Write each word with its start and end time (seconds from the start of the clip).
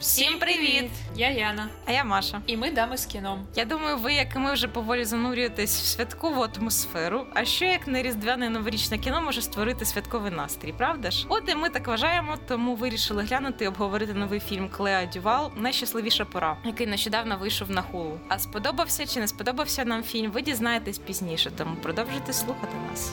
Всім 0.00 0.38
привіт! 0.38 0.90
Я 1.16 1.30
Яна. 1.30 1.68
А 1.86 1.92
я 1.92 2.04
Маша. 2.04 2.42
І 2.46 2.56
ми 2.56 2.70
дами 2.70 2.96
з 2.96 3.06
кіном. 3.06 3.46
Я 3.54 3.64
думаю, 3.64 3.96
ви, 3.96 4.12
як 4.12 4.36
і 4.36 4.38
ми, 4.38 4.52
вже 4.52 4.68
поволі 4.68 5.04
занурюєтесь 5.04 5.80
в 5.82 5.86
святкову 5.86 6.46
атмосферу. 6.56 7.26
А 7.34 7.44
що 7.44 7.64
як 7.64 7.86
не 7.86 8.02
різдвяне 8.02 8.50
новорічне 8.50 8.98
кіно 8.98 9.22
може 9.22 9.42
створити 9.42 9.84
святковий 9.84 10.32
настрій, 10.32 10.72
правда 10.72 11.10
ж? 11.10 11.26
От 11.28 11.42
і 11.48 11.54
ми 11.54 11.68
так 11.70 11.86
вважаємо, 11.86 12.38
тому 12.48 12.74
вирішили 12.74 13.22
глянути 13.22 13.64
і 13.64 13.68
обговорити 13.68 14.14
новий 14.14 14.40
фільм 14.40 14.68
Клеа 14.68 15.06
Дювал 15.06 15.52
Найщасливіша 15.56 16.24
пора, 16.24 16.56
який 16.64 16.86
нещодавно 16.86 17.38
вийшов 17.38 17.70
на 17.70 17.82
хулу. 17.82 18.20
А 18.28 18.38
сподобався 18.38 19.06
чи 19.06 19.20
не 19.20 19.28
сподобався 19.28 19.84
нам 19.84 20.02
фільм? 20.02 20.30
Ви 20.30 20.42
дізнаєтесь 20.42 20.98
пізніше, 20.98 21.50
тому 21.56 21.76
продовжуйте 21.76 22.32
слухати 22.32 22.76
нас. 22.90 23.12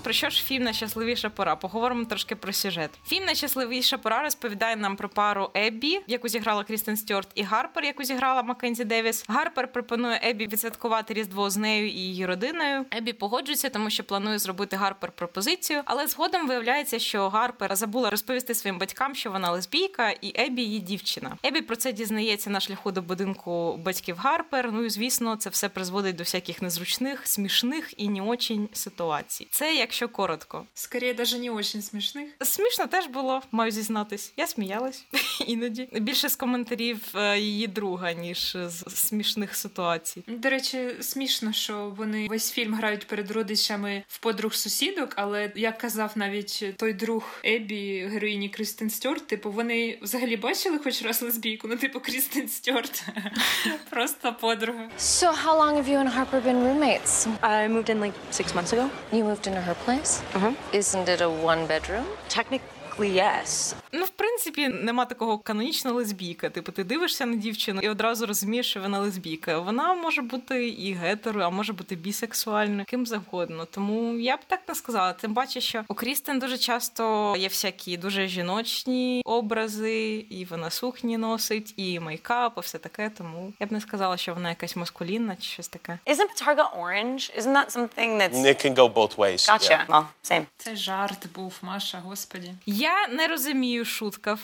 Про 0.00 0.12
що 0.12 0.30
ж 0.30 0.42
фільм 0.44 0.62
Найщасливіша 0.62 1.30
пора? 1.30 1.56
Поговоримо 1.56 2.04
трошки 2.04 2.36
про 2.36 2.52
сюжет. 2.52 2.90
Фільм 3.06 3.24
Найщасливіша 3.24 3.98
пора 3.98 4.22
розповідає 4.22 4.76
нам 4.76 4.96
про 4.96 5.08
пару 5.08 5.50
Еббі, 5.54 6.00
яку 6.06 6.28
зіграла 6.28 6.64
Крістен 6.64 6.96
Стюарт, 6.96 7.28
і 7.34 7.42
Гарпер, 7.42 7.84
яку 7.84 8.04
зіграла 8.04 8.42
Маккензі 8.42 8.84
Девіс. 8.84 9.24
Гарпер 9.28 9.72
пропонує 9.72 10.20
Еббі 10.24 10.46
відсвяткувати 10.46 11.14
різдво 11.14 11.50
з 11.50 11.56
нею 11.56 11.88
і 11.88 11.92
її 11.92 12.26
родиною. 12.26 12.84
Еббі 12.90 13.12
погоджується, 13.12 13.68
тому 13.68 13.90
що 13.90 14.04
планує 14.04 14.38
зробити 14.38 14.76
Гарпер 14.76 15.12
пропозицію, 15.12 15.82
але 15.84 16.06
згодом 16.06 16.48
виявляється, 16.48 16.98
що 16.98 17.28
Гарпер 17.28 17.76
забула 17.76 18.10
розповісти 18.10 18.54
своїм 18.54 18.78
батькам, 18.78 19.14
що 19.14 19.30
вона 19.30 19.50
лесбійка, 19.50 20.10
і 20.10 20.32
Еббі 20.40 20.62
її 20.62 20.78
дівчина. 20.78 21.36
Еббі 21.44 21.60
про 21.60 21.76
це 21.76 21.92
дізнається 21.92 22.50
на 22.50 22.60
шляху 22.60 22.92
до 22.92 23.02
будинку 23.02 23.76
батьків 23.76 24.16
Гарпер. 24.18 24.72
Ну 24.72 24.84
і 24.84 24.90
звісно, 24.90 25.36
це 25.36 25.50
все 25.50 25.68
призводить 25.68 26.16
до 26.16 26.22
всяких 26.22 26.62
незручних, 26.62 27.26
смішних 27.26 27.94
і 27.96 28.08
не 28.08 28.22
очень 28.22 28.68
ситуацій. 28.72 29.46
Це 29.50 29.74
якщо 29.90 30.08
коротко. 30.08 30.66
Скоріше, 30.74 31.14
даже 31.14 31.38
не 31.38 31.50
очень 31.50 31.82
смішних. 31.82 32.28
Смішно 32.42 32.86
теж 32.86 33.06
було, 33.06 33.42
маю 33.52 33.70
зізнатись. 33.70 34.32
Я 34.36 34.46
сміялась 34.46 35.04
іноді. 35.46 35.88
Більше 35.92 36.28
з 36.28 36.36
коментарів 36.36 36.98
е, 37.14 37.38
її 37.38 37.66
друга, 37.66 38.12
ніж 38.12 38.56
з 38.66 38.84
смішних 38.94 39.56
ситуацій. 39.56 40.22
До 40.26 40.50
речі, 40.50 40.90
смішно, 41.00 41.52
що 41.52 41.92
вони 41.96 42.28
весь 42.28 42.50
фільм 42.52 42.74
грають 42.74 43.06
перед 43.06 43.30
родичами 43.30 44.02
в 44.08 44.18
подруг 44.18 44.54
сусідок, 44.54 45.12
але 45.16 45.52
як 45.54 45.78
казав 45.78 46.12
навіть 46.14 46.64
той 46.76 46.92
друг 46.92 47.24
Ебі, 47.44 48.06
героїні 48.06 48.48
Крістен 48.48 48.90
Стюарт, 48.90 49.26
типу, 49.26 49.50
вони 49.50 49.98
взагалі 50.02 50.36
бачили 50.36 50.78
хоч 50.78 51.02
раз 51.02 51.22
лесбійку, 51.22 51.68
ну 51.68 51.76
типу 51.76 52.00
Крістен 52.00 52.48
Стюарт. 52.48 53.04
Просто 53.90 54.36
подруга. 54.40 54.88
So, 54.98 55.32
how 55.44 55.56
long 55.58 55.74
have 55.76 55.88
you 55.88 55.98
and 55.98 56.08
Harper 56.08 56.40
been 56.40 56.62
roommates? 56.64 57.26
I 57.42 57.68
moved 57.68 57.90
in 57.90 58.00
like 58.00 58.14
six 58.30 58.54
months 58.54 58.72
ago. 58.72 58.90
You 59.12 59.24
moved 59.24 59.46
into 59.48 59.60
her 59.68 59.76
place? 59.84 60.22
Mhm. 60.32 60.56
Isn't 60.72 61.08
it 61.08 61.20
a 61.20 61.30
one 61.30 61.66
bedroom? 61.66 62.06
Technically, 62.28 62.66
yes. 63.04 63.74
Ну, 63.92 64.04
в 64.04 64.10
принципі, 64.10 64.68
нема 64.68 65.04
такого 65.04 65.38
канонічна 65.38 65.92
лесбійка. 65.92 66.50
Типу, 66.50 66.72
ти 66.72 66.84
дивишся 66.84 67.26
на 67.26 67.36
дівчину 67.36 67.80
і 67.80 67.88
одразу 67.88 68.26
розумієш, 68.26 68.70
що 68.70 68.80
вона 68.80 68.98
лесбійка. 68.98 69.58
Вона 69.58 69.94
може 69.94 70.22
бути 70.22 70.68
і 70.68 70.92
гетеро, 70.92 71.42
а 71.42 71.50
може 71.50 71.72
бути 71.72 71.96
бісексуальною, 71.96 72.84
ким 72.84 73.06
завгодно. 73.06 73.64
Тому 73.64 74.14
я 74.14 74.36
б 74.36 74.40
так 74.46 74.60
не 74.68 74.74
сказала. 74.74 75.12
Тим 75.12 75.34
паче, 75.34 75.60
що 75.60 75.84
у 75.88 75.94
Крістен 75.94 76.38
дуже 76.38 76.58
часто 76.58 77.34
є 77.38 77.48
всякі 77.48 77.96
дуже 77.96 78.26
жіночні 78.26 79.22
образи, 79.24 80.26
і 80.30 80.44
вона 80.44 80.70
сукні 80.70 81.18
носить, 81.18 81.74
і 81.76 82.00
мейкап, 82.00 82.52
і 82.56 82.60
все 82.60 82.78
таке. 82.78 83.10
Тому 83.18 83.52
я 83.60 83.66
б 83.66 83.72
не 83.72 83.80
сказала, 83.80 84.16
що 84.16 84.34
вона 84.34 84.48
якась 84.48 84.76
маскулінна 84.76 85.36
чи 85.36 85.42
щось 85.42 85.68
таке. 85.68 85.98
Isn't 86.06 86.42
Targa 86.42 86.80
orange? 86.80 87.38
Isn't 87.38 87.52
that 87.52 87.70
something 87.76 88.18
that's. 88.18 88.44
It 88.44 88.66
can 88.66 88.74
go 88.74 88.88
both 88.88 89.16
ways. 89.16 89.46
Gotcha. 89.46 89.72
yeah. 89.72 89.86
Well, 89.86 90.04
same. 90.22 90.44
Це 90.56 90.76
жарт 90.76 91.32
був, 91.34 91.58
Маша, 91.62 91.98
господі. 91.98 92.54
Я 92.66 92.89
не 93.12 93.26
розумію 93.26 93.84
шутка. 93.84 94.38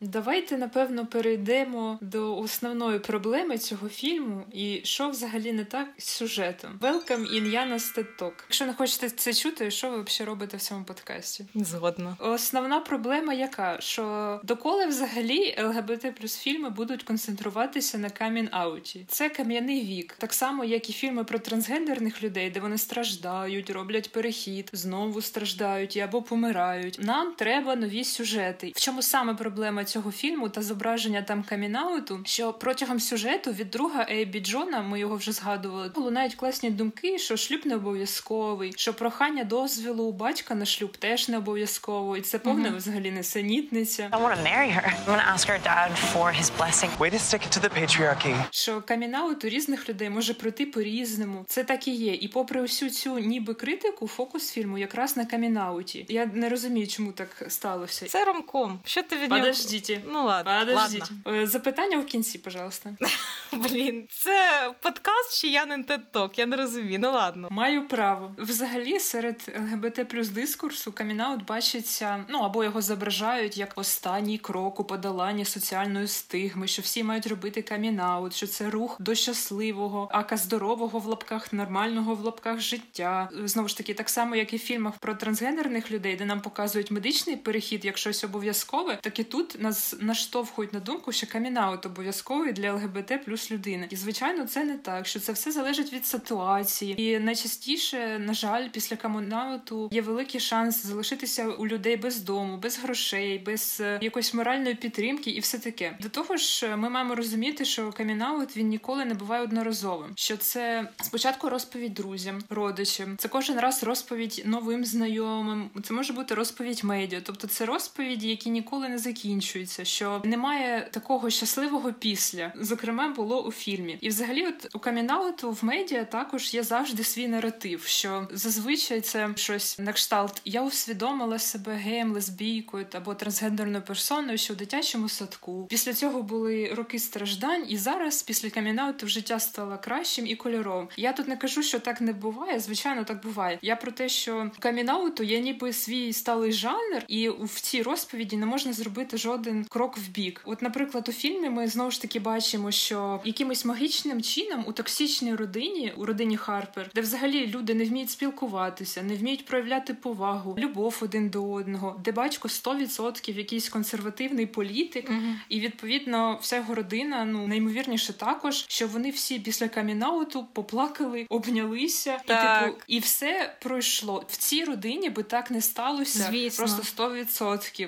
Давайте 0.00 0.56
напевно 0.56 1.06
перейдемо 1.06 1.98
до 2.00 2.38
основної 2.38 2.98
проблеми 2.98 3.58
цього 3.58 3.88
фільму 3.88 4.44
і 4.52 4.80
що 4.84 5.08
взагалі 5.08 5.52
не 5.52 5.64
так 5.64 5.88
з 5.98 6.04
сюжетом. 6.04 6.78
Welcome 6.80 7.34
in 7.34 7.50
Яна's 7.50 7.98
TED 7.98 8.06
Talk. 8.18 8.32
Якщо 8.42 8.66
не 8.66 8.74
хочете 8.74 9.10
це 9.10 9.34
чути, 9.34 9.70
що 9.70 9.90
ви 9.90 10.02
взагалі 10.02 10.28
робите 10.28 10.56
в 10.56 10.60
цьому 10.60 10.84
подкасті? 10.84 11.44
Згодно. 11.54 12.16
Основна 12.20 12.80
проблема 12.80 13.32
яка? 13.32 13.80
Що 13.80 14.40
доколи 14.44 14.86
взагалі 14.86 15.56
ЛГБТ 15.58 16.14
плюс 16.20 16.38
фільми 16.38 16.70
будуть 16.70 17.02
концентруватися 17.02 17.98
на 17.98 18.08
камін-ауті. 18.08 19.04
Це 19.08 19.28
кам'яний 19.28 19.80
вік, 19.84 20.14
так 20.18 20.32
само 20.32 20.64
як 20.64 20.90
і 20.90 20.92
фільми 20.92 21.24
про 21.24 21.38
трансгендерних 21.38 22.22
людей, 22.22 22.50
де 22.50 22.60
вони 22.60 22.78
страждають, 22.78 23.70
роблять 23.70 24.12
перехід, 24.12 24.70
знову 24.72 25.22
страждають 25.22 25.96
і 25.96 26.00
або 26.00 26.22
помирають. 26.22 26.98
Нам 27.00 27.32
треба 27.36 27.76
нові 27.78 28.04
сюжети. 28.04 28.72
В 28.76 28.80
чому 28.80 29.02
саме 29.02 29.34
проблема 29.34 29.84
цього 29.84 30.12
фільму 30.12 30.48
та 30.48 30.62
зображення 30.62 31.22
там 31.22 31.42
камінауту? 31.42 32.20
Що 32.24 32.52
протягом 32.52 33.00
сюжету 33.00 33.52
від 33.52 33.70
друга 33.70 34.06
Ейбі 34.10 34.40
Джона, 34.40 34.82
ми 34.82 35.00
його 35.00 35.16
вже 35.16 35.32
згадували, 35.32 35.90
лунають 35.94 36.34
класні 36.34 36.70
думки, 36.70 37.18
що 37.18 37.36
шлюб 37.36 37.60
не 37.64 37.74
обов'язковий, 37.74 38.72
що 38.76 38.94
прохання 38.94 39.44
дозвілу 39.44 40.04
у 40.04 40.12
батька 40.12 40.54
на 40.54 40.64
шлюб 40.64 40.96
теж 40.96 41.28
не 41.28 41.38
обов'язково, 41.38 42.16
і 42.16 42.20
це 42.20 42.38
повне 42.38 42.70
взагалі 42.70 43.10
несенітниця. 43.10 44.08
I 44.12 44.22
want 44.22 44.36
to 44.36 44.42
marry 44.42 44.70
her. 44.70 44.84
I'm 44.84 45.06
going 45.06 45.20
to 45.24 45.28
ask 45.34 45.48
her 45.48 45.60
dad 45.64 45.90
for 46.12 46.32
his 46.40 46.50
blessing. 46.58 46.90
Way 46.98 47.10
to 47.10 47.18
stick 47.18 47.42
it 47.46 47.52
to 47.56 47.60
the 47.60 47.80
patriarchy. 47.80 48.34
Що 48.50 48.82
камінаут 48.82 49.44
у 49.44 49.48
різних 49.48 49.88
людей 49.88 50.10
може 50.10 50.34
пройти 50.34 50.66
по-різному. 50.66 51.44
Це 51.48 51.64
так 51.64 51.88
і 51.88 51.94
є. 51.94 52.14
І 52.14 52.28
попри 52.28 52.62
усю 52.62 52.90
цю 52.90 53.18
ніби 53.18 53.54
критику, 53.54 54.06
фокус 54.08 54.50
фільму 54.50 54.78
якраз 54.78 55.16
на 55.16 55.24
камінауті. 55.24 56.06
Я 56.08 56.26
не 56.26 56.48
розумію, 56.48 56.86
чому 56.86 57.12
так 57.12 57.44
сталося. 57.58 58.06
Це 58.06 58.24
ромком. 58.24 58.80
Що 58.84 59.02
ти 59.02 59.16
від 59.16 59.30
нього? 59.30 59.42
Подождіть. 59.42 60.00
Ну 60.06 60.24
ладно. 60.24 60.52
Подождіть. 60.60 61.00
ладно. 61.00 61.42
Е, 61.42 61.46
Запитання 61.46 61.98
в 61.98 62.06
кінці, 62.06 62.38
пожалуйста. 62.38 62.90
Блін, 63.52 64.08
це 64.10 64.70
подкаст 64.80 65.40
чи 65.40 65.48
я 65.48 65.66
не 65.66 65.82
ток? 66.12 66.38
Я 66.38 66.46
не 66.46 66.56
розумію. 66.56 66.98
Ну 67.02 67.12
ладно. 67.12 67.48
Маю 67.50 67.88
право. 67.88 68.34
Взагалі, 68.38 69.00
серед 69.00 69.52
ЛГБТ 69.58 70.08
плюс 70.08 70.28
дискурсу 70.28 70.92
камінаут 70.92 71.44
бачиться, 71.44 72.24
ну 72.28 72.38
або 72.38 72.64
його 72.64 72.82
зображають 72.82 73.56
як 73.56 73.72
останній 73.76 74.38
крок 74.38 74.80
у 74.80 74.84
подоланні 74.84 75.44
соціальної 75.44 76.08
стигми, 76.08 76.66
що 76.66 76.82
всі 76.82 77.04
мають 77.04 77.26
робити 77.26 77.62
камінаут, 77.62 78.34
що 78.34 78.46
це 78.46 78.70
рух 78.70 78.96
до 79.00 79.14
щасливого, 79.14 80.08
ака 80.12 80.36
здорового 80.36 80.98
в 80.98 81.06
лапках, 81.06 81.52
нормального 81.52 82.14
в 82.14 82.20
лапках 82.20 82.60
життя. 82.60 83.28
Знову 83.44 83.68
ж 83.68 83.76
таки, 83.76 83.94
так 83.94 84.10
само, 84.10 84.36
як 84.36 84.52
і 84.52 84.56
в 84.56 84.60
фільмах 84.60 84.98
про 84.98 85.14
трансгендерних 85.14 85.90
людей, 85.90 86.16
де 86.16 86.24
нам 86.24 86.40
показують 86.40 86.90
медичний 86.90 87.36
перехід 87.48 87.84
як 87.84 87.98
щось 87.98 88.24
обов'язкове, 88.24 88.98
так 89.02 89.18
і 89.18 89.24
тут 89.24 89.62
нас 89.62 89.96
наштовхують 90.00 90.72
на 90.72 90.80
думку, 90.80 91.12
що 91.12 91.26
камінаут 91.26 91.86
обов'язковий 91.86 92.52
для 92.52 92.72
ЛГБТ 92.72 93.24
плюс 93.24 93.50
людини. 93.50 93.86
І 93.90 93.96
звичайно, 93.96 94.46
це 94.46 94.64
не 94.64 94.76
так, 94.76 95.06
що 95.06 95.20
це 95.20 95.32
все 95.32 95.52
залежить 95.52 95.92
від 95.92 96.06
ситуації. 96.06 97.02
І 97.02 97.18
найчастіше, 97.18 98.18
на 98.18 98.34
жаль, 98.34 98.68
після 98.68 98.96
камінауту 98.96 99.88
є 99.92 100.02
великий 100.02 100.40
шанс 100.40 100.86
залишитися 100.86 101.48
у 101.48 101.66
людей 101.66 101.96
без 101.96 102.20
дому, 102.20 102.56
без 102.56 102.78
грошей, 102.78 103.38
без 103.38 103.78
е, 103.80 103.98
якоїсь 104.02 104.34
моральної 104.34 104.74
підтримки 104.74 105.30
і 105.30 105.40
все 105.40 105.58
таке. 105.58 105.96
До 106.00 106.08
того 106.08 106.36
ж, 106.36 106.66
е, 106.66 106.76
ми 106.76 106.88
маємо 106.88 107.14
розуміти, 107.14 107.64
що 107.64 107.92
камінаут 107.92 108.56
він 108.56 108.68
ніколи 108.68 109.04
не 109.04 109.14
буває 109.14 109.42
одноразовим. 109.42 110.10
Що 110.14 110.36
це 110.36 110.88
спочатку 111.02 111.48
розповідь 111.48 111.94
друзям, 111.94 112.38
родичам, 112.50 113.16
це 113.16 113.28
кожен 113.28 113.60
раз 113.60 113.82
розповідь 113.82 114.42
новим 114.46 114.84
знайомим. 114.84 115.70
Це 115.84 115.94
може 115.94 116.12
бути 116.12 116.34
розповідь 116.34 116.84
медіа, 116.84 117.20
тобто 117.24 117.37
це 117.46 117.66
розповіді, 117.66 118.28
які 118.28 118.50
ніколи 118.50 118.88
не 118.88 118.98
закінчуються. 118.98 119.84
Що 119.84 120.22
немає 120.24 120.88
такого 120.90 121.30
щасливого 121.30 121.92
після, 121.92 122.52
зокрема, 122.60 123.08
було 123.08 123.42
у 123.42 123.52
фільмі. 123.52 123.98
І 124.00 124.08
взагалі, 124.08 124.46
от 124.46 124.74
у 124.74 124.78
камінауту 124.78 125.50
в 125.50 125.64
медіа 125.64 126.04
також 126.04 126.54
є 126.54 126.62
завжди 126.62 127.04
свій 127.04 127.28
наратив, 127.28 127.82
що 127.82 128.28
зазвичай 128.32 129.00
це 129.00 129.30
щось 129.36 129.78
на 129.78 129.92
кшталт. 129.92 130.42
Я 130.44 130.62
усвідомила 130.62 131.38
себе 131.38 131.74
геєм, 131.74 132.12
лесбійкою 132.12 132.86
або 132.92 133.14
трансгендерною 133.14 133.84
персоною, 133.84 134.38
що 134.38 134.52
у 134.54 134.56
дитячому 134.56 135.08
садку. 135.08 135.66
Після 135.70 135.92
цього 135.92 136.22
були 136.22 136.74
роки 136.74 136.98
страждань, 136.98 137.64
і 137.68 137.76
зараз, 137.76 138.22
після 138.22 138.50
камінауту, 138.50 139.08
життя 139.08 139.40
стало 139.40 139.78
кращим 139.84 140.26
і 140.26 140.36
кольоровим. 140.36 140.88
Я 140.96 141.12
тут 141.12 141.28
не 141.28 141.36
кажу, 141.36 141.62
що 141.62 141.80
так 141.80 142.00
не 142.00 142.12
буває. 142.12 142.60
Звичайно, 142.60 143.04
так 143.04 143.22
буває. 143.22 143.58
Я 143.62 143.76
про 143.76 143.92
те, 143.92 144.08
що 144.08 144.50
камінауту 144.58 145.22
є 145.22 145.40
ніби 145.40 145.72
свій 145.72 146.12
сталий 146.12 146.52
жанр, 146.52 147.04
і 147.08 147.27
і 147.30 147.44
в 147.44 147.60
цій 147.60 147.82
розповіді 147.82 148.36
не 148.36 148.46
можна 148.46 148.72
зробити 148.72 149.16
жоден 149.16 149.64
крок 149.68 149.98
в 149.98 150.08
бік. 150.08 150.42
От, 150.44 150.62
наприклад, 150.62 151.08
у 151.08 151.12
фільмі 151.12 151.50
ми 151.50 151.68
знову 151.68 151.90
ж 151.90 152.02
таки 152.02 152.20
бачимо, 152.20 152.70
що 152.70 153.20
якимось 153.24 153.64
магічним 153.64 154.22
чином 154.22 154.64
у 154.66 154.72
токсичній 154.72 155.34
родині, 155.34 155.92
у 155.96 156.04
родині 156.06 156.36
Харпер, 156.36 156.90
де 156.94 157.00
взагалі 157.00 157.46
люди 157.46 157.74
не 157.74 157.84
вміють 157.84 158.10
спілкуватися, 158.10 159.02
не 159.02 159.14
вміють 159.16 159.44
проявляти 159.44 159.94
повагу, 159.94 160.56
любов 160.58 160.98
один 161.00 161.28
до 161.30 161.52
одного, 161.52 162.00
де 162.04 162.12
батько 162.12 162.48
100% 162.48 163.36
якийсь 163.36 163.68
консервативний 163.68 164.46
політик, 164.46 165.10
і 165.48 165.60
відповідно 165.60 166.38
вся 166.42 166.56
його 166.56 166.74
родина, 166.74 167.24
ну 167.24 167.46
неймовірніше 167.46 168.12
також, 168.12 168.64
що 168.68 168.88
вони 168.88 169.10
всі 169.10 169.38
після 169.38 169.68
камінауту 169.68 170.46
поплакали, 170.52 171.26
обнялися, 171.28 172.18
Так. 172.26 172.62
і 172.62 172.66
типу, 172.66 172.82
і 172.86 172.98
все 172.98 173.56
пройшло. 173.62 174.24
В 174.28 174.36
цій 174.36 174.64
родині 174.64 175.10
би 175.10 175.22
так 175.22 175.50
не 175.50 175.60
сталося. 175.60 176.28
Звісно. 176.30 176.64
Просто 176.64 177.02
100%. 177.02 177.17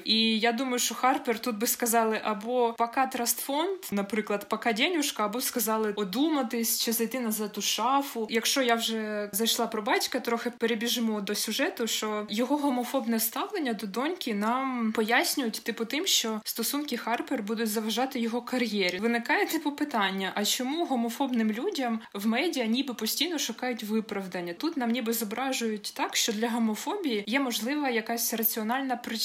І 0.05 0.39
я 0.39 0.53
думаю, 0.53 0.79
що 0.79 0.95
Харпер 0.95 1.39
тут 1.39 1.59
би 1.59 1.67
сказали 1.67 2.21
або 2.25 2.75
пока 2.79 3.07
трастфонд, 3.07 3.79
наприклад, 3.93 4.49
пока 4.49 4.73
денюшка, 4.73 5.25
або 5.25 5.41
сказали 5.41 5.93
одуматись 5.97 6.81
чи 6.85 6.93
зайти 6.93 7.21
назад 7.21 7.55
у 7.59 7.61
шафу. 7.61 8.27
Якщо 8.31 8.63
я 8.63 8.75
вже 8.75 9.29
зайшла 9.33 9.67
про 9.67 9.83
батька, 9.83 10.21
трохи 10.21 10.51
перебіжимо 10.51 11.21
до 11.21 11.35
сюжету, 11.35 11.87
що 11.87 12.27
його 12.31 12.57
гомофобне 12.57 13.21
ставлення 13.21 13.73
до 13.73 13.87
доньки 13.87 14.35
нам 14.35 14.93
пояснюють, 14.93 15.61
типу, 15.65 15.85
тим, 15.85 16.07
що 16.07 16.41
стосунки 16.45 16.97
Харпер 16.97 17.43
будуть 17.43 17.69
заважати 17.69 18.21
його 18.21 18.43
кар'єрі. 18.43 18.99
Виникає 18.99 19.47
типу 19.47 19.73
питання: 19.73 20.33
а 20.35 20.45
чому 20.45 20.85
гомофобним 20.85 21.53
людям 21.53 22.01
в 22.15 22.27
медіа 22.27 22.67
ніби 22.67 22.95
постійно 22.95 23.39
шукають 23.39 23.83
виправдання? 23.83 24.55
Тут 24.55 24.77
нам 24.77 24.91
ніби 24.91 25.13
зображують 25.13 25.93
так, 25.97 26.17
що 26.17 26.33
для 26.33 26.49
гомофобії 26.49 27.25
є 27.27 27.41
можлива 27.41 27.91
якась 27.91 28.35
раціональна 28.35 28.97
причина, 28.97 29.20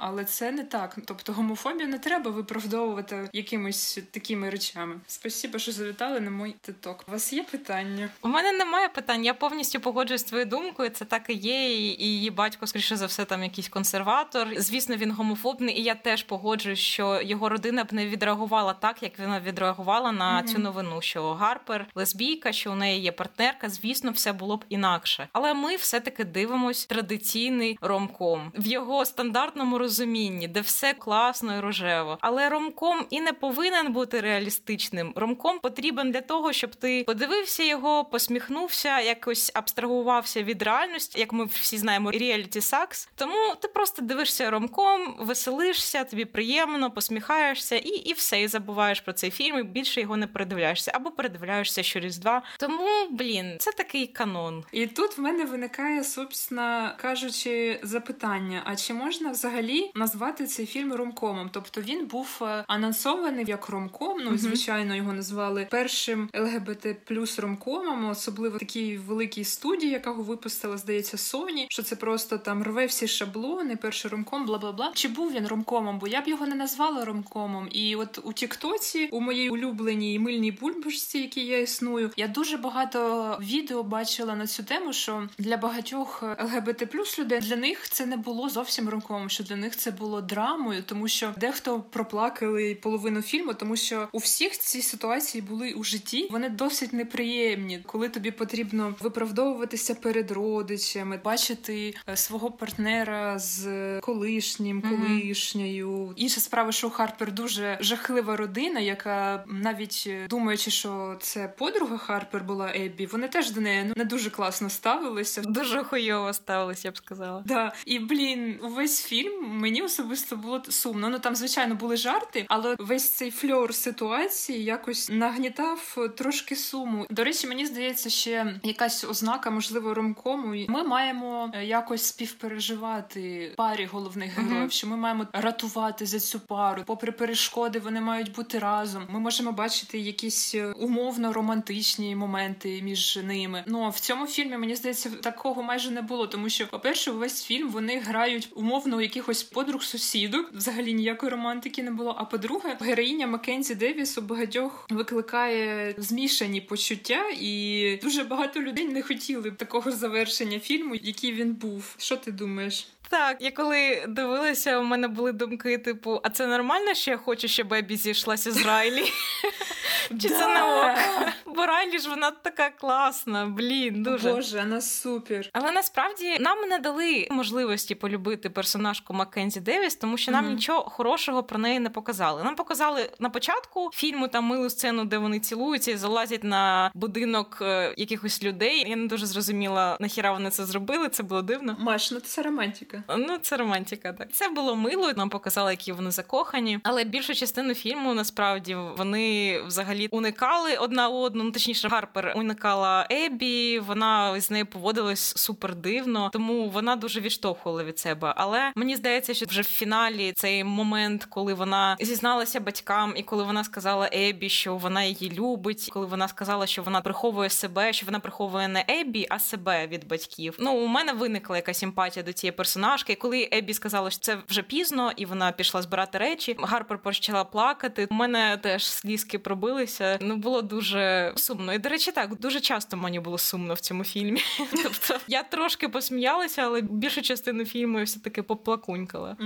але 0.00 0.24
це 0.24 0.52
не 0.52 0.64
так. 0.64 0.96
Тобто 1.04 1.32
гомофобію 1.32 1.88
не 1.88 1.98
треба 1.98 2.30
виправдовувати 2.30 3.28
якимись 3.32 3.98
такими 4.10 4.50
речами. 4.50 5.00
Спасибо, 5.06 5.58
що 5.58 5.72
завітали 5.72 6.20
на 6.20 6.30
мій 6.30 6.54
титок. 6.60 7.04
У 7.08 7.12
вас 7.12 7.32
є 7.32 7.42
питання? 7.42 8.08
У 8.22 8.28
мене 8.28 8.52
немає 8.52 8.88
питань. 8.88 9.24
Я 9.24 9.34
повністю 9.34 9.80
погоджуюсь 9.80 10.20
з 10.20 10.24
твоєю 10.24 10.50
думкою. 10.50 10.90
Це 10.90 11.04
так 11.04 11.22
і 11.28 11.32
є. 11.34 11.72
І 11.76 11.96
її 11.98 12.30
батько, 12.30 12.66
скоріше 12.66 12.96
за 12.96 13.06
все, 13.06 13.24
там 13.24 13.42
якийсь 13.42 13.68
консерватор. 13.68 14.48
Звісно, 14.56 14.96
він 14.96 15.10
гомофобний, 15.10 15.78
і 15.80 15.82
я 15.82 15.94
теж 15.94 16.22
погоджуюсь, 16.22 16.78
що 16.78 17.20
його 17.24 17.48
родина 17.48 17.84
б 17.84 17.92
не 17.92 18.06
відреагувала 18.06 18.72
так, 18.72 19.02
як 19.02 19.18
вона 19.18 19.40
відреагувала 19.40 20.12
на 20.12 20.38
Мгм. 20.38 20.48
цю 20.48 20.58
новину. 20.58 21.02
Що 21.02 21.34
Гарпер 21.34 21.86
лесбійка, 21.94 22.52
що 22.52 22.72
у 22.72 22.74
неї 22.74 23.02
є 23.02 23.12
партнерка. 23.12 23.68
Звісно, 23.68 24.10
все 24.10 24.32
було 24.32 24.56
б 24.56 24.64
інакше. 24.68 25.28
Але 25.32 25.54
ми 25.54 25.76
все-таки 25.76 26.24
дивимось 26.24 26.86
традиційний 26.86 27.78
ромком 27.80 28.52
в 28.58 28.66
його 28.66 29.04
стандартному 29.36 29.78
розумінні, 29.78 30.48
де 30.48 30.60
все 30.60 30.94
класно 30.94 31.56
і 31.56 31.60
рожево. 31.60 32.18
Але 32.20 32.48
ромком 32.48 33.06
і 33.10 33.20
не 33.20 33.32
повинен 33.32 33.92
бути 33.92 34.20
реалістичним. 34.20 35.12
Ромком 35.16 35.58
потрібен 35.58 36.10
для 36.10 36.20
того, 36.20 36.52
щоб 36.52 36.74
ти 36.74 37.04
подивився 37.04 37.62
його, 37.62 38.04
посміхнувся, 38.04 39.00
якось 39.00 39.50
абстрагувався 39.54 40.42
від 40.42 40.62
реальності, 40.62 41.20
як 41.20 41.32
ми 41.32 41.44
всі 41.44 41.78
знаємо, 41.78 42.10
реаліті 42.10 42.60
сакс. 42.60 43.08
Тому 43.14 43.54
ти 43.62 43.68
просто 43.68 44.02
дивишся 44.02 44.50
ромком, 44.50 45.16
веселишся, 45.18 46.04
тобі 46.04 46.24
приємно, 46.24 46.90
посміхаєшся, 46.90 47.76
і, 47.76 47.88
і 47.88 48.12
все, 48.12 48.42
і 48.42 48.48
забуваєш 48.48 49.00
про 49.00 49.12
цей 49.12 49.30
фільм, 49.30 49.58
і 49.58 49.62
більше 49.62 50.00
його 50.00 50.16
не 50.16 50.26
передивляєшся 50.26 50.92
або 50.94 51.10
передивляєшся 51.10 51.82
щоріз 51.82 52.18
два. 52.18 52.42
Тому, 52.58 52.88
блін, 53.10 53.56
це 53.58 53.72
такий 53.72 54.06
канон. 54.06 54.64
І 54.72 54.86
тут 54.86 55.18
в 55.18 55.20
мене 55.20 55.44
виникає, 55.44 56.04
собственно 56.04 56.90
кажучи, 57.00 57.80
запитання: 57.82 58.62
а 58.64 58.76
чи 58.76 58.94
можна 58.94 59.25
взагалі 59.30 59.90
назвати 59.94 60.46
цей 60.46 60.66
фільм 60.66 60.92
ромкомом? 60.92 61.50
Тобто 61.52 61.80
він 61.80 62.06
був 62.06 62.38
е, 62.42 62.64
анонсований 62.66 63.44
як 63.48 63.68
ромком. 63.68 64.18
Ну, 64.24 64.38
звичайно, 64.38 64.94
його 64.94 65.12
назвали 65.12 65.66
першим 65.70 66.28
ЛГБТ 66.34 67.04
плюс 67.04 67.38
ромкомом, 67.38 68.10
особливо 68.10 68.58
такій 68.58 68.98
великій 68.98 69.44
студії, 69.44 69.92
яка 69.92 70.10
його 70.10 70.22
випустила, 70.22 70.76
здається, 70.76 71.16
Sony, 71.16 71.66
що 71.68 71.82
це 71.82 71.96
просто 71.96 72.38
там 72.38 72.62
рве 72.62 72.86
всі 72.86 73.08
шаблони, 73.08 73.76
перший 73.76 74.10
ромком, 74.10 74.46
бла 74.46 74.58
бла 74.58 74.72
бла. 74.72 74.92
Чи 74.94 75.08
був 75.08 75.32
він 75.32 75.46
ромкомом? 75.46 75.98
Бо 75.98 76.06
я 76.06 76.20
б 76.20 76.28
його 76.28 76.46
не 76.46 76.54
назвала 76.54 77.04
ромкомом. 77.04 77.68
І 77.70 77.96
от 77.96 78.20
у 78.24 78.32
Тіктоці, 78.32 79.08
у 79.12 79.20
моїй 79.20 79.50
улюбленій 79.50 80.18
мильній 80.18 80.50
бульбашці, 80.50 81.18
якій 81.18 81.46
я 81.46 81.58
існую, 81.58 82.10
я 82.16 82.28
дуже 82.28 82.56
багато 82.56 83.38
відео 83.42 83.82
бачила 83.82 84.36
на 84.36 84.46
цю 84.46 84.62
тему, 84.62 84.92
що 84.92 85.28
для 85.38 85.56
багатьох 85.56 86.22
ЛГБТ 86.22 86.90
плюс 86.90 87.18
людей 87.18 87.40
для 87.40 87.56
них 87.56 87.88
це 87.88 88.06
не 88.06 88.16
було 88.16 88.48
зовсім 88.48 88.88
ромкомом, 89.06 89.30
що 89.30 89.44
для 89.44 89.56
них 89.56 89.76
це 89.76 89.90
було 89.90 90.20
драмою, 90.20 90.82
тому 90.86 91.08
що 91.08 91.34
дехто 91.36 91.80
проплакали 91.80 92.74
половину 92.74 93.22
фільму, 93.22 93.54
тому 93.54 93.76
що 93.76 94.08
у 94.12 94.18
всіх 94.18 94.58
ці 94.58 94.82
ситуації 94.82 95.42
були 95.42 95.72
у 95.72 95.84
житті. 95.84 96.28
Вони 96.30 96.48
досить 96.48 96.92
неприємні, 96.92 97.82
коли 97.86 98.08
тобі 98.08 98.30
потрібно 98.30 98.94
виправдовуватися 99.00 99.94
перед 99.94 100.30
родичами, 100.30 101.20
бачити 101.24 101.94
е, 102.08 102.16
свого 102.16 102.50
партнера 102.50 103.38
з 103.38 103.66
колишнім, 104.00 104.82
колишньою. 104.82 106.12
Інша 106.16 106.40
справа, 106.40 106.72
що 106.72 106.86
у 106.86 106.90
Харпер 106.90 107.32
дуже 107.32 107.78
жахлива 107.80 108.36
родина, 108.36 108.80
яка 108.80 109.44
навіть 109.46 110.04
е, 110.06 110.26
думаючи, 110.28 110.70
що 110.70 111.16
це 111.20 111.48
подруга 111.58 111.98
Харпер 111.98 112.44
була 112.44 112.72
Еббі, 112.74 113.06
вони 113.06 113.28
теж 113.28 113.50
до 113.50 113.60
неї 113.60 113.84
ну, 113.86 113.92
не 113.96 114.04
дуже 114.04 114.30
класно 114.30 114.70
ставилися. 114.70 115.42
Дуже 115.42 115.84
хуйово 115.84 116.32
ставилось, 116.32 116.84
я 116.84 116.90
б 116.90 116.96
сказала. 116.96 117.42
Да, 117.46 117.72
і 117.86 117.98
блін, 117.98 118.60
увесь 118.62 118.95
фільм 119.04 119.46
мені 119.46 119.82
особисто 119.82 120.36
було 120.36 120.62
сумно. 120.68 121.08
Ну 121.08 121.18
там, 121.18 121.36
звичайно, 121.36 121.74
були 121.74 121.96
жарти, 121.96 122.46
але 122.48 122.76
весь 122.78 123.10
цей 123.10 123.30
фльор 123.30 123.74
ситуації 123.74 124.64
якось 124.64 125.08
нагнітав 125.10 125.98
трошки 126.16 126.56
суму. 126.56 127.06
До 127.10 127.24
речі, 127.24 127.46
мені 127.46 127.66
здається, 127.66 128.10
ще 128.10 128.60
якась 128.62 129.04
ознака, 129.04 129.50
можливо, 129.50 129.94
ромкому. 129.94 130.54
Ми 130.68 130.82
маємо 130.82 131.50
е, 131.54 131.64
якось 131.64 132.02
співпереживати 132.02 133.52
парі 133.56 133.84
головних 133.84 134.38
героїв, 134.38 134.72
що 134.72 134.86
ми 134.86 134.96
маємо 134.96 135.26
ратувати 135.32 136.06
за 136.06 136.20
цю 136.20 136.40
пару. 136.40 136.82
Попри 136.86 137.12
перешкоди, 137.12 137.78
вони 137.78 138.00
мають 138.00 138.32
бути 138.32 138.58
разом. 138.58 139.02
Ми 139.08 139.20
можемо 139.20 139.52
бачити 139.52 139.98
якісь 139.98 140.54
е, 140.54 140.66
умовно 140.66 141.32
романтичні 141.32 142.16
моменти 142.16 142.82
між 142.82 143.18
ними. 143.24 143.64
Ну 143.66 143.82
а 143.82 143.88
в 143.88 144.00
цьому 144.00 144.26
фільмі 144.26 144.56
мені 144.56 144.76
здається, 144.76 145.10
такого 145.10 145.62
майже 145.62 145.90
не 145.90 146.02
було, 146.02 146.26
тому 146.26 146.48
що, 146.48 146.66
по-перше, 146.66 147.10
увесь 147.10 147.44
фільм 147.44 147.68
вони 147.68 147.98
грають 147.98 148.48
умовно 148.54 148.85
у 148.94 149.00
якихось 149.00 149.42
подруг 149.42 149.82
сусідок. 149.82 150.52
Взагалі 150.52 150.94
ніякої 150.94 151.32
романтики 151.32 151.82
не 151.82 151.90
було. 151.90 152.14
А 152.18 152.24
по-друге, 152.24 152.76
героїня 152.80 153.26
Маккензі 153.26 153.74
Девіс 153.74 154.18
у 154.18 154.20
багатьох 154.20 154.86
викликає 154.90 155.94
змішані 155.98 156.60
почуття, 156.60 157.24
і 157.40 157.98
дуже 158.02 158.24
багато 158.24 158.60
людей 158.60 158.88
не 158.88 159.02
хотіли 159.02 159.50
б 159.50 159.56
такого 159.56 159.90
завершення 159.90 160.60
фільму, 160.60 160.94
який 160.94 161.32
він 161.32 161.52
був. 161.52 161.94
Що 161.98 162.16
ти 162.16 162.32
думаєш? 162.32 162.88
Так, 163.08 163.36
я 163.40 163.50
коли 163.50 164.04
дивилася, 164.08 164.78
у 164.78 164.82
мене 164.82 165.08
були 165.08 165.32
думки, 165.32 165.78
типу, 165.78 166.20
а 166.22 166.30
це 166.30 166.46
нормально, 166.46 166.94
що 166.94 167.10
я 167.10 167.16
хочу, 167.16 167.48
щоб 167.48 167.72
Ебі 167.72 167.96
зійшлася 167.96 168.52
з 168.52 168.66
Райлі? 168.66 169.04
Чи 170.20 170.28
це 170.28 170.46
не 170.46 170.62
ок? 170.62 170.98
Бо 171.46 171.66
Райлі 171.66 171.98
ж 171.98 172.08
вона 172.08 172.30
така 172.30 172.70
класна, 172.70 173.46
блін, 173.46 174.02
дуже. 174.02 174.32
Боже, 174.32 174.58
вона 174.58 174.80
супер. 174.80 175.50
Але 175.52 175.72
насправді 175.72 176.36
нам 176.40 176.68
не 176.68 176.78
дали 176.78 177.28
можливості 177.30 177.94
полюбити 177.94 178.50
персонажку 178.50 179.14
Маккензі 179.14 179.60
Девіс, 179.60 179.96
тому 179.96 180.16
що 180.18 180.32
нам 180.32 180.54
нічого 180.54 180.80
хорошого 180.90 181.42
про 181.42 181.58
неї 181.58 181.80
не 181.80 181.90
показали. 181.90 182.44
Нам 182.44 182.54
показали 182.54 183.10
на 183.18 183.30
початку 183.30 183.90
фільму 183.94 184.28
там 184.28 184.44
милу 184.44 184.70
сцену, 184.70 185.04
де 185.04 185.18
вони 185.18 185.40
цілуються 185.40 185.90
і 185.90 185.96
залазять 185.96 186.44
на 186.44 186.90
будинок 186.94 187.58
е, 187.60 187.94
якихось 187.96 188.42
людей. 188.42 188.84
Я 188.90 188.96
не 188.96 189.06
дуже 189.06 189.26
зрозуміла, 189.26 189.96
нахіра 190.00 190.32
вони 190.32 190.50
це 190.50 190.64
зробили. 190.64 191.08
Це 191.08 191.22
було 191.22 191.42
дивно. 191.42 191.76
Маш, 191.78 192.10
ну 192.10 192.20
це 192.20 192.42
романтика. 192.42 192.95
Ну, 193.16 193.38
це 193.42 193.56
романтика, 193.56 194.12
так. 194.12 194.32
Це 194.32 194.48
було 194.48 194.76
мило, 194.76 195.12
нам 195.12 195.28
показали, 195.28 195.70
які 195.70 195.92
вони 195.92 196.10
закохані. 196.10 196.78
Але 196.82 197.04
більшу 197.04 197.34
частину 197.34 197.74
фільму 197.74 198.14
насправді 198.14 198.74
вони 198.74 199.60
взагалі 199.62 200.08
уникали 200.10 200.76
одна 200.76 201.08
одну. 201.08 201.44
Ну, 201.44 201.50
точніше, 201.50 201.88
Гарпер 201.88 202.32
уникала 202.36 203.06
Ебі, 203.10 203.78
вона 203.78 204.40
з 204.40 204.50
нею 204.50 204.66
поводилась 204.66 205.36
супер 205.36 205.74
дивно, 205.74 206.30
тому 206.32 206.68
вона 206.68 206.96
дуже 206.96 207.20
відштовхувала 207.20 207.84
від 207.84 207.98
себе. 207.98 208.34
Але 208.36 208.72
мені 208.74 208.96
здається, 208.96 209.34
що 209.34 209.46
вже 209.46 209.60
в 209.60 209.64
фіналі 209.64 210.32
цей 210.32 210.64
момент, 210.64 211.24
коли 211.24 211.54
вона 211.54 211.96
зізналася 212.00 212.60
батькам, 212.60 213.12
і 213.16 213.22
коли 213.22 213.44
вона 213.44 213.64
сказала 213.64 214.10
Ебі, 214.12 214.48
що 214.48 214.76
вона 214.76 215.02
її 215.04 215.32
любить, 215.32 215.88
коли 215.92 216.06
вона 216.06 216.28
сказала, 216.28 216.66
що 216.66 216.82
вона 216.82 217.00
приховує 217.00 217.50
себе, 217.50 217.92
що 217.92 218.06
вона 218.06 218.20
приховує 218.20 218.68
не 218.68 218.84
Ебі, 218.88 219.26
а 219.30 219.38
себе 219.38 219.86
від 219.86 220.08
батьків. 220.08 220.56
Ну, 220.58 220.72
у 220.72 220.86
мене 220.86 221.12
виникла 221.12 221.56
якась 221.56 221.78
симпатія 221.78 222.22
до 222.22 222.32
цієї 222.32 222.52
персонажки. 222.86 223.12
І 223.12 223.16
коли 223.16 223.48
Ебі 223.52 223.74
сказала, 223.74 224.10
що 224.10 224.20
це 224.20 224.38
вже 224.48 224.62
пізно, 224.62 225.12
і 225.16 225.26
вона 225.26 225.52
пішла 225.52 225.82
збирати 225.82 226.18
речі, 226.18 226.56
Гарпер 226.58 226.98
почала 226.98 227.44
плакати. 227.44 228.08
У 228.10 228.14
мене 228.14 228.58
теж 228.62 228.86
слізки 228.86 229.38
пробили. 229.38 229.66
побилися. 229.66 230.18
Ну 230.20 230.36
було 230.36 230.62
дуже 230.62 231.32
сумно. 231.36 231.74
І 231.74 231.78
до 231.78 231.88
речі, 231.88 232.12
так 232.12 232.40
дуже 232.40 232.60
часто 232.60 232.96
мені 232.96 233.20
було 233.20 233.38
сумно 233.38 233.74
в 233.74 233.80
цьому 233.80 234.04
фільмі. 234.04 234.40
Тобто 234.82 235.18
я 235.28 235.42
трошки 235.42 235.88
посміялася, 235.88 236.62
але 236.62 236.80
більшу 236.80 237.22
частину 237.22 237.64
фільму 237.64 237.98
я 237.98 238.04
все 238.04 238.20
таки 238.20 238.42
поплакунькала. 238.42 239.36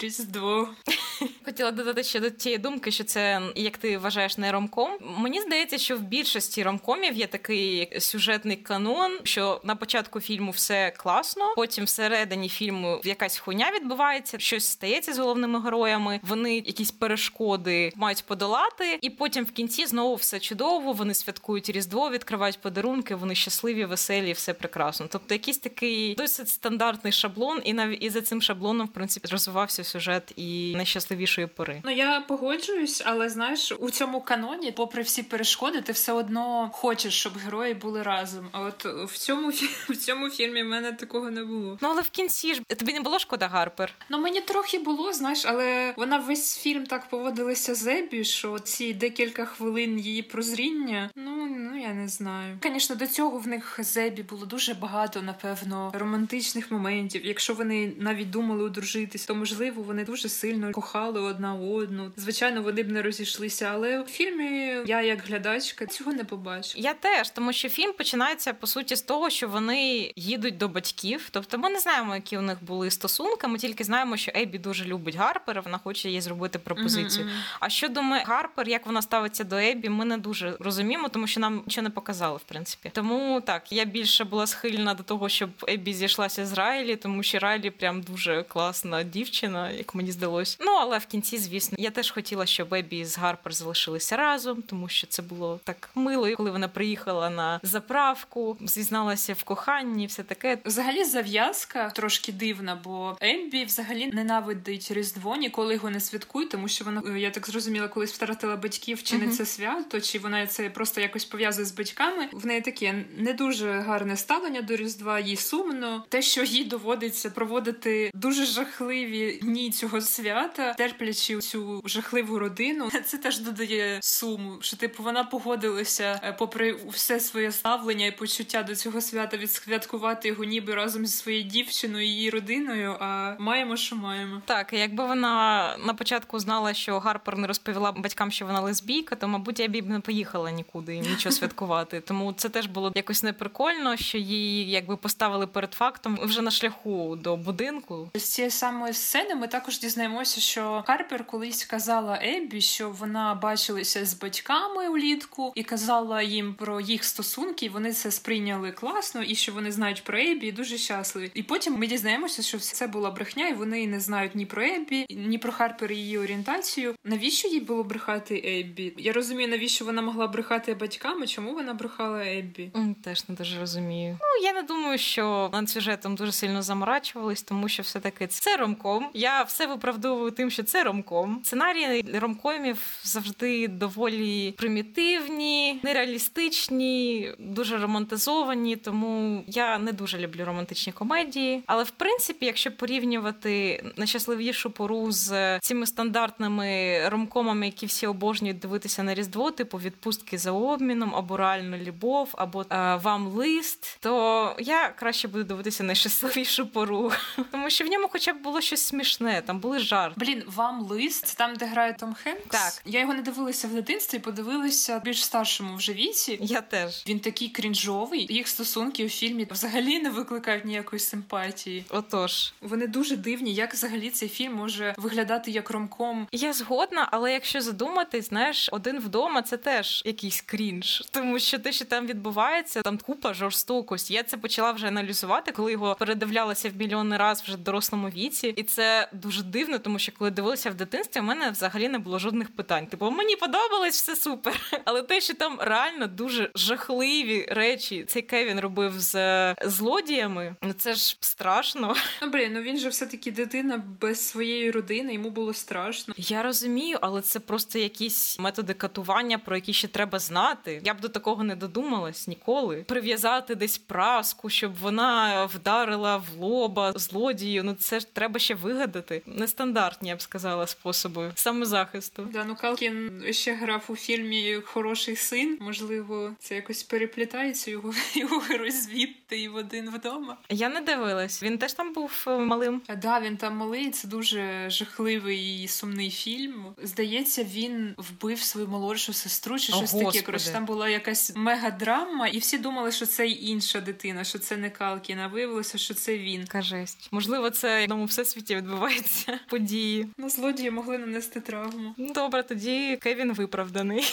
Різдво. 0.00 0.68
Хотіла 1.44 1.70
додати 1.70 2.02
ще 2.02 2.20
до 2.20 2.30
тієї 2.30 2.58
думки, 2.58 2.90
що 2.90 3.04
це 3.04 3.42
як 3.54 3.76
ти 3.76 3.98
вважаєш 3.98 4.38
не 4.38 4.52
ромком. 4.52 4.90
Мені 5.18 5.40
здається, 5.40 5.78
що 5.78 5.96
в 5.96 6.00
більшості 6.00 6.62
ромкомів 6.62 7.16
є 7.16 7.26
такий 7.26 8.00
сюжетний 8.00 8.56
канон, 8.56 9.18
що 9.22 9.60
на 9.64 9.76
початку 9.76 10.20
фільму 10.20 10.50
все 10.50 10.90
класно, 10.96 11.52
потім 11.56 11.84
всередині 11.84 12.48
фільму 12.48 12.89
якась 13.04 13.38
хуйня 13.38 13.72
відбувається, 13.74 14.38
щось 14.38 14.66
стається 14.66 15.12
з 15.12 15.18
головними 15.18 15.60
героями. 15.60 16.20
Вони 16.22 16.54
якісь 16.54 16.90
перешкоди 16.90 17.92
мають 17.96 18.24
подолати, 18.26 18.98
і 19.00 19.10
потім 19.10 19.44
в 19.44 19.50
кінці 19.50 19.86
знову 19.86 20.14
все 20.14 20.40
чудово. 20.40 20.92
Вони 20.92 21.14
святкують 21.14 21.70
різдво, 21.70 22.10
відкривають 22.10 22.60
подарунки. 22.60 23.14
Вони 23.14 23.34
щасливі, 23.34 23.84
веселі, 23.84 24.32
все 24.32 24.54
прекрасно. 24.54 25.06
Тобто, 25.10 25.34
якийсь 25.34 25.58
такий 25.58 26.14
досить 26.14 26.48
стандартний 26.48 27.12
шаблон, 27.12 27.60
і 27.64 27.72
навіть 27.72 28.02
і 28.02 28.10
за 28.10 28.20
цим 28.20 28.42
шаблоном, 28.42 28.86
в 28.86 28.92
принципі, 28.92 29.28
розвивався 29.30 29.84
сюжет 29.84 30.32
і 30.36 30.72
найщасливішої 30.76 31.46
пори. 31.46 31.82
Ну 31.84 31.90
я 31.90 32.20
погоджуюсь, 32.20 33.02
але 33.06 33.28
знаєш, 33.28 33.72
у 33.78 33.90
цьому 33.90 34.20
каноні, 34.20 34.72
попри 34.72 35.02
всі 35.02 35.22
перешкоди, 35.22 35.80
ти 35.80 35.92
все 35.92 36.12
одно 36.12 36.70
хочеш, 36.72 37.14
щоб 37.14 37.32
герої 37.38 37.74
були 37.74 38.02
разом. 38.02 38.48
А 38.52 38.60
от 38.60 38.84
в 38.84 39.18
цьому 39.18 39.48
в 39.88 39.96
цьому 39.96 40.30
фільмі 40.30 40.62
в 40.62 40.66
мене 40.66 40.92
такого 40.92 41.30
не 41.30 41.44
було. 41.44 41.78
Ну 41.80 41.88
але 41.88 42.02
в 42.02 42.10
кінці 42.10 42.54
ж 42.54 42.60
тобі 42.80 42.92
не 42.92 43.00
було 43.00 43.18
шкода 43.18 43.48
Гарпер. 43.48 43.92
Ну 44.08 44.18
мені 44.18 44.40
трохи 44.40 44.78
було, 44.78 45.12
знаєш, 45.12 45.44
але 45.46 45.94
вона 45.96 46.18
весь 46.18 46.58
фільм 46.58 46.86
так 46.86 47.08
поводилася 47.08 47.74
з 47.74 47.86
Ебі, 47.86 48.24
що 48.24 48.58
ці 48.58 48.94
декілька 48.94 49.44
хвилин 49.44 49.98
її 49.98 50.22
прозріння. 50.22 51.10
Ну 51.16 51.46
ну 51.46 51.80
я 51.80 51.94
не 51.94 52.08
знаю. 52.08 52.58
Звісно, 52.62 52.96
до 52.96 53.06
цього 53.06 53.38
в 53.38 53.46
них 53.48 53.78
з 53.82 53.96
Ебі 53.96 54.22
було 54.22 54.46
дуже 54.46 54.74
багато, 54.74 55.22
напевно, 55.22 55.90
романтичних 55.94 56.70
моментів. 56.70 57.26
Якщо 57.26 57.54
вони 57.54 57.92
навіть 57.98 58.30
думали 58.30 58.64
одружитись, 58.64 59.26
то 59.26 59.34
можливо 59.34 59.82
вони 59.82 60.04
дуже 60.04 60.28
сильно 60.28 60.72
кохали 60.72 61.20
одна 61.20 61.54
одну. 61.54 62.12
Звичайно, 62.16 62.62
вони 62.62 62.82
б 62.82 62.88
не 62.88 63.02
розійшлися, 63.02 63.70
але 63.72 64.00
в 64.02 64.06
фільмі 64.06 64.76
я, 64.86 65.02
як 65.02 65.20
глядачка, 65.20 65.86
цього 65.86 66.12
не 66.12 66.24
побачу. 66.24 66.72
Я 66.76 66.94
теж, 66.94 67.30
тому 67.30 67.52
що 67.52 67.68
фільм 67.68 67.92
починається 67.92 68.52
по 68.52 68.66
суті 68.66 68.96
з 68.96 69.02
того, 69.02 69.30
що 69.30 69.48
вони 69.48 70.12
їдуть 70.16 70.56
до 70.56 70.68
батьків. 70.68 71.28
Тобто, 71.30 71.58
ми 71.58 71.70
не 71.70 71.78
знаємо, 71.78 72.14
які 72.14 72.38
у 72.38 72.42
них 72.42 72.58
були 72.70 72.90
стосунки. 72.90 73.46
Ми 73.46 73.58
тільки 73.58 73.84
знаємо, 73.84 74.16
що 74.16 74.32
Ебі 74.34 74.58
дуже 74.58 74.84
любить 74.84 75.16
Гарпера. 75.16 75.60
Вона 75.60 75.78
хоче 75.78 76.10
їй 76.10 76.20
зробити 76.20 76.58
пропозицію. 76.58 77.24
Мгм, 77.24 77.34
мгм. 77.34 77.44
А 77.60 77.68
що 77.68 77.88
думає 77.88 78.24
Гарпер, 78.26 78.68
як 78.68 78.86
вона 78.86 79.02
ставиться 79.02 79.44
до 79.44 79.56
Ебі, 79.56 79.88
ми 79.88 80.04
не 80.04 80.18
дуже 80.18 80.56
розуміємо, 80.60 81.08
тому 81.08 81.26
що 81.26 81.40
нам 81.40 81.62
нічого 81.66 81.82
не 81.82 81.90
показали, 81.90 82.36
в 82.36 82.42
принципі. 82.42 82.90
Тому 82.94 83.40
так, 83.40 83.72
я 83.72 83.84
більше 83.84 84.24
була 84.24 84.46
схильна 84.46 84.94
до 84.94 85.02
того, 85.02 85.28
щоб 85.28 85.50
Ебі 85.68 85.94
зійшлася 85.94 86.46
з 86.46 86.52
Райлі, 86.52 86.96
тому 86.96 87.22
що 87.22 87.38
Райлі 87.38 87.70
прям 87.70 88.02
дуже 88.02 88.42
класна 88.42 89.02
дівчина, 89.02 89.70
як 89.70 89.94
мені 89.94 90.12
здалось. 90.12 90.58
Ну 90.60 90.70
але 90.80 90.98
в 90.98 91.06
кінці, 91.06 91.38
звісно, 91.38 91.76
я 91.80 91.90
теж 91.90 92.10
хотіла, 92.10 92.46
щоб 92.46 92.74
Ебі 92.74 93.04
з 93.04 93.18
Гарпер 93.18 93.52
залишилися 93.52 94.16
разом, 94.16 94.62
тому 94.62 94.88
що 94.88 95.06
це 95.06 95.22
було 95.22 95.60
так 95.64 95.90
мило, 95.94 96.28
і 96.28 96.34
коли 96.34 96.50
вона 96.50 96.68
приїхала 96.68 97.30
на 97.30 97.60
заправку, 97.62 98.56
зізналася 98.60 99.34
в 99.34 99.42
коханні, 99.42 100.06
все 100.06 100.22
таке. 100.22 100.58
Взагалі 100.64 101.04
зав'язка 101.04 101.90
трошки 101.90 102.32
дивна, 102.32 102.59
бо 102.84 103.16
Ембі 103.20 103.64
взагалі 103.64 104.06
ненавидить 104.06 104.90
Різдво, 104.90 105.36
ніколи 105.36 105.74
його 105.74 105.90
не 105.90 106.00
святкує, 106.00 106.48
тому 106.48 106.68
що 106.68 106.84
вона, 106.84 107.02
е, 107.06 107.20
я 107.20 107.30
так 107.30 107.46
зрозуміла, 107.46 107.88
колись 107.88 108.12
втратила 108.12 108.56
батьків, 108.56 109.02
чи 109.02 109.18
не 109.18 109.28
це 109.28 109.46
свято, 109.46 110.00
чи 110.00 110.18
вона 110.18 110.46
це 110.46 110.70
просто 110.70 111.00
якось 111.00 111.24
пов'язує 111.24 111.66
з 111.66 111.72
батьками. 111.72 112.28
В 112.32 112.46
неї 112.46 112.60
таке 112.60 113.04
не 113.16 113.32
дуже 113.32 113.72
гарне 113.72 114.16
ставлення 114.16 114.62
до 114.62 114.76
Різдва, 114.76 115.20
їй 115.20 115.36
сумно. 115.36 116.04
Те, 116.08 116.22
що 116.22 116.42
їй 116.42 116.64
доводиться 116.64 117.30
проводити 117.30 118.10
дуже 118.14 118.44
жахливі 118.44 119.38
дні 119.42 119.70
цього 119.70 120.00
свята, 120.00 120.74
терплячи 120.74 121.38
цю 121.38 121.82
жахливу 121.84 122.38
родину, 122.38 122.90
це 123.04 123.18
теж 123.18 123.38
додає 123.38 123.98
суму. 124.02 124.58
Що 124.60 124.76
типу 124.76 125.02
вона 125.02 125.24
погодилася, 125.24 126.20
е, 126.24 126.32
попри 126.32 126.76
все 126.88 127.20
своє 127.20 127.52
ставлення 127.52 128.06
і 128.06 128.16
почуття 128.16 128.62
до 128.62 128.76
цього 128.76 129.00
свята, 129.00 129.36
відсвяткувати 129.36 130.28
його 130.28 130.44
ніби 130.44 130.74
разом 130.74 131.06
зі 131.06 131.16
своєю 131.16 131.44
дівчиною 131.44 132.06
її 132.06 132.30
родиною. 132.40 132.96
А 133.00 133.34
маємо, 133.38 133.76
що 133.76 133.96
маємо. 133.96 134.42
Так, 134.44 134.72
якби 134.72 135.06
вона 135.06 135.76
на 135.86 135.94
початку 135.94 136.38
знала, 136.38 136.74
що 136.74 136.98
Гарпер 136.98 137.38
не 137.38 137.46
розповіла 137.46 137.92
батькам, 137.92 138.30
що 138.30 138.46
вона 138.46 138.60
лесбійка, 138.60 139.16
то 139.16 139.28
мабуть 139.28 139.60
я 139.60 139.68
б 139.68 139.88
не 139.88 140.00
поїхала 140.00 140.50
нікуди 140.50 140.94
і 140.94 141.00
нічого 141.00 141.32
святкувати. 141.32 142.00
Тому 142.00 142.32
це 142.32 142.48
теж 142.48 142.66
було 142.66 142.92
якось 142.94 143.22
неприкольно, 143.22 143.96
що 143.96 144.18
її 144.18 144.70
якби 144.70 144.96
поставили 144.96 145.46
перед 145.46 145.72
фактом 145.72 146.18
вже 146.22 146.42
на 146.42 146.50
шляху 146.50 147.16
до 147.16 147.36
будинку. 147.36 148.10
З 148.14 148.22
цієї 148.22 148.50
самої 148.50 148.92
сцени 148.92 149.34
ми 149.34 149.48
також 149.48 149.78
дізнаємося, 149.78 150.40
що 150.40 150.82
Харпер 150.86 151.26
колись 151.26 151.64
казала 151.64 152.18
Еббі, 152.22 152.60
що 152.60 152.90
вона 152.90 153.34
бачилася 153.34 154.04
з 154.04 154.14
батьками 154.14 154.88
улітку 154.88 155.52
і 155.54 155.62
казала 155.62 156.22
їм 156.22 156.54
про 156.54 156.80
їх 156.80 157.04
стосунки. 157.04 157.66
і 157.66 157.68
Вони 157.68 157.92
це 157.92 158.10
сприйняли 158.10 158.72
класно, 158.72 159.22
і 159.22 159.34
що 159.34 159.52
вони 159.52 159.72
знають 159.72 160.04
про 160.04 160.18
Еббі 160.18 160.46
і 160.46 160.52
дуже 160.52 160.78
щасливі. 160.78 161.30
І 161.34 161.42
потім 161.42 161.78
ми 161.78 161.86
дізнаємося, 161.86 162.29
що 162.38 162.58
це 162.58 162.86
була 162.86 163.10
брехня, 163.10 163.48
і 163.48 163.54
вони 163.54 163.86
не 163.86 164.00
знають 164.00 164.34
ні 164.34 164.46
про 164.46 164.62
Еббі, 164.62 165.06
ні 165.10 165.38
про 165.38 165.52
Харпер 165.52 165.92
і 165.92 165.96
її 165.96 166.18
орієнтацію. 166.18 166.94
Навіщо 167.04 167.48
їй 167.48 167.60
було 167.60 167.84
брехати 167.84 168.42
Еббі? 168.44 168.94
Я 168.98 169.12
розумію, 169.12 169.48
навіщо 169.48 169.84
вона 169.84 170.02
могла 170.02 170.26
брехати 170.26 170.74
батьками, 170.74 171.26
чому 171.26 171.54
вона 171.54 171.74
брехала 171.74 172.24
Еббі? 172.24 172.70
Теж 173.04 173.28
не 173.28 173.34
дуже 173.34 173.60
розумію. 173.60 174.18
Ну 174.20 174.46
я 174.46 174.52
не 174.52 174.62
думаю, 174.62 174.98
що 174.98 175.50
над 175.52 175.70
сюжетом 175.70 176.14
дуже 176.14 176.32
сильно 176.32 176.62
заморачувались, 176.62 177.42
тому 177.42 177.68
що 177.68 177.82
все 177.82 178.00
таки 178.00 178.26
це 178.26 178.56
ромком. 178.56 179.06
Я 179.14 179.42
все 179.42 179.66
виправдовую 179.66 180.30
тим, 180.30 180.50
що 180.50 180.62
це 180.62 180.84
ромком. 180.84 181.40
Сценарії 181.44 182.04
ромкомів 182.14 182.78
завжди 183.02 183.68
доволі 183.68 184.54
примітивні, 184.58 185.80
нереалістичні, 185.82 187.30
дуже 187.38 187.78
романтизовані. 187.78 188.76
Тому 188.76 189.44
я 189.46 189.78
не 189.78 189.92
дуже 189.92 190.18
люблю 190.18 190.44
романтичні 190.44 190.92
комедії. 190.92 191.62
Але 191.66 191.82
в 191.82 191.90
принципі, 191.90 192.19
якщо 192.40 192.72
порівнювати 192.72 193.84
найщасливішу 193.96 194.70
пору 194.70 195.12
з 195.12 195.58
цими 195.60 195.86
стандартними 195.86 197.00
ромкомами, 197.08 197.66
які 197.66 197.86
всі 197.86 198.06
обожнюють 198.06 198.58
дивитися 198.58 199.02
на 199.02 199.14
різдво, 199.14 199.50
типу 199.50 199.78
відпустки 199.78 200.38
за 200.38 200.52
обміном, 200.52 201.14
або 201.14 201.36
реальну 201.36 201.76
любов, 201.76 202.28
або 202.32 202.64
е, 202.70 202.96
вам 202.96 203.26
лист, 203.28 203.98
то 204.00 204.56
я 204.58 204.88
краще 204.88 205.28
буду 205.28 205.44
дивитися 205.44 205.84
найщасливішу 205.84 206.66
пору, 206.66 207.12
тому 207.50 207.70
що 207.70 207.84
в 207.84 207.88
ньому, 207.88 208.08
хоча 208.12 208.32
б 208.32 208.42
було 208.42 208.60
щось 208.60 208.82
смішне, 208.82 209.42
там 209.46 209.60
були 209.60 209.78
жарти. 209.78 210.14
Блін, 210.20 210.42
вам 210.46 210.80
лист 210.80 211.26
це 211.26 211.36
там, 211.36 211.56
де 211.56 211.66
грає 211.66 211.92
Том 211.92 212.14
Хенкс? 212.14 212.42
Так. 212.48 212.82
Я 212.84 213.00
його 213.00 213.14
не 213.14 213.22
дивилася 213.22 213.68
в 213.68 213.74
дитинстві, 213.74 214.18
подивилася 214.18 214.98
більш 215.04 215.24
старшому 215.24 215.76
вже 215.76 215.92
віці. 215.92 216.38
Я 216.42 216.60
теж. 216.60 217.04
Він 217.08 217.20
такий 217.20 217.48
крінжовий. 217.48 218.26
Їх 218.34 218.48
стосунки 218.48 219.06
у 219.06 219.08
фільмі 219.08 219.46
взагалі 219.50 219.98
не 219.98 220.10
викликають 220.10 220.64
ніякої 220.64 221.00
симпатії. 221.00 221.84
Отож, 222.12 222.52
Вони 222.60 222.86
дуже 222.86 223.16
дивні, 223.16 223.54
як 223.54 223.72
взагалі 223.74 224.10
цей 224.10 224.28
фільм 224.28 224.54
може 224.54 224.94
виглядати 224.96 225.50
як 225.50 225.70
ромком. 225.70 226.26
я 226.32 226.52
згодна, 226.52 227.08
але 227.12 227.32
якщо 227.32 227.60
задуматись, 227.60 228.28
знаєш, 228.28 228.68
один 228.72 229.00
вдома 229.00 229.42
це 229.42 229.56
теж 229.56 230.02
якийсь 230.04 230.40
крінж, 230.40 231.02
тому 231.10 231.38
що 231.38 231.58
те, 231.58 231.72
що 231.72 231.84
там 231.84 232.06
відбувається, 232.06 232.82
там 232.82 232.98
купа 232.98 233.34
жорстокості. 233.34 234.14
Я 234.14 234.22
це 234.22 234.36
почала 234.36 234.72
вже 234.72 234.88
аналізувати, 234.88 235.52
коли 235.52 235.72
його 235.72 235.94
передивлялася 235.94 236.70
в 236.70 236.76
мільйони 236.76 237.16
раз 237.16 237.42
вже 237.42 237.56
в 237.56 237.60
дорослому 237.60 238.08
віці, 238.08 238.54
і 238.56 238.62
це 238.62 239.08
дуже 239.12 239.42
дивно, 239.42 239.78
тому 239.78 239.98
що 239.98 240.12
коли 240.18 240.30
дивилася 240.30 240.70
в 240.70 240.74
дитинстві, 240.74 241.20
у 241.20 241.24
мене 241.24 241.50
взагалі 241.50 241.88
не 241.88 241.98
було 241.98 242.18
жодних 242.18 242.56
питань. 242.56 242.86
Типу, 242.86 243.10
мені 243.10 243.36
подобалось 243.36 244.02
все 244.02 244.16
супер. 244.16 244.60
Але 244.84 245.02
те, 245.02 245.20
що 245.20 245.34
там 245.34 245.58
реально 245.60 246.06
дуже 246.06 246.50
жахливі 246.54 247.46
речі, 247.50 248.04
цей 248.08 248.22
Кевін 248.22 248.60
робив 248.60 249.00
з 249.00 249.14
е, 249.14 249.54
злодіями, 249.64 250.54
ну 250.62 250.72
це 250.72 250.94
ж 250.94 251.16
страшно. 251.20 251.94
Ну 252.22 252.30
блін, 252.30 252.52
ну 252.52 252.60
він 252.60 252.78
же 252.78 252.88
все 252.88 253.06
таки 253.06 253.32
дитина 253.32 253.82
без 254.00 254.28
своєї 254.28 254.70
родини, 254.70 255.14
йому 255.14 255.30
було 255.30 255.54
страшно. 255.54 256.14
Я 256.16 256.42
розумію, 256.42 256.98
але 257.00 257.22
це 257.22 257.40
просто 257.40 257.78
якісь 257.78 258.38
методи 258.38 258.74
катування, 258.74 259.38
про 259.38 259.56
які 259.56 259.72
ще 259.72 259.88
треба 259.88 260.18
знати. 260.18 260.82
Я 260.84 260.94
б 260.94 261.00
до 261.00 261.08
такого 261.08 261.44
не 261.44 261.56
додумалась 261.56 262.28
ніколи. 262.28 262.84
Прив'язати 262.88 263.54
десь 263.54 263.78
праску, 263.78 264.50
щоб 264.50 264.74
вона 264.76 265.44
вдарила 265.44 266.16
в 266.16 266.40
лоба 266.40 266.92
злодію. 266.96 267.64
Ну 267.64 267.74
це 267.74 268.00
ж 268.00 268.14
треба 268.14 268.40
ще 268.40 268.54
вигадати. 268.54 269.22
Нестандартні, 269.26 270.08
я 270.08 270.16
б 270.16 270.22
сказала, 270.22 270.66
способи 270.66 271.32
самозахисту. 271.34 272.28
Да, 272.32 272.44
ну 272.44 272.56
Калкін 272.56 273.24
ще 273.30 273.54
грав 273.54 273.84
у 273.88 273.96
фільмі 273.96 274.60
Хороший 274.64 275.16
син. 275.16 275.58
Можливо, 275.60 276.32
це 276.38 276.54
якось 276.54 276.82
переплітається 276.82 277.70
його 277.70 277.94
його 278.14 278.38
герой 278.38 278.70
звідти 278.70 279.40
і 279.40 279.48
в 279.48 279.54
один 279.54 279.90
вдома. 279.90 280.36
Я 280.48 280.68
не 280.68 280.80
дивилась. 280.80 281.42
Він 281.42 281.58
теж 281.58 281.72
там 281.72 281.89
був 281.92 282.24
е, 282.26 282.38
малим. 282.38 282.82
Да, 283.02 283.20
він 283.20 283.36
там 283.36 283.56
малий. 283.56 283.90
Це 283.90 284.08
дуже 284.08 284.70
жахливий 284.70 285.62
і 285.62 285.68
сумний 285.68 286.10
фільм. 286.10 286.64
Здається, 286.82 287.44
він 287.44 287.94
вбив 287.96 288.40
свою 288.40 288.68
молодшу 288.68 289.12
сестру 289.12 289.58
чи 289.58 289.72
О, 289.72 289.76
щось 289.76 289.92
таке. 289.92 290.04
Господи. 290.04 290.26
Коротше, 290.26 290.50
там 290.50 290.64
була 290.64 290.88
якась 290.88 291.32
мегадрама, 291.36 292.28
і 292.28 292.38
всі 292.38 292.58
думали, 292.58 292.92
що 292.92 293.06
це 293.06 293.28
інша 293.28 293.80
дитина, 293.80 294.24
що 294.24 294.38
це 294.38 294.56
не 294.56 294.70
Калкін, 294.70 295.18
а 295.18 295.26
виявилося, 295.26 295.78
що 295.78 295.94
це 295.94 296.18
він. 296.18 296.40
Яка 296.40 296.62
жесть. 296.62 297.08
Можливо, 297.10 297.50
це 297.50 297.80
в 297.80 297.84
одному 297.84 298.04
всесвіті 298.04 298.56
відбуваються 298.56 299.40
події. 299.48 300.08
Ну, 300.18 300.28
злодії 300.30 300.70
могли 300.70 300.98
нанести 300.98 301.40
травму. 301.40 301.94
Ну, 301.96 302.12
Добре, 302.12 302.42
тоді 302.42 302.96
Кевін 302.96 303.32
виправданий. 303.32 304.04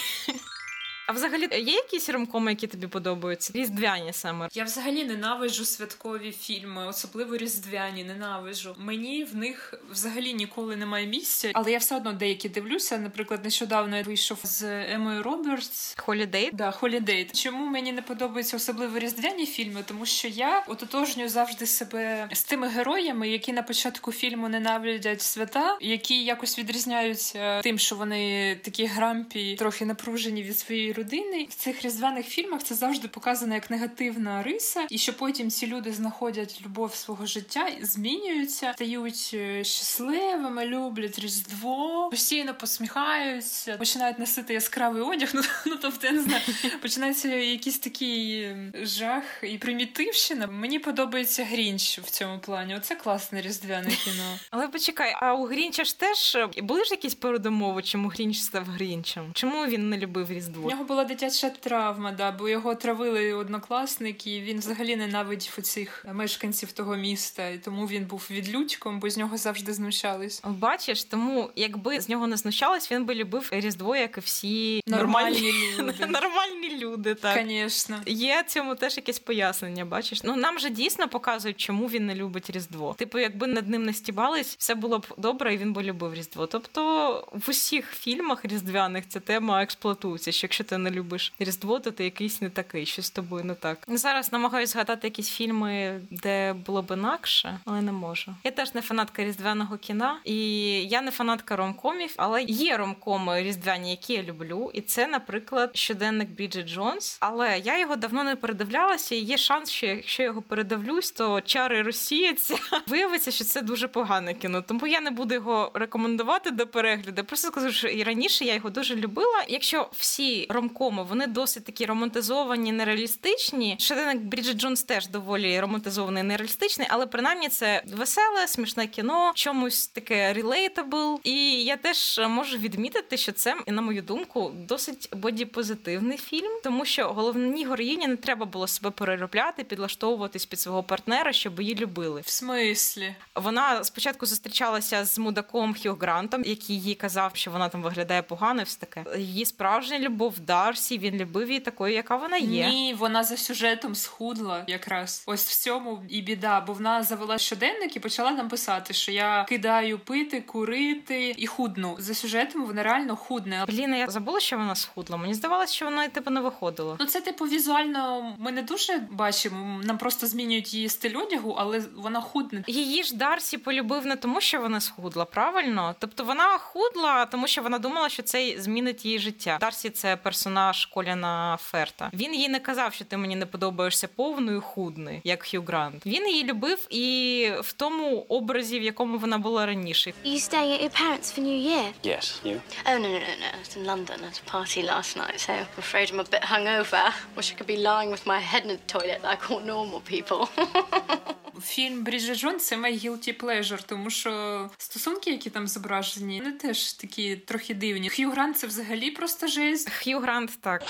А 1.08 1.12
взагалі 1.12 1.48
є 1.52 1.74
якісь 1.74 2.08
ромкоми, 2.08 2.50
які 2.50 2.66
тобі 2.66 2.86
подобаються? 2.86 3.52
Різдвяні 3.54 4.12
саме. 4.12 4.48
Я 4.54 4.64
взагалі 4.64 5.04
ненавиджу 5.04 5.64
святкові 5.64 6.32
фільми, 6.32 6.86
особливо 6.86 7.36
різдвяні. 7.36 8.04
Ненавиджу. 8.04 8.74
Мені 8.78 9.24
в 9.24 9.36
них 9.36 9.74
взагалі 9.90 10.34
ніколи 10.34 10.76
немає 10.76 11.06
місця, 11.06 11.50
але 11.54 11.72
я 11.72 11.78
все 11.78 11.96
одно 11.96 12.12
деякі 12.12 12.48
дивлюся. 12.48 12.98
Наприклад, 12.98 13.44
нещодавно 13.44 13.96
я 13.96 14.02
вийшов 14.02 14.38
з 14.42 14.62
Емою 14.92 15.22
Робертс. 15.22 15.94
Холідей. 15.98 16.50
Да, 16.52 16.70
Холідей. 16.70 17.30
Чому 17.34 17.66
мені 17.66 17.92
не 17.92 18.02
подобаються 18.02 18.56
особливо 18.56 18.98
різдвяні 18.98 19.46
фільми? 19.46 19.84
Тому 19.86 20.06
що 20.06 20.28
я 20.28 20.64
ототожнюю 20.66 21.28
завжди 21.28 21.66
себе 21.66 22.28
з 22.32 22.42
тими 22.42 22.68
героями, 22.68 23.28
які 23.28 23.52
на 23.52 23.62
початку 23.62 24.12
фільму 24.12 24.48
ненавидять 24.48 25.22
свята, 25.22 25.78
які 25.80 26.24
якось 26.24 26.58
відрізняються 26.58 27.60
тим, 27.62 27.78
що 27.78 27.96
вони 27.96 28.54
такі 28.64 28.86
грампі, 28.86 29.54
трохи 29.54 29.84
напружені 29.84 30.42
від 30.42 30.58
своєї 30.58 30.97
родини. 30.98 31.46
В 31.50 31.54
цих 31.54 31.82
різдвяних 31.84 32.26
фільмах 32.26 32.62
це 32.62 32.74
завжди 32.74 33.08
показано 33.08 33.54
як 33.54 33.70
негативна 33.70 34.42
риса, 34.42 34.86
і 34.90 34.98
що 34.98 35.12
потім 35.12 35.50
ці 35.50 35.66
люди 35.66 35.92
знаходять 35.92 36.60
любов 36.64 36.94
свого 36.94 37.26
життя, 37.26 37.68
змінюються, 37.82 38.72
стають 38.74 39.30
е, 39.34 39.64
щасливими, 39.64 40.66
люблять 40.66 41.18
різдво, 41.18 42.08
постійно 42.10 42.54
посміхаються, 42.54 43.76
починають 43.76 44.18
носити 44.18 44.54
яскравий 44.54 45.02
одяг. 45.02 45.28
Ну, 45.38 45.42
ну 45.66 45.76
тобто 45.82 46.06
я 46.06 46.12
не 46.12 46.22
знаю, 46.22 46.42
починається 46.82 47.28
якийсь 47.28 47.78
такий 47.78 48.48
жах 48.82 49.22
і 49.42 49.58
примітивщина. 49.58 50.46
Мені 50.46 50.78
подобається 50.78 51.44
Грінч 51.44 51.98
в 51.98 52.10
цьому 52.10 52.38
плані. 52.38 52.76
Оце 52.76 52.94
класне 52.94 53.40
різдвяне 53.42 53.88
кіно. 53.88 54.38
Але 54.50 54.68
почекай, 54.68 55.14
а 55.20 55.34
у 55.34 55.44
Грінча 55.44 55.84
ж 55.84 55.98
теж 55.98 56.34
е, 56.34 56.48
були 56.62 56.84
ж 56.84 56.90
якісь 56.90 57.14
передумови, 57.14 57.82
чому 57.82 58.08
Грінч 58.08 58.38
став 58.38 58.64
Грінчем? 58.64 59.30
Чому 59.34 59.66
він 59.66 59.88
не 59.88 59.98
любив 59.98 60.30
У 60.30 60.34
Різдво? 60.34 60.70
нього 60.70 60.84
була 60.88 61.04
дитяча 61.04 61.50
травма, 61.50 62.12
да, 62.12 62.32
бо 62.32 62.48
його 62.48 62.74
травили 62.74 63.32
однокласники. 63.32 64.36
і 64.36 64.40
Він 64.40 64.58
взагалі 64.58 64.96
ненавидів 64.96 65.54
оцих 65.58 66.04
мешканців 66.12 66.72
того 66.72 66.96
міста, 66.96 67.48
і 67.48 67.58
тому 67.58 67.86
він 67.86 68.04
був 68.04 68.28
відлюдьком, 68.30 69.00
бо 69.00 69.10
з 69.10 69.16
нього 69.16 69.36
завжди 69.36 69.72
знущались. 69.72 70.42
Бачиш, 70.44 71.04
тому 71.04 71.50
якби 71.56 72.00
з 72.00 72.08
нього 72.08 72.26
не 72.26 72.36
знущались, 72.36 72.92
він 72.92 73.04
би 73.04 73.14
любив 73.14 73.48
Різдво, 73.52 73.96
як 73.96 74.18
і 74.18 74.20
всі 74.20 74.82
Нормальні 74.86 75.52
люди. 75.78 76.06
нормальні 76.08 76.78
люди. 76.78 77.14
Так 77.14 77.46
Звісно. 77.46 78.00
є 78.06 78.44
цьому 78.46 78.74
теж 78.74 78.96
якесь 78.96 79.18
пояснення. 79.18 79.84
Бачиш, 79.84 80.22
ну 80.22 80.36
нам 80.36 80.58
же 80.58 80.70
дійсно 80.70 81.08
показують, 81.08 81.56
чому 81.56 81.86
він 81.86 82.06
не 82.06 82.14
любить 82.14 82.50
Різдво. 82.50 82.94
Типу, 82.98 83.18
якби 83.18 83.46
над 83.46 83.68
ним 83.68 83.84
не 83.84 83.92
стібались, 83.92 84.56
все 84.58 84.74
було 84.74 84.98
б 84.98 85.06
добре, 85.18 85.54
і 85.54 85.58
він 85.58 85.72
би 85.72 85.82
любив 85.82 86.14
Різдво. 86.14 86.46
Тобто 86.46 87.28
в 87.32 87.50
усіх 87.50 87.90
фільмах 87.90 88.44
різдвяних 88.44 89.08
ця 89.08 89.20
тема 89.20 89.62
експлуатується. 89.62 90.32
Що 90.32 90.44
якщо 90.44 90.64
ти 90.64 90.77
не 90.78 90.90
любиш 90.90 91.32
Різдво, 91.38 91.80
то 91.80 91.90
ти 91.90 92.04
якийсь 92.04 92.40
не 92.40 92.50
такий, 92.50 92.86
що 92.86 93.02
з 93.02 93.10
тобою 93.10 93.44
не 93.44 93.54
так. 93.54 93.78
Зараз 93.88 94.32
намагаюся 94.32 94.72
згадати 94.72 95.06
якісь 95.06 95.30
фільми, 95.30 96.00
де 96.10 96.52
було 96.52 96.82
б 96.82 96.90
інакше, 96.90 97.58
але 97.64 97.82
не 97.82 97.92
можу. 97.92 98.34
Я 98.44 98.50
теж 98.50 98.74
не 98.74 98.82
фанатка 98.82 99.24
різдвяного 99.24 99.76
кіна, 99.76 100.18
і 100.24 100.36
я 100.82 101.02
не 101.02 101.10
фанатка 101.10 101.56
ромкомів, 101.56 102.14
але 102.16 102.42
є 102.42 102.76
ромкоми 102.76 103.42
різдвяні, 103.42 103.90
які 103.90 104.12
я 104.12 104.22
люблю. 104.22 104.70
І 104.74 104.80
це, 104.80 105.06
наприклад, 105.06 105.70
щоденник 105.74 106.30
Бріджит 106.30 106.66
Джонс. 106.66 107.16
Але 107.20 107.58
я 107.58 107.80
його 107.80 107.96
давно 107.96 108.24
не 108.24 108.36
передивлялася, 108.36 109.14
і 109.14 109.18
є 109.18 109.36
шанс, 109.36 109.70
що 109.70 109.86
якщо 109.86 110.22
я 110.22 110.28
його 110.28 110.42
передивлюсь, 110.42 111.10
то 111.10 111.40
чари 111.40 111.82
розсіяться. 111.82 112.56
Виявиться, 112.86 113.30
що 113.30 113.44
це 113.44 113.62
дуже 113.62 113.88
погане 113.88 114.34
кіно. 114.34 114.62
Тому 114.62 114.86
я 114.86 115.00
не 115.00 115.10
буду 115.10 115.34
його 115.34 115.70
рекомендувати 115.74 116.50
до 116.50 116.66
перегляду. 116.66 117.24
Просто 117.24 117.48
скажу, 117.48 117.72
що 117.72 117.88
і 117.88 118.02
раніше 118.02 118.44
я 118.44 118.54
його 118.54 118.70
дуже 118.70 118.96
любила. 118.96 119.44
Якщо 119.48 119.88
всі 119.92 120.46
ромкоми 120.68 121.02
вони 121.02 121.26
досить 121.26 121.64
такі 121.64 121.86
романтизовані, 121.86 122.72
нереалістичні. 122.72 123.76
Щоденник 123.78 124.18
Бріджит 124.18 124.56
Джонс 124.56 124.82
теж 124.82 125.08
доволі 125.08 125.60
романтизований, 125.60 126.22
нереалістичний, 126.22 126.88
але 126.90 127.06
принаймні 127.06 127.48
це 127.48 127.82
веселе, 127.86 128.48
смішне 128.48 128.86
кіно, 128.86 129.32
чомусь 129.34 129.86
таке 129.86 130.32
relatable. 130.32 131.18
І 131.24 131.64
я 131.64 131.76
теж 131.76 132.20
можу 132.28 132.58
відмітити, 132.58 133.16
що 133.16 133.32
це, 133.32 133.56
на 133.66 133.82
мою 133.82 134.02
думку, 134.02 134.52
досить 134.54 135.08
бодіпозитивний 135.12 136.18
фільм, 136.18 136.60
тому 136.64 136.84
що 136.84 137.08
головній 137.08 137.66
героїні 137.66 138.06
не 138.06 138.16
треба 138.16 138.46
було 138.46 138.66
себе 138.66 138.90
переробляти, 138.90 139.64
підлаштовуватись 139.64 140.46
під 140.46 140.60
свого 140.60 140.82
партнера, 140.82 141.32
щоб 141.32 141.60
її 141.60 141.74
любили. 141.74 142.20
В 142.20 142.28
смислі? 142.28 143.14
Вона 143.34 143.84
спочатку 143.84 144.26
зустрічалася 144.26 145.04
з 145.04 145.18
мудаком 145.18 145.74
Хью 145.82 145.94
Грантом, 146.00 146.42
який 146.46 146.80
їй 146.80 146.94
казав, 146.94 147.30
що 147.34 147.50
вона 147.50 147.68
там 147.68 147.82
виглядає 147.82 148.22
погано, 148.22 148.60
і 148.60 148.64
все 148.64 148.78
таке. 148.80 149.18
Її 149.18 149.44
справжня 149.44 149.98
любов 149.98 150.40
Дарсі. 150.64 150.98
Він 150.98 151.16
любив 151.16 151.48
її 151.48 151.60
такою, 151.60 151.94
яка 151.94 152.16
вона 152.16 152.36
є. 152.36 152.68
Ні, 152.68 152.94
вона 152.98 153.24
за 153.24 153.36
сюжетом 153.36 153.94
схудла 153.94 154.64
якраз. 154.66 155.22
Ось 155.26 155.48
в 155.48 155.56
цьому 155.56 156.02
і 156.08 156.22
біда, 156.22 156.60
бо 156.60 156.72
вона 156.72 157.02
завела 157.02 157.38
щоденник 157.38 157.96
і 157.96 158.00
почала 158.00 158.30
нам 158.30 158.48
писати, 158.48 158.94
що 158.94 159.12
я 159.12 159.46
кидаю 159.48 159.98
пити, 159.98 160.40
курити 160.40 161.34
і 161.38 161.46
худну. 161.46 161.96
За 161.98 162.14
сюжетом 162.14 162.64
вона 162.64 162.82
реально 162.82 163.16
худне. 163.16 163.64
Блін, 163.68 163.94
я 163.94 164.06
забула, 164.06 164.40
що 164.40 164.56
вона 164.58 164.74
схудла. 164.74 165.16
Мені 165.16 165.34
здавалося, 165.34 165.74
що 165.74 165.84
вона 165.84 166.08
типу 166.08 166.30
не 166.30 166.40
виходила. 166.40 166.96
Ну, 167.00 167.06
це 167.06 167.20
типу 167.20 167.44
візуально 167.44 168.34
ми 168.38 168.52
не 168.52 168.62
дуже 168.62 169.02
бачимо. 169.10 169.80
Нам 169.84 169.98
просто 169.98 170.26
змінюють 170.26 170.74
її 170.74 170.88
стиль 170.88 171.16
одягу, 171.16 171.54
але 171.58 171.82
вона 171.96 172.20
худне. 172.20 172.64
Її 172.66 173.02
ж 173.02 173.16
Дарсі 173.16 173.58
полюбив 173.58 174.06
не 174.06 174.16
тому, 174.16 174.40
що 174.40 174.60
вона 174.60 174.80
схудла, 174.80 175.24
правильно? 175.24 175.94
Тобто 175.98 176.24
вона 176.24 176.58
худла, 176.58 177.26
тому 177.26 177.46
що 177.46 177.62
вона 177.62 177.78
думала, 177.78 178.08
що 178.08 178.22
це 178.22 178.54
змінить 178.58 179.04
її 179.04 179.18
життя. 179.18 179.58
Дарсі 179.60 179.90
це 179.90 180.16
персонаж 180.38 180.86
Коліна 180.86 181.58
Ферта. 181.60 182.10
Він 182.14 182.34
їй 182.34 182.48
не 182.48 182.60
казав, 182.60 182.94
що 182.94 183.04
ти 183.04 183.16
мені 183.16 183.36
не 183.36 183.46
подобаєшся 183.46 184.08
повною 184.08 184.60
худною, 184.60 185.20
як 185.24 185.42
Хью 185.42 185.62
Грант. 185.62 186.06
Він 186.06 186.28
її 186.28 186.44
любив 186.44 186.86
і 186.90 187.50
в 187.60 187.72
тому 187.72 188.26
образі, 188.28 188.78
в 188.78 188.82
якому 188.82 189.18
вона 189.18 189.38
була 189.38 189.66
раніше. 189.66 190.12
Are 190.24 190.34
you 190.34 190.50
staying 190.50 190.72
at 190.72 190.82
your 190.82 191.02
parents' 191.02 191.34
for 191.34 191.40
New 191.40 191.60
Year? 191.70 191.86
Yes, 192.04 192.26
you? 192.44 192.60
Oh, 192.86 192.98
no, 193.02 193.08
no, 193.14 193.18
no, 193.26 193.34
no. 193.42 193.48
I 193.56 193.60
was 193.64 193.76
in 193.78 193.84
London 193.92 194.18
at 194.28 194.36
a 194.44 194.50
party 194.56 194.80
last 194.94 195.10
night, 195.22 195.36
so 195.44 195.52
I'm 195.52 195.66
afraid 195.84 196.06
I'm 196.12 196.20
a 196.26 196.28
bit 196.34 196.44
hungover. 196.52 197.04
Wish 197.36 197.48
I 197.52 197.54
could 197.58 197.70
be 197.76 197.80
lying 197.90 198.10
with 198.14 198.24
my 198.34 198.40
head 198.50 198.62
in 198.66 198.70
the 198.76 198.80
toilet 198.94 199.20
like 199.30 199.42
all 199.50 199.62
normal 199.74 200.00
people. 200.14 200.40
Фільм 201.62 202.04
Бріджит 202.04 202.38
Джонс 202.38 202.66
це 202.66 202.76
my 202.76 203.04
guilty 203.04 203.42
pleasure, 203.42 203.86
тому 203.86 204.10
що 204.10 204.70
стосунки, 204.78 205.30
які 205.30 205.50
там 205.50 205.68
зображені, 205.68 206.38
вони 206.38 206.52
теж 206.52 206.92
такі 206.92 207.36
трохи 207.36 207.74
дивні. 207.74 208.08
Хью 208.08 208.30
Грант 208.30 208.58
це 208.58 208.66
взагалі 208.66 209.10
просто 209.10 209.46
жесть. 209.46 209.90
Хью 209.90 210.18
Грант 210.28 210.58
так. 210.60 210.82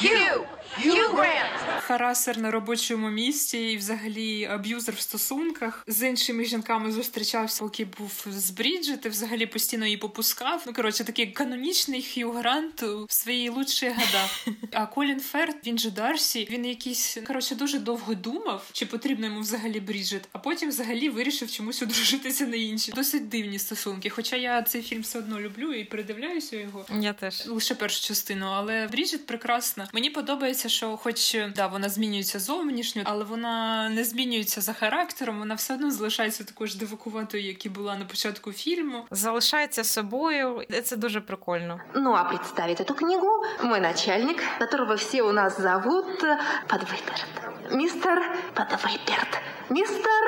Harasser 1.80 2.38
на 2.38 2.50
робочому 2.50 3.10
місці 3.10 3.58
і 3.58 3.76
взагалі 3.76 4.44
аб'юзер 4.44 4.94
в 4.94 5.00
стосунках 5.00 5.84
з 5.86 6.08
іншими 6.08 6.44
жінками 6.44 6.92
зустрічався, 6.92 7.60
поки 7.60 7.84
був 7.84 8.26
з 8.26 8.50
Бріджит, 8.50 9.06
і 9.06 9.08
взагалі 9.08 9.46
постійно 9.46 9.84
її 9.84 9.96
попускав. 9.96 10.62
Ну 10.66 10.72
коротше, 10.72 11.04
такий 11.04 11.26
канонічний 11.26 12.02
Хью 12.14 12.30
Грант 12.30 12.82
в 12.82 13.12
свої 13.12 13.48
лучші 13.48 13.88
года. 13.88 14.28
А 14.72 14.86
Колін 14.86 15.20
Ферт, 15.20 15.66
він 15.66 15.78
же 15.78 15.90
Дарсі, 15.90 16.48
він 16.50 16.66
якийсь 16.66 17.18
коротше 17.26 17.54
дуже 17.54 17.78
довго 17.78 18.14
думав, 18.14 18.68
чи 18.72 18.86
потрібно 18.86 19.26
йому 19.26 19.40
взагалі 19.40 19.80
Бріджит, 19.80 20.22
а 20.32 20.38
потім 20.38 20.68
взагалі 20.68 21.08
вирішив 21.08 21.50
чомусь 21.50 21.82
одружитися 21.82 22.46
на 22.46 22.56
іншій. 22.56 22.92
Досить 22.92 23.28
дивні 23.28 23.58
стосунки. 23.58 24.10
Хоча 24.10 24.36
я 24.36 24.62
цей 24.62 24.82
фільм 24.82 25.02
все 25.02 25.18
одно 25.18 25.40
люблю 25.40 25.72
і 25.72 25.84
передивляюся 25.84 26.56
його. 26.56 26.86
Я 27.00 27.12
теж. 27.12 27.46
Лише 27.46 27.74
першу 27.74 28.06
частину, 28.06 28.46
але 28.46 28.86
Бріджит 28.86 29.27
прекрасна. 29.27 29.87
Мені 29.93 30.09
подобається, 30.09 30.69
що, 30.69 30.97
хоч 30.97 31.37
да, 31.55 31.67
вона 31.67 31.89
змінюється 31.89 32.39
зовнішньо, 32.39 33.01
але 33.05 33.23
вона 33.23 33.89
не 33.89 34.03
змінюється 34.03 34.61
за 34.61 34.73
характером. 34.73 35.39
Вона 35.39 35.55
все 35.55 35.73
одно 35.73 35.91
залишається 35.91 36.43
такою 36.43 36.67
ж 36.67 36.77
дивакуватою, 36.77 37.43
як 37.43 37.65
і 37.65 37.69
була 37.69 37.95
на 37.95 38.05
початку 38.05 38.51
фільму. 38.51 39.05
Залишається 39.11 39.83
собою, 39.83 40.63
і 40.69 40.81
це 40.81 40.97
дуже 40.97 41.21
прикольно. 41.21 41.79
Ну 41.95 42.13
а 42.13 42.23
представит 42.23 42.79
эту 42.79 42.93
книгу 42.95 43.45
мой 43.63 43.79
начальник, 43.79 44.43
которого 44.59 44.95
все 44.95 45.21
у 45.21 45.31
нас 45.31 45.57
зовут 45.57 46.23
э, 46.23 46.37
Подвыперт. 46.67 47.27
Мистер 47.71 48.21
Подвыперт. 48.55 49.41
Мистер 49.69 50.23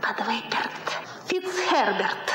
Подвыперт. 0.00 0.98
Фицхерберт. 1.28 2.34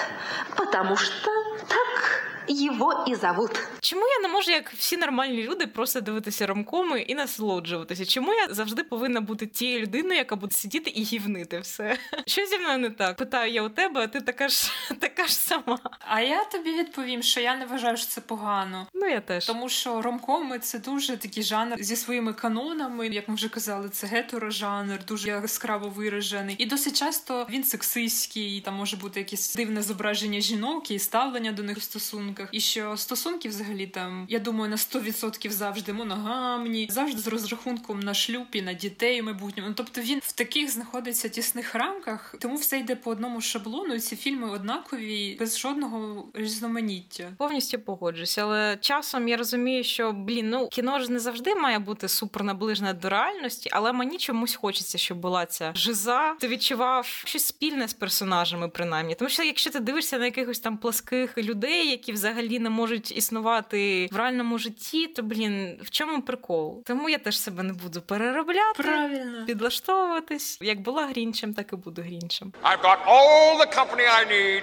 Потому 0.56 0.96
что 0.98 1.32
так 1.68 2.29
его 2.48 3.05
и 3.09 3.14
зовут. 3.14 3.50
Чому 3.81 4.03
я 4.03 4.29
не 4.29 4.29
можу, 4.29 4.50
як 4.50 4.72
всі 4.72 4.96
нормальні 4.96 5.42
люди, 5.42 5.66
просто 5.66 6.00
дивитися 6.00 6.46
ромкоми 6.46 7.00
і 7.00 7.14
насолоджуватися? 7.14 8.07
Чому 8.07 8.35
я 8.35 8.48
завжди 8.50 8.85
повинна 8.85 9.20
бути 9.20 9.46
тією 9.46 9.81
людиною, 9.81 10.16
яка 10.16 10.37
буде 10.37 10.57
сидіти 10.57 10.90
і 10.90 11.03
гівнити 11.03 11.61
все? 11.61 11.98
Що 12.26 12.46
зі 12.46 12.59
мною 12.59 12.79
не 12.79 12.90
так? 12.90 13.16
Питаю 13.16 13.53
я 13.53 13.62
у 13.62 13.68
тебе, 13.68 14.00
а 14.00 14.07
ти 14.07 14.20
така 14.20 14.48
ж 14.48 14.72
така 15.00 15.26
ж 15.26 15.35
сама. 15.35 15.79
А 15.98 16.20
я 16.20 16.44
тобі 16.44 16.72
відповім, 16.72 17.22
що 17.22 17.40
я 17.40 17.57
не 17.57 17.66
вважаю, 17.66 17.96
що 17.96 18.07
це 18.07 18.20
погано. 18.20 18.87
Ну 18.94 19.07
я 19.07 19.20
теж. 19.20 19.46
Тому 19.46 19.68
що 19.68 20.03
ромкоми 20.03 20.59
це 20.59 20.79
дуже 20.79 21.16
такий 21.16 21.42
жанр 21.42 21.76
зі 21.81 21.96
своїми 21.96 22.33
канонами, 22.33 23.09
як 23.09 23.29
ми 23.29 23.35
вже 23.35 23.48
казали, 23.48 23.88
це 23.88 24.07
гетерожанр, 24.07 25.05
дуже 25.05 25.29
яскраво 25.29 25.88
виражений. 25.88 26.57
І 26.59 26.66
досить 26.66 26.96
часто 26.98 27.46
він 27.50 27.64
сексистський, 27.64 28.61
там 28.61 28.74
може 28.74 28.96
бути 28.96 29.20
якесь 29.20 29.55
дивне 29.55 29.83
зображення 29.83 30.40
жінок 30.40 30.90
і 30.90 30.98
ставлення 30.98 31.53
до 31.53 31.62
них 31.62 31.79
в 31.79 31.83
стосунках. 32.31 32.49
І 32.53 32.61
що 32.61 32.97
стосунки 32.97 33.49
взагалі 33.49 33.87
там, 33.87 34.27
я 34.29 34.38
думаю, 34.38 34.71
на 34.71 34.77
100% 34.77 35.51
завжди 35.51 35.93
моногамні, 35.93 36.88
завжди 36.90 37.21
з 37.21 37.27
розрахунком 37.27 38.01
на 38.01 38.14
шлюб 38.14 38.47
і 38.53 38.62
на 38.62 38.73
дітей 38.73 39.23
майбутньому. 39.23 39.69
Ну, 39.69 39.75
Тобто 39.75 40.01
він 40.01 40.21
в 40.23 40.33
таких 40.33 40.71
знаходиться 40.71 41.29
тісних 41.29 41.75
рамках, 41.75 42.35
тому 42.40 42.57
все 42.57 42.79
йде 42.79 42.97
по 42.97 43.11
одному 43.11 43.40
шаблону. 43.40 43.95
і 43.95 44.01
Ці 44.01 44.16
фільми 44.16 44.51
однакові, 44.51 45.37
без 45.40 45.59
жодного 45.59 46.27
різноманіття. 46.35 47.33
Повністю 47.38 47.79
погоджусь, 47.79 48.38
але 48.38 48.79
часом 48.81 49.29
я 49.29 49.37
розумію, 49.37 49.85
що 49.85 50.12
блін, 50.12 50.51
ну 50.51 50.69
кіно 50.69 51.01
ж 51.01 51.12
не 51.12 51.19
завжди 51.19 51.55
має 51.55 51.79
бути 51.79 52.09
супер 52.09 52.45
наближене 52.45 52.95
до 52.95 53.09
реальності, 53.09 53.71
але 53.73 53.93
мені 53.93 54.19
чомусь 54.19 54.55
хочеться, 54.55 54.99
щоб 54.99 55.19
була 55.19 55.47
ця 55.47 55.73
жиза. 55.75 56.37
Ти 56.40 56.49
відчував 56.49 57.07
щось 57.07 57.45
спільне 57.45 57.88
з 57.88 57.93
персонажами, 57.93 58.69
принаймні. 58.69 59.14
Тому 59.14 59.29
що 59.29 59.43
якщо 59.43 59.71
ти 59.71 59.81
дивишся 59.81 60.19
на 60.19 60.25
якихось 60.25 60.61
там 60.61 60.79
пласких 60.79 61.38
людей, 61.38 61.90
які 61.90 62.12
взагалі 62.21 62.59
не 62.59 62.71
можуть 62.71 63.17
існувати 63.17 64.09
в 64.13 64.17
реальному 64.17 64.59
житті, 64.59 65.07
то 65.07 65.23
блін, 65.23 65.79
в 65.83 65.91
чому 65.91 66.23
прикол? 66.23 66.83
Тому 66.85 67.09
я 67.09 67.19
теж 67.19 67.41
себе 67.41 67.63
не 67.63 67.73
буду 67.73 68.03
переробляти. 68.03 68.83
Правильно. 68.83 69.47
Підлаштовуватись, 69.47 70.59
як 70.61 70.81
була 70.81 71.07
грінчем, 71.07 71.55
так 71.55 71.73
і 71.73 71.77
буду 71.77 72.03
грінчем. 72.03 72.53
I've 72.63 72.83
got 72.83 72.99
all 73.07 73.59
the 73.63 73.77
company 73.79 74.05
I 74.21 74.23
need 74.37 74.63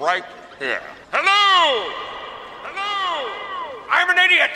right 0.00 0.24
here. 0.60 0.80
Hello! 1.12 1.90
Hello! 2.66 2.94
I'm 3.96 4.08
an 4.14 4.18
idiot! 4.26 4.54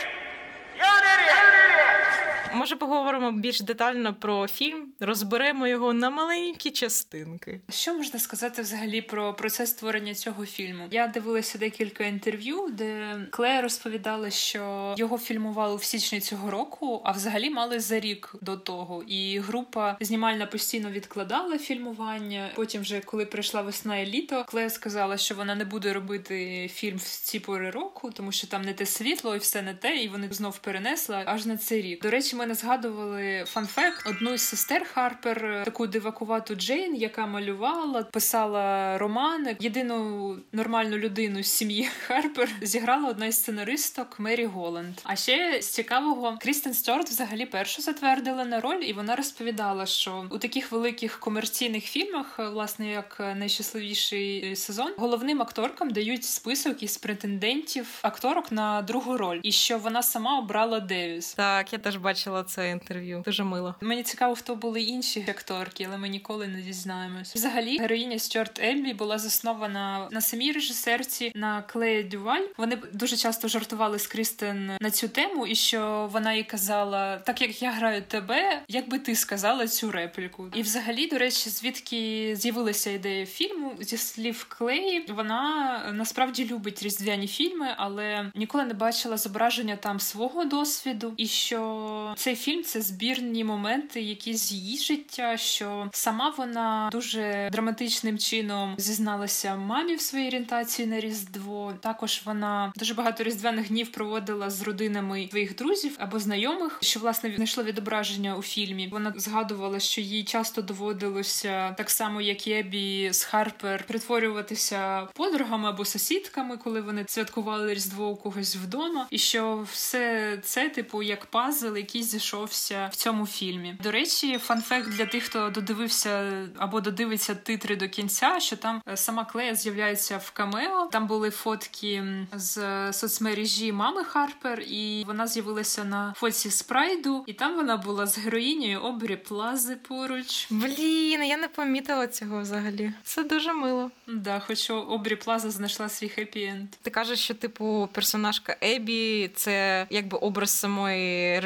You're 0.79 0.97
an 1.01 1.07
idiot! 1.15 2.40
Може, 2.55 2.75
поговоримо 2.75 3.31
більш 3.31 3.61
детально 3.61 4.13
про 4.13 4.47
фільм, 4.47 4.93
розберемо 4.99 5.67
його 5.67 5.93
на 5.93 6.09
маленькі 6.09 6.71
частинки. 6.71 7.61
Що 7.69 7.93
можна 7.93 8.19
сказати 8.19 8.61
взагалі 8.61 9.01
про 9.01 9.33
процес 9.33 9.69
створення 9.69 10.13
цього 10.13 10.45
фільму? 10.45 10.87
Я 10.91 11.07
дивилася 11.07 11.57
декілька 11.57 12.03
інтерв'ю, 12.03 12.69
де 12.71 13.17
Клея 13.31 13.61
розповідала, 13.61 14.29
що 14.29 14.95
його 14.97 15.17
фільмували 15.17 15.75
в 15.75 15.83
січні 15.83 16.19
цього 16.19 16.51
року, 16.51 17.01
а 17.03 17.11
взагалі 17.11 17.49
мали 17.49 17.79
за 17.79 17.99
рік 17.99 18.35
до 18.41 18.57
того. 18.57 19.03
І 19.03 19.39
група 19.39 19.97
знімальна 20.01 20.45
постійно 20.45 20.91
відкладала 20.91 21.57
фільмування. 21.57 22.49
Потім, 22.55 22.81
вже 22.81 22.99
коли 22.99 23.25
прийшла 23.25 23.61
весна 23.61 23.97
і 23.97 24.05
літо, 24.05 24.45
Клея 24.47 24.69
сказала, 24.69 25.17
що 25.17 25.35
вона 25.35 25.55
не 25.55 25.65
буде 25.65 25.93
робити 25.93 26.67
фільм 26.73 26.97
в 26.97 27.01
ці 27.03 27.39
пори 27.39 27.69
року, 27.69 28.11
тому 28.13 28.31
що 28.31 28.47
там 28.47 28.61
не 28.61 28.73
те 28.73 28.85
світло 28.85 29.35
і 29.35 29.39
все 29.39 29.61
не 29.61 29.73
те, 29.73 29.97
і 29.97 30.07
вони 30.07 30.27
знов 30.31 30.57
перенесла 30.57 31.23
аж 31.25 31.45
на 31.45 31.57
цей 31.57 31.81
рік. 31.81 32.01
До 32.01 32.09
речі, 32.09 32.35
ми 32.41 32.47
не 32.47 32.55
згадували 32.55 33.43
fun 33.47 33.73
fact 33.73 34.07
одну 34.07 34.33
із 34.33 34.41
сестер 34.41 34.85
Харпер, 34.93 35.61
таку 35.65 35.87
дивакувату 35.87 36.55
Джейн, 36.55 36.95
яка 36.95 37.25
малювала, 37.25 38.03
писала 38.03 38.97
романи. 38.97 39.57
Єдину 39.59 40.37
нормальну 40.51 40.97
людину 40.97 41.43
з 41.43 41.47
сім'ї 41.47 41.89
Харпер 42.07 42.49
зіграла 42.61 43.09
одна 43.09 43.25
із 43.25 43.35
сценаристок 43.35 44.19
Мері 44.19 44.45
Голланд. 44.45 44.93
А 45.03 45.15
ще 45.15 45.61
з 45.61 45.67
цікавого 45.69 46.37
Крістен 46.41 46.73
Стюарт 46.73 47.09
взагалі 47.09 47.45
першу 47.45 47.81
затвердили 47.81 48.45
на 48.45 48.59
роль, 48.59 48.81
і 48.83 48.93
вона 48.93 49.15
розповідала, 49.15 49.85
що 49.85 50.25
у 50.29 50.37
таких 50.37 50.71
великих 50.71 51.19
комерційних 51.19 51.83
фільмах, 51.83 52.39
власне, 52.39 52.91
як 52.91 53.19
найщасливіший 53.19 54.55
сезон, 54.55 54.93
головним 54.97 55.41
акторкам 55.41 55.89
дають 55.89 56.23
список 56.23 56.83
із 56.83 56.97
претендентів 56.97 57.87
акторок 58.01 58.51
на 58.51 58.81
другу 58.81 59.17
роль, 59.17 59.39
і 59.43 59.51
що 59.51 59.77
вона 59.77 60.03
сама 60.03 60.39
обрала 60.39 60.79
Девіс. 60.79 61.33
Так, 61.33 61.73
я 61.73 61.79
теж 61.79 61.97
бачила 62.31 62.43
це 62.43 62.69
інтерв'ю. 62.69 63.23
Дуже 63.25 63.43
мило. 63.43 63.75
Мені 63.81 64.03
цікаво, 64.03 64.35
хто 64.35 64.55
були 64.55 64.81
інші 64.81 65.25
акторки, 65.29 65.87
але 65.87 65.97
ми 65.97 66.09
ніколи 66.09 66.47
не 66.47 66.61
дізнаємось. 66.61 67.35
Взагалі, 67.35 67.77
героїня 67.77 68.19
Стюарт 68.19 68.59
Ельбі 68.59 68.93
була 68.93 69.17
заснована 69.17 70.07
на 70.11 70.21
самій 70.21 70.51
режисерці 70.51 71.31
на 71.35 71.61
Клея 71.61 72.03
Дюваль. 72.03 72.45
Вони 72.57 72.77
дуже 72.93 73.17
часто 73.17 73.47
жартували 73.47 73.99
з 73.99 74.07
Крістен 74.07 74.71
на 74.81 74.91
цю 74.91 75.07
тему, 75.07 75.47
і 75.47 75.55
що 75.55 76.09
вона 76.11 76.33
їй 76.33 76.43
казала: 76.43 77.17
так 77.17 77.41
як 77.41 77.61
я 77.61 77.71
граю 77.71 78.01
тебе, 78.01 78.61
як 78.67 78.89
би 78.89 78.99
ти 78.99 79.15
сказала 79.15 79.67
цю 79.67 79.91
репліку. 79.91 80.47
І 80.55 80.61
взагалі, 80.61 81.07
до 81.07 81.17
речі, 81.17 81.49
звідки 81.49 82.33
з'явилася 82.35 82.89
ідея 82.89 83.25
фільму 83.25 83.71
зі 83.79 83.97
слів 83.97 84.45
Клеї, 84.49 85.05
вона 85.09 85.91
насправді 85.93 86.45
любить 86.45 86.83
різдвяні 86.83 87.27
фільми, 87.27 87.67
але 87.77 88.31
ніколи 88.35 88.65
не 88.65 88.73
бачила 88.73 89.17
зображення 89.17 89.75
там 89.75 89.99
свого 89.99 90.45
досвіду, 90.45 91.13
і 91.17 91.27
що 91.27 92.13
цей 92.21 92.35
фільм 92.35 92.63
це 92.63 92.81
збірні 92.81 93.43
моменти, 93.43 94.01
які 94.01 94.35
з 94.35 94.51
її 94.51 94.77
життя, 94.77 95.37
що 95.37 95.89
сама 95.93 96.33
вона 96.37 96.89
дуже 96.91 97.49
драматичним 97.51 98.17
чином 98.17 98.75
зізналася 98.77 99.55
мамі 99.55 99.95
в 99.95 100.01
своїй 100.01 100.27
орієнтації 100.27 100.87
на 100.87 100.99
Різдво. 100.99 101.73
Також 101.79 102.21
вона 102.25 102.73
дуже 102.75 102.93
багато 102.93 103.23
різдвяних 103.23 103.67
днів 103.67 103.91
проводила 103.91 104.49
з 104.49 104.61
родинами 104.61 105.27
своїх 105.29 105.55
друзів 105.55 105.95
або 105.99 106.19
знайомих, 106.19 106.77
що 106.81 106.99
власне 106.99 107.33
знайшло 107.35 107.63
відображення 107.63 108.35
у 108.35 108.41
фільмі. 108.41 108.87
Вона 108.91 109.13
згадувала, 109.15 109.79
що 109.79 110.01
їй 110.01 110.23
часто 110.23 110.61
доводилося 110.61 111.71
так 111.71 111.89
само, 111.89 112.21
як 112.21 112.47
і 112.47 112.51
Ебі 112.51 113.09
з 113.13 113.23
Харпер, 113.23 113.83
притворюватися 113.87 115.01
подругами 115.01 115.69
або 115.69 115.85
сусідками, 115.85 116.57
коли 116.57 116.81
вони 116.81 117.05
святкували 117.07 117.73
Різдво 117.73 118.09
у 118.09 118.15
когось 118.15 118.55
вдома, 118.55 119.07
і 119.09 119.17
що 119.17 119.65
все 119.71 120.37
це, 120.43 120.69
типу, 120.69 121.03
як 121.03 121.25
пазл, 121.25 121.77
який 121.77 122.10
зійшовся 122.11 122.89
в 122.91 122.95
цьому 122.95 123.27
фільмі. 123.27 123.77
До 123.83 123.91
речі, 123.91 124.37
фанфект 124.37 124.89
для 124.89 125.05
тих, 125.05 125.23
хто 125.23 125.49
додивився 125.49 126.31
або 126.57 126.81
додивиться 126.81 127.35
титри 127.35 127.75
до 127.75 127.89
кінця, 127.89 128.39
що 128.39 128.55
там 128.55 128.81
е, 128.87 128.97
сама 128.97 129.25
Клея 129.25 129.55
з'являється 129.55 130.17
в 130.17 130.31
камео. 130.31 130.89
Там 130.91 131.07
були 131.07 131.29
фотки 131.29 132.03
з 132.33 132.93
соцмережі 132.93 133.71
мами 133.71 134.03
Харпер, 134.03 134.59
і 134.59 135.03
вона 135.07 135.27
з'явилася 135.27 135.83
на 135.83 136.13
фотці 136.17 136.49
з 136.49 136.61
прайду, 136.61 137.23
і 137.27 137.33
там 137.33 137.55
вона 137.55 137.77
була 137.77 138.07
з 138.07 138.17
героїнею 138.17 138.79
Обрі 138.79 139.15
Плази 139.15 139.75
поруч. 139.75 140.47
Блін, 140.49 141.23
я 141.23 141.37
не 141.37 141.47
помітила 141.47 142.07
цього 142.07 142.41
взагалі. 142.41 142.93
Це 143.03 143.23
дуже 143.23 143.53
мило. 143.53 143.91
Да, 144.07 144.39
хоч 144.39 144.69
Обрі 144.69 145.15
Плаза 145.15 145.51
знайшла 145.51 145.89
свій 145.89 146.07
хеппі-енд. 146.07 146.65
Ти 146.81 146.89
кажеш, 146.89 147.19
що 147.19 147.33
типу 147.33 147.89
персонажка 147.93 148.57
Ебі 148.63 149.31
це 149.35 149.87
якби 149.89 150.17
образ 150.17 150.49
самої 150.51 151.39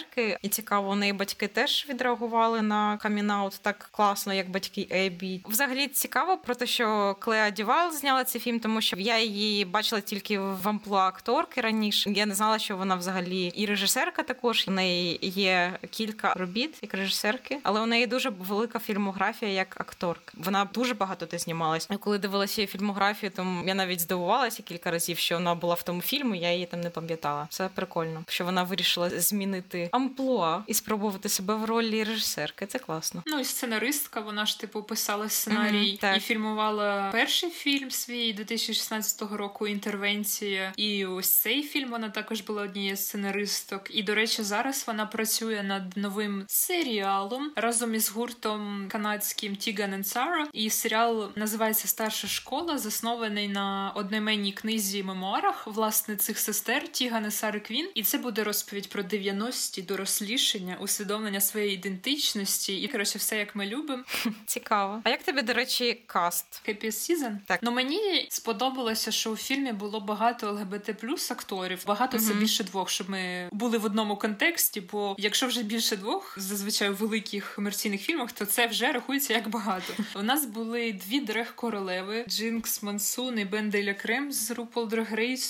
режисерки, 0.00 0.38
і 0.42 0.48
цікаво, 0.48 0.90
у 0.90 0.94
неї 0.94 1.12
батьки 1.12 1.48
теж 1.48 1.86
відреагували 1.88 2.62
на 2.62 2.96
камінаут 2.96 3.58
так 3.62 3.88
класно, 3.92 4.34
як 4.34 4.50
батьки 4.50 4.88
Ебі. 4.90 5.40
Взагалі 5.44 5.88
цікаво 5.88 6.36
про 6.36 6.54
те, 6.54 6.66
що 6.66 7.16
Клеа 7.20 7.50
Дівал 7.50 7.92
зняла 7.92 8.24
цей 8.24 8.40
фільм, 8.40 8.60
тому 8.60 8.80
що 8.80 8.96
я 8.96 9.18
її 9.18 9.64
бачила 9.64 10.00
тільки 10.00 10.38
в 10.38 10.68
амплуа 10.68 11.08
акторки 11.08 11.60
раніше. 11.60 12.10
Я 12.10 12.26
не 12.26 12.34
знала, 12.34 12.58
що 12.58 12.76
вона 12.76 12.94
взагалі 12.94 13.52
і 13.54 13.66
режисерка 13.66 14.22
також. 14.22 14.64
У 14.68 14.70
неї 14.70 15.18
є 15.22 15.78
кілька 15.90 16.34
робіт 16.34 16.78
як 16.82 16.94
режисерки, 16.94 17.58
але 17.62 17.80
у 17.80 17.86
неї 17.86 18.06
дуже 18.06 18.28
велика 18.28 18.78
фільмографія 18.78 19.52
як 19.52 19.80
акторка. 19.80 20.32
Вона 20.34 20.68
дуже 20.74 20.94
багато 20.94 21.26
де 21.26 21.38
знімалась. 21.38 21.88
Коли 22.00 22.18
дивилася 22.18 22.60
її 22.60 22.66
фільмографію, 22.66 23.30
то 23.30 23.62
я 23.66 23.74
навіть 23.74 24.00
здивувалася 24.00 24.62
кілька 24.62 24.90
разів, 24.90 25.18
що 25.18 25.34
вона 25.34 25.54
була 25.54 25.74
в 25.74 25.82
тому 25.82 26.00
фільмі. 26.00 26.38
Я 26.38 26.52
її 26.52 26.66
там 26.66 26.80
не 26.80 26.90
пам'ятала. 26.90 27.46
Це 27.50 27.68
прикольно, 27.74 28.24
що 28.28 28.44
вона 28.44 28.62
вирішила 28.62 29.10
змінити 29.10 29.89
амплуа 29.92 30.62
і 30.66 30.74
спробувати 30.74 31.28
себе 31.28 31.54
в 31.54 31.64
ролі 31.64 32.04
режисерка. 32.04 32.66
Це 32.66 32.78
класно. 32.78 33.22
Ну 33.26 33.40
і 33.40 33.44
сценаристка, 33.44 34.20
вона 34.20 34.46
ж 34.46 34.60
типу 34.60 34.82
писала 34.82 35.28
сценарій 35.28 35.98
так. 36.00 36.16
і 36.16 36.20
фільмувала 36.20 37.10
перший 37.12 37.50
фільм 37.50 37.90
свій 37.90 38.32
2016 38.32 39.22
року. 39.32 39.66
Інтервенція. 39.66 40.72
І 40.76 41.06
ось 41.06 41.28
цей 41.28 41.62
фільм 41.62 41.90
вона 41.90 42.10
також 42.10 42.40
була 42.40 42.62
однією 42.62 42.96
з 42.96 43.00
сценаристок. 43.00 43.82
І 43.90 44.02
до 44.02 44.14
речі, 44.14 44.42
зараз 44.42 44.84
вона 44.86 45.06
працює 45.06 45.62
над 45.62 45.96
новим 45.96 46.44
серіалом 46.48 47.52
разом 47.56 47.94
із 47.94 48.10
гуртом 48.10 48.86
канадським 48.88 49.56
Тіган 49.56 49.94
and 49.94 50.04
Сара. 50.04 50.48
І 50.52 50.70
серіал 50.70 51.30
називається 51.36 51.88
Старша 51.88 52.28
школа, 52.28 52.78
заснований 52.78 53.48
на 53.48 53.92
одноіменній 53.94 54.52
книзі 54.52 55.02
мемуарах 55.02 55.66
власне 55.66 56.16
цих 56.16 56.38
сестер 56.38 56.88
Тіган 56.88 57.26
і 57.26 57.30
Сари 57.30 57.60
Квін. 57.60 57.88
І 57.94 58.02
це 58.02 58.18
буде 58.18 58.44
розповідь 58.44 58.88
про 58.88 59.02
90-ті 59.02 59.79
дорослішання, 59.82 60.76
усвідомлення 60.80 61.40
своєї 61.40 61.74
ідентичності 61.74 62.76
і 62.80 62.88
коротше 62.88 63.18
все 63.18 63.36
як 63.38 63.56
ми 63.56 63.66
любимо. 63.66 64.02
Цікаво. 64.46 65.00
А 65.04 65.10
як 65.10 65.22
тобі, 65.22 65.42
до 65.42 65.52
речі, 65.52 66.02
каст? 66.06 66.62
Happy 66.68 66.86
Season. 66.86 67.36
Так. 67.46 67.60
Ну 67.62 67.70
мені 67.70 68.26
сподобалося, 68.30 69.10
що 69.10 69.30
у 69.30 69.36
фільмі 69.36 69.72
було 69.72 70.00
багато 70.00 70.52
ЛГБТ 70.52 70.98
плюс 71.00 71.30
акторів. 71.30 71.84
Багато 71.86 72.18
це 72.18 72.34
більше 72.34 72.64
двох, 72.64 72.90
щоб 72.90 73.10
ми 73.10 73.48
були 73.52 73.78
в 73.78 73.84
одному 73.84 74.16
контексті. 74.16 74.80
Бо 74.80 75.14
якщо 75.18 75.46
вже 75.46 75.62
більше 75.62 75.96
двох, 75.96 76.34
зазвичай 76.38 76.90
у 76.90 76.94
великих 76.94 77.54
комерційних 77.54 78.00
фільмах, 78.00 78.32
то 78.32 78.44
це 78.44 78.66
вже 78.66 78.92
рахується 78.92 79.34
як 79.34 79.48
багато. 79.48 79.92
У 80.14 80.22
нас 80.22 80.46
були 80.46 80.92
дві 80.92 81.20
дрех 81.20 81.54
королеви: 81.54 82.24
Джинкс 82.28 82.82
Мансун 82.82 83.38
і 83.38 83.44
Бен 83.44 83.70
Деля 83.70 83.94
Крем 83.94 84.32
з 84.32 84.50
RuPaul 84.50 84.88
Drag 84.88 85.40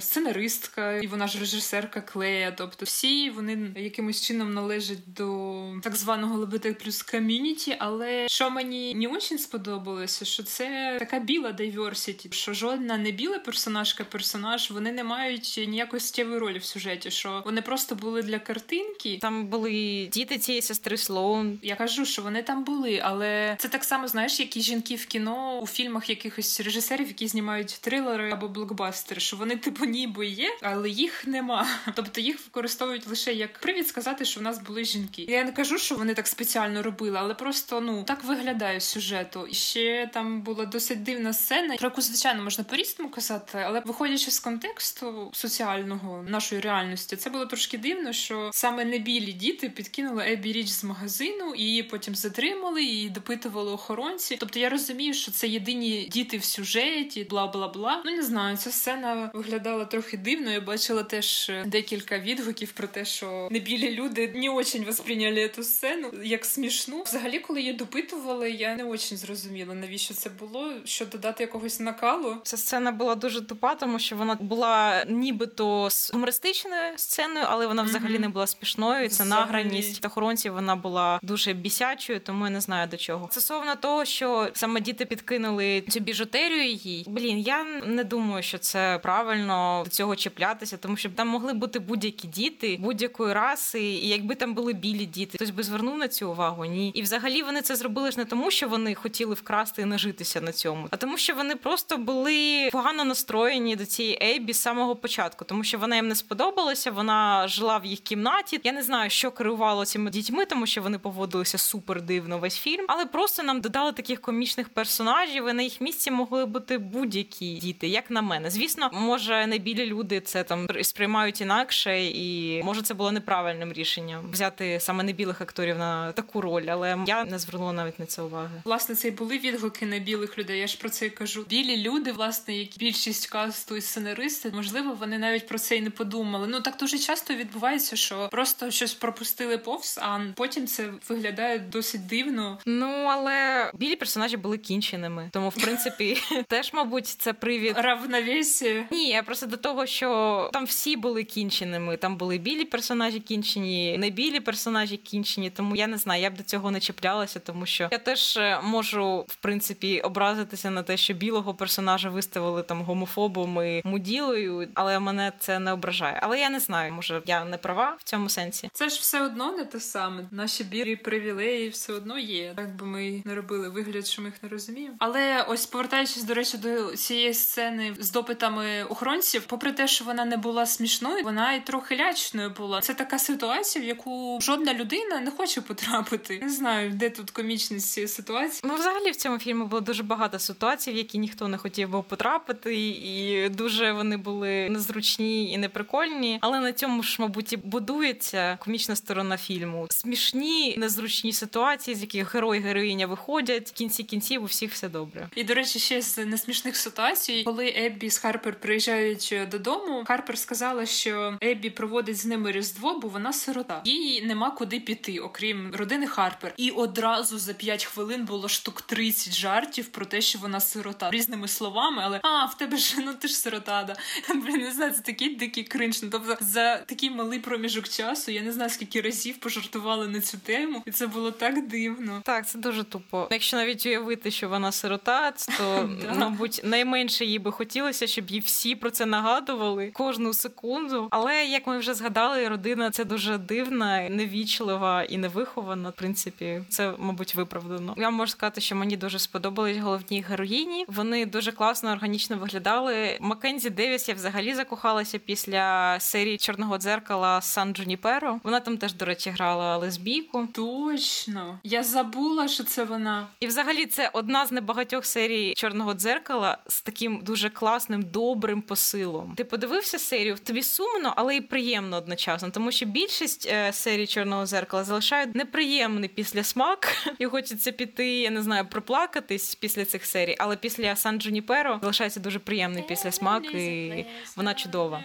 сценаристка, 0.00 0.92
і 0.92 1.06
вона 1.06 1.26
ж 1.26 1.38
режисерка 1.38 2.00
Клея. 2.00 2.52
Тобто 2.52 2.84
всі 2.84 3.30
вони 3.30 3.56
якимось 3.76 4.20
чином 4.20 4.54
належать 4.54 5.12
до 5.14 5.64
так 5.82 5.96
званого 5.96 6.38
ЛГБТ 6.38 6.78
плюс 6.78 7.02
ком'юніті. 7.02 7.76
Але 7.78 8.28
що 8.28 8.50
мені 8.50 8.94
не 8.94 9.08
дуже 9.08 9.38
сподобалося, 9.38 10.24
що 10.24 10.42
це 10.42 10.96
така 10.98 11.18
біла 11.18 11.50
diversity, 11.52 12.32
що 12.32 12.52
жодна 12.52 12.98
не 12.98 13.10
біла 13.10 13.38
персонажка, 13.38 14.04
персонаж, 14.04 14.70
вони 14.70 14.92
не 14.92 15.04
мають 15.04 15.64
ніякої 15.68 16.00
суттєвої 16.00 16.38
ролі 16.38 16.58
в 16.58 16.64
сюжеті, 16.64 17.10
що 17.10 17.42
вони 17.44 17.62
просто 17.62 17.94
були 17.94 18.22
для 18.22 18.38
картинки. 18.38 19.18
Там 19.20 19.46
були 19.46 20.08
діти 20.12 20.38
цієї 20.38 20.62
сестри 20.62 20.96
Слоун. 20.96 21.58
Я 21.62 21.76
кажу, 21.76 22.04
що 22.04 22.22
вони 22.22 22.42
там 22.42 22.64
були, 22.64 23.00
але 23.04 23.56
це 23.58 23.68
так 23.68 23.84
само, 23.84 24.08
знаєш, 24.08 24.40
як 24.40 24.56
і 24.56 24.60
жінки 24.60 24.94
в 24.94 25.06
кіно 25.06 25.60
у 25.60 25.66
фільмах 25.66 26.10
якихось 26.10 26.60
режисерів, 26.60 27.08
які 27.08 27.28
знімають 27.28 27.78
трилери 27.80 28.32
або 28.32 28.48
блокбастери, 28.48 29.20
що 29.20 29.36
вони 29.36 29.56
типу 29.56 29.84
ніби 29.84 30.26
є, 30.26 30.48
але 30.62 30.90
їх 30.90 31.26
нема. 31.26 31.66
Тобто 31.94 32.20
їх 32.20 32.44
використовують 32.44 33.06
лише 33.06 33.32
як 33.32 33.58
привід 33.62 33.88
сказати, 33.88 34.24
що 34.24 34.40
в 34.40 34.42
нас 34.42 34.58
були 34.58 34.84
жінки. 34.84 35.26
Я 35.28 35.44
не 35.44 35.52
кажу, 35.52 35.78
що 35.78 35.94
вони 35.94 36.14
так 36.14 36.26
спеціально 36.26 36.82
робили, 36.82 37.18
але 37.20 37.34
просто 37.34 37.80
ну 37.80 38.02
так 38.02 38.24
виглядає 38.24 38.80
сюжету. 38.80 39.46
І 39.46 39.54
ще 39.54 40.10
там 40.12 40.42
була 40.42 40.66
досить 40.66 41.02
дивна 41.02 41.32
сцена, 41.32 41.76
про 41.76 41.88
яку 41.88 42.00
звичайно 42.00 42.42
можна 42.42 42.64
по-різному 42.64 43.10
казати, 43.10 43.58
але 43.66 43.82
виходячи 43.84 44.30
з 44.30 44.40
контексту 44.40 45.30
соціального 45.34 46.22
нашої 46.22 46.60
реальності, 46.60 47.16
це 47.16 47.30
було 47.30 47.46
трошки 47.46 47.78
дивно, 47.78 48.12
що 48.12 48.50
саме 48.52 48.84
небілі 48.84 49.32
діти 49.32 49.68
підкинули 49.68 50.24
Ебі 50.28 50.52
річ 50.52 50.68
з 50.68 50.84
магазину, 50.84 51.54
і 51.54 51.62
її 51.62 51.82
потім 51.82 52.14
затримали 52.14 52.82
і 52.82 53.08
допитували 53.08 53.72
охоронці. 53.72 54.36
Тобто 54.40 54.58
я 54.58 54.68
розумію, 54.68 55.14
що 55.14 55.32
це 55.32 55.48
єдині 55.48 56.08
діти 56.12 56.36
в 56.36 56.44
сюжеті, 56.44 57.24
бла 57.24 57.46
бла 57.46 57.68
бла. 57.68 58.02
Ну 58.04 58.12
не 58.12 58.22
знаю, 58.22 58.56
ця 58.56 58.70
сцена 58.70 59.30
виглядала 59.34 59.84
трохи 59.84 60.16
дивно. 60.16 60.50
Я 60.50 60.60
бачила 60.60 61.02
теж 61.02 61.50
е, 61.50 61.64
декілька 61.66 62.18
відгуків 62.18 62.72
про 62.72 62.88
те, 62.88 63.04
що 63.04 63.48
небілі 63.52 63.90
люди 63.94 64.32
не 64.34 64.48
очень 64.50 64.84
восприйняли 64.84 65.48
цю 65.48 65.62
сцену 65.62 66.10
як 66.24 66.44
смішну. 66.44 67.02
Взагалі, 67.02 67.38
коли 67.38 67.60
її 67.60 67.72
допитували, 67.72 68.50
я 68.50 68.76
не 68.76 68.84
очень 68.84 69.18
зрозуміла, 69.18 69.74
навіщо 69.74 70.14
це 70.14 70.30
було, 70.30 70.70
що 70.84 71.06
додати 71.06 71.42
якогось 71.44 71.80
накалу. 71.80 72.36
Ця 72.42 72.56
сцена 72.56 72.92
була 72.92 73.14
дуже 73.14 73.40
тупа, 73.40 73.74
тому 73.74 73.98
що 73.98 74.16
вона 74.16 74.34
була 74.40 75.04
нібито 75.08 75.90
з 75.90 76.12
гумористичною 76.12 76.92
сценою, 76.96 77.46
але 77.48 77.66
вона 77.66 77.82
взагалі 77.82 78.12
Мгм. 78.12 78.22
не 78.22 78.28
була 78.28 78.46
смішною. 78.46 79.08
Це 79.08 79.24
Взагалі. 79.24 79.46
награність 79.46 80.04
охоронців. 80.04 80.52
Вона 80.52 80.76
була 80.76 81.20
дуже 81.22 81.52
бісячою, 81.52 82.20
тому 82.20 82.44
я 82.44 82.50
не 82.50 82.60
знаю 82.60 82.88
до 82.88 82.96
чого. 82.96 83.28
Стосовно 83.30 83.76
того, 83.76 84.04
що 84.04 84.48
саме 84.52 84.80
діти 84.80 85.04
підкинули 85.04 85.80
цю 85.88 86.00
біжутерію 86.00 86.66
їй. 86.72 87.04
Блін, 87.08 87.38
я 87.38 87.64
не 87.86 88.04
думаю, 88.04 88.42
що 88.42 88.58
це 88.58 89.00
правильно 89.02 89.82
до 89.84 89.90
цього 89.90 90.16
чіплятися, 90.16 90.76
тому 90.76 90.96
що 90.96 91.10
там 91.10 91.28
могли 91.28 91.52
бути 91.52 91.78
будь-які 91.78 92.28
діти 92.28 92.76
будь-якої 92.80 93.32
раси, 93.42 93.82
і 93.82 94.08
якби 94.08 94.34
там 94.34 94.54
були 94.54 94.72
білі 94.72 95.06
діти, 95.06 95.38
хтось 95.38 95.50
би 95.50 95.62
звернув 95.62 95.98
на 95.98 96.08
цю 96.08 96.30
увагу. 96.30 96.64
Ні, 96.64 96.88
і 96.88 97.02
взагалі 97.02 97.42
вони 97.42 97.62
це 97.62 97.76
зробили 97.76 98.10
ж 98.10 98.18
не 98.18 98.24
тому, 98.24 98.50
що 98.50 98.68
вони 98.68 98.94
хотіли 98.94 99.34
вкрасти 99.34 99.82
і 99.82 99.84
нажитися 99.84 100.40
на 100.40 100.52
цьому, 100.52 100.86
а 100.90 100.96
тому, 100.96 101.16
що 101.16 101.34
вони 101.34 101.56
просто 101.56 101.96
були 101.96 102.68
погано 102.72 103.04
настроєні 103.04 103.76
до 103.76 103.86
цієї 103.86 104.18
Ейбі 104.22 104.52
з 104.52 104.60
самого 104.60 104.96
початку, 104.96 105.44
тому 105.44 105.64
що 105.64 105.78
вона 105.78 105.96
їм 105.96 106.08
не 106.08 106.14
сподобалася. 106.14 106.90
Вона 106.90 107.48
жила 107.48 107.78
в 107.78 107.84
їх 107.84 108.00
кімнаті. 108.00 108.60
Я 108.64 108.72
не 108.72 108.82
знаю, 108.82 109.10
що 109.10 109.30
керувало 109.30 109.84
цими 109.84 110.10
дітьми, 110.10 110.46
тому 110.46 110.66
що 110.66 110.82
вони 110.82 110.98
поводилися 110.98 111.58
супер 111.58 112.02
дивно 112.02 112.38
весь 112.38 112.58
фільм, 112.58 112.84
але 112.88 113.06
просто 113.06 113.42
нам 113.42 113.60
додали 113.60 113.92
таких 113.92 114.20
комічних 114.20 114.68
персонажів. 114.68 115.48
І 115.48 115.52
на 115.52 115.62
їх 115.62 115.80
місці 115.80 116.10
могли 116.10 116.46
бути 116.46 116.78
будь-які 116.78 117.54
діти, 117.54 117.88
як 117.88 118.10
на 118.10 118.22
мене. 118.22 118.50
Звісно, 118.50 118.90
може 118.92 119.46
не 119.46 119.58
білі 119.58 119.86
люди 119.86 120.20
це 120.20 120.44
там 120.44 120.66
сприймають 120.82 121.40
інакше, 121.40 122.04
і 122.04 122.62
може 122.64 122.82
це 122.82 122.94
було 122.94 123.12
неправильним 123.32 123.72
рішенням 123.72 124.30
взяти 124.32 124.80
саме 124.80 125.04
не 125.04 125.12
білих 125.12 125.40
акторів 125.40 125.78
на 125.78 126.12
таку 126.12 126.40
роль, 126.40 126.64
але 126.68 126.98
я 127.06 127.24
не 127.24 127.38
звернула 127.38 127.72
навіть 127.72 127.98
на 127.98 128.06
це 128.06 128.22
уваги. 128.22 128.62
Власне, 128.64 128.94
це 128.94 129.08
й 129.08 129.10
були 129.10 129.38
відгуки 129.38 129.86
на 129.86 129.98
білих 129.98 130.38
людей. 130.38 130.60
Я 130.60 130.66
ж 130.66 130.78
про 130.78 130.88
це 130.88 131.06
й 131.06 131.10
кажу. 131.10 131.44
Білі 131.48 131.76
люди, 131.76 132.12
власне, 132.12 132.54
як 132.56 132.68
більшість 132.78 133.26
касту 133.26 133.76
і 133.76 133.80
сценаристи, 133.80 134.52
можливо, 134.54 134.96
вони 135.00 135.18
навіть 135.18 135.48
про 135.48 135.58
це 135.58 135.76
й 135.76 135.80
не 135.80 135.90
подумали. 135.90 136.46
Ну 136.48 136.60
так 136.60 136.76
дуже 136.76 136.98
часто 136.98 137.34
відбувається, 137.34 137.96
що 137.96 138.28
просто 138.30 138.70
щось 138.70 138.94
пропустили 138.94 139.58
повз, 139.58 139.98
а 140.02 140.20
потім 140.34 140.66
це 140.66 140.88
виглядає 141.08 141.58
досить 141.58 142.06
дивно. 142.06 142.58
Ну 142.66 142.86
але 142.86 143.70
білі 143.74 143.96
персонажі 143.96 144.36
були 144.36 144.58
кінченими, 144.58 145.30
тому 145.32 145.48
в 145.48 145.54
принципі 145.54 146.18
теж, 146.48 146.72
мабуть, 146.72 147.06
це 147.06 147.32
привід. 147.32 147.74
Равновесія. 147.76 148.84
Ні, 148.90 149.08
я 149.08 149.22
просто 149.22 149.46
до 149.46 149.56
того, 149.56 149.86
що 149.86 150.50
там 150.52 150.64
всі 150.64 150.96
були 150.96 151.24
кінченими. 151.24 151.96
Там 151.96 152.16
були 152.16 152.38
білі 152.38 152.64
персонажі 152.64 153.11
кінчені, 153.20 153.98
не 153.98 154.10
білі 154.10 154.40
персонажі 154.40 154.96
кінчені. 154.96 155.50
Тому 155.50 155.76
я 155.76 155.86
не 155.86 155.98
знаю, 155.98 156.22
я 156.22 156.30
б 156.30 156.36
до 156.36 156.42
цього 156.42 156.70
не 156.70 156.80
чіплялася, 156.80 157.40
тому 157.40 157.66
що 157.66 157.88
я 157.92 157.98
теж 157.98 158.36
е, 158.36 158.60
можу 158.64 159.24
в 159.28 159.36
принципі 159.36 160.00
образитися 160.00 160.70
на 160.70 160.82
те, 160.82 160.96
що 160.96 161.14
білого 161.14 161.54
персонажа 161.54 162.10
виставили 162.10 162.62
там 162.62 162.82
гомофобом 162.82 163.66
і 163.66 163.82
муділою, 163.84 164.68
але 164.74 164.98
мене 164.98 165.32
це 165.38 165.58
не 165.58 165.72
ображає. 165.72 166.18
Але 166.22 166.40
я 166.40 166.50
не 166.50 166.60
знаю, 166.60 166.92
може 166.92 167.22
я 167.26 167.44
не 167.44 167.56
права 167.56 167.96
в 167.98 168.02
цьому 168.02 168.28
сенсі. 168.28 168.70
Це 168.72 168.88
ж 168.88 169.00
все 169.00 169.22
одно 169.22 169.52
не 169.52 169.64
те 169.64 169.80
саме. 169.80 170.24
Наші 170.30 170.64
білі 170.64 170.96
привілеї 170.96 171.68
все 171.68 171.92
одно 171.92 172.18
є. 172.18 172.52
Так 172.56 172.76
би 172.76 172.86
ми 172.86 173.22
не 173.24 173.34
робили 173.34 173.68
вигляд, 173.68 174.06
що 174.06 174.22
ми 174.22 174.28
їх 174.28 174.42
не 174.42 174.48
розуміємо. 174.48 174.94
Але 174.98 175.42
ось 175.48 175.66
повертаючись 175.66 176.24
до 176.24 176.34
речі 176.34 176.58
до 176.58 176.96
цієї 176.96 177.34
сцени 177.34 177.94
з 177.98 178.10
допитами 178.12 178.84
охоронців, 178.84 179.44
попри 179.46 179.72
те, 179.72 179.88
що 179.88 180.04
вона 180.04 180.24
не 180.24 180.36
була 180.36 180.66
смішною, 180.66 181.24
вона 181.24 181.52
і 181.52 181.66
трохи 181.66 181.96
лячною 181.96 182.50
була. 182.50 182.80
Це 182.80 182.94
така 183.02 183.18
ситуація, 183.18 183.84
в 183.84 183.88
яку 183.88 184.38
жодна 184.42 184.74
людина 184.74 185.20
не 185.20 185.30
хоче 185.30 185.60
потрапити. 185.60 186.40
Не 186.42 186.48
знаю, 186.48 186.90
де 186.90 187.10
тут 187.10 187.30
комічність 187.30 187.92
цієї 187.92 188.08
ситуації. 188.08 188.60
Ну, 188.64 188.74
взагалі 188.74 189.10
в 189.10 189.16
цьому 189.16 189.38
фільмі 189.38 189.64
було 189.64 189.80
дуже 189.80 190.02
багато 190.02 190.38
ситуацій, 190.38 190.92
в 190.92 190.96
які 190.96 191.18
ніхто 191.18 191.48
не 191.48 191.58
хотів 191.58 191.90
би 191.90 192.02
потрапити, 192.02 192.76
і 192.88 193.48
дуже 193.48 193.92
вони 193.92 194.16
були 194.16 194.68
незручні 194.70 195.52
і 195.52 195.58
неприкольні. 195.58 196.38
Але 196.40 196.60
на 196.60 196.72
цьому 196.72 197.02
ж, 197.02 197.16
мабуть, 197.18 197.52
і 197.52 197.56
будується 197.56 198.58
комічна 198.60 198.96
сторона 198.96 199.36
фільму. 199.36 199.86
Смішні, 199.90 200.76
незручні 200.78 201.32
ситуації, 201.32 201.94
з 201.94 202.00
яких 202.00 202.34
герой, 202.34 202.60
героїня 202.60 203.06
виходять. 203.06 203.68
В 203.68 203.72
кінці 203.72 204.02
кінців 204.02 204.42
у 204.42 204.46
всіх 204.46 204.72
все 204.72 204.88
добре. 204.88 205.28
І 205.36 205.44
до 205.44 205.54
речі, 205.54 205.78
ще 205.78 206.02
з 206.02 206.24
несмішних 206.26 206.76
ситуацій, 206.76 207.42
коли 207.44 207.74
Еббі 207.76 208.10
з 208.10 208.18
Харпер 208.18 208.54
приїжджають 208.60 209.34
додому, 209.50 210.04
Харпер 210.06 210.38
сказала, 210.38 210.86
що 210.86 211.38
Еббі 211.42 211.70
проводить 211.70 212.16
з 212.16 212.26
ними 212.26 212.52
різдво, 212.52 212.91
бо 212.94 213.08
вона 213.08 213.32
сирота. 213.32 213.80
Їй 213.84 214.22
нема 214.22 214.50
куди 214.50 214.80
піти, 214.80 215.18
окрім 215.18 215.74
родини 215.74 216.06
Харпер. 216.06 216.54
І 216.56 216.70
одразу 216.70 217.38
за 217.38 217.54
5 217.54 217.84
хвилин 217.84 218.24
було 218.24 218.48
штук 218.48 218.82
30 218.82 219.34
жартів 219.34 219.88
про 219.88 220.06
те, 220.06 220.20
що 220.20 220.38
вона 220.38 220.60
сирота 220.60 221.10
різними 221.10 221.48
словами, 221.48 222.02
але 222.04 222.20
а 222.22 222.44
в 222.44 222.56
тебе 222.56 222.76
ж 222.76 222.94
ну 223.04 223.14
ти 223.14 223.28
ж 223.28 223.34
сирота. 223.34 223.84
Да. 223.84 223.96
Блін, 224.34 224.56
не 224.56 224.72
знаю, 224.72 224.92
це 224.92 225.00
такий 225.00 225.36
дикий 225.36 225.64
кринж. 225.64 226.02
Ну, 226.02 226.08
Тобто 226.12 226.36
за 226.40 226.76
такий 226.76 227.10
малий 227.10 227.38
проміжок 227.38 227.88
часу 227.88 228.30
я 228.30 228.42
не 228.42 228.52
знаю 228.52 228.70
скільки 228.70 229.00
разів 229.00 229.36
пожартували 229.36 230.08
на 230.08 230.20
цю 230.20 230.38
тему, 230.38 230.82
і 230.86 230.90
це 230.90 231.06
було 231.06 231.30
так 231.30 231.68
дивно. 231.68 232.22
Так, 232.24 232.48
це 232.48 232.58
дуже 232.58 232.84
тупо. 232.84 233.28
Якщо 233.30 233.56
навіть 233.56 233.86
уявити, 233.86 234.30
що 234.30 234.48
вона 234.48 234.72
сирота, 234.72 235.32
то 235.58 235.90
мабуть 236.18 236.60
найменше 236.64 237.24
їй 237.24 237.38
би 237.38 237.52
хотілося, 237.52 238.06
щоб 238.06 238.30
їй 238.30 238.40
всі 238.40 238.74
про 238.74 238.90
це 238.90 239.06
нагадували 239.06 239.90
кожну 239.94 240.34
секунду. 240.34 241.08
Але 241.10 241.46
як 241.46 241.66
ми 241.66 241.78
вже 241.78 241.94
згадали, 241.94 242.48
родина 242.48 242.81
це 242.90 243.04
дуже 243.04 243.38
дивна, 243.38 244.08
невічлива 244.08 245.02
і 245.02 245.18
вихована. 245.28 245.88
В 245.88 245.92
принципі, 245.92 246.62
це 246.68 246.94
мабуть 246.98 247.34
виправдано. 247.34 247.94
Я 247.96 248.10
можу 248.10 248.32
сказати, 248.32 248.60
що 248.60 248.76
мені 248.76 248.96
дуже 248.96 249.18
сподобались 249.18 249.78
головні 249.78 250.22
героїні. 250.28 250.84
Вони 250.88 251.26
дуже 251.26 251.52
класно, 251.52 251.92
органічно 251.92 252.36
виглядали. 252.36 253.18
Маккензі 253.20 253.70
Девіс 253.70 254.08
я 254.08 254.14
взагалі 254.14 254.54
закохалася 254.54 255.18
після 255.18 255.96
серії 256.00 256.38
Чорного 256.38 256.78
дзеркала 256.78 257.40
Сан 257.40 257.74
Джуніперо. 257.74 258.40
Вона 258.44 258.60
там 258.60 258.76
теж, 258.76 258.94
до 258.94 259.04
речі, 259.04 259.30
грала 259.30 259.76
лесбійку. 259.76 260.48
Точно. 260.52 261.58
Я 261.64 261.82
забула, 261.82 262.48
що 262.48 262.64
це 262.64 262.84
вона. 262.84 263.26
І 263.40 263.46
взагалі 263.46 263.86
це 263.86 264.10
одна 264.12 264.46
з 264.46 264.52
небагатьох 264.52 265.06
серій 265.06 265.54
Чорного 265.56 265.94
дзеркала 265.94 266.58
з 266.68 266.80
таким 266.80 267.20
дуже 267.22 267.50
класним, 267.50 268.02
добрим 268.02 268.62
посилом. 268.62 269.34
Ти 269.36 269.44
подивився 269.44 269.98
серію? 269.98 270.36
Тобі 270.44 270.62
сумно, 270.62 271.12
але 271.16 271.36
і 271.36 271.40
приємно 271.40 271.96
одночасно, 271.96 272.50
тому 272.50 272.71
що 272.72 272.86
більшість 272.86 273.48
е, 273.52 273.72
серій 273.72 274.06
Чорного 274.06 274.46
зеркала 274.46 274.84
залишають 274.84 275.34
неприємний 275.34 276.08
післясмак, 276.08 276.96
і 277.18 277.26
хочеться 277.26 277.72
піти, 277.72 278.08
я 278.08 278.30
не 278.30 278.42
знаю, 278.42 278.66
проплакатись 278.70 279.54
після 279.54 279.84
цих 279.84 280.06
серій. 280.06 280.36
Але 280.38 280.56
після 280.56 280.96
Сан 280.96 281.20
Джуніперо 281.20 281.78
залишається 281.82 282.20
дуже 282.20 282.38
приємний 282.38 282.82
післясмак, 282.82 283.44
і 283.54 284.06
вона 284.36 284.54
чудова. 284.54 285.04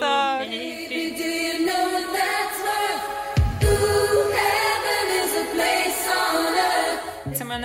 Так. 0.00 0.46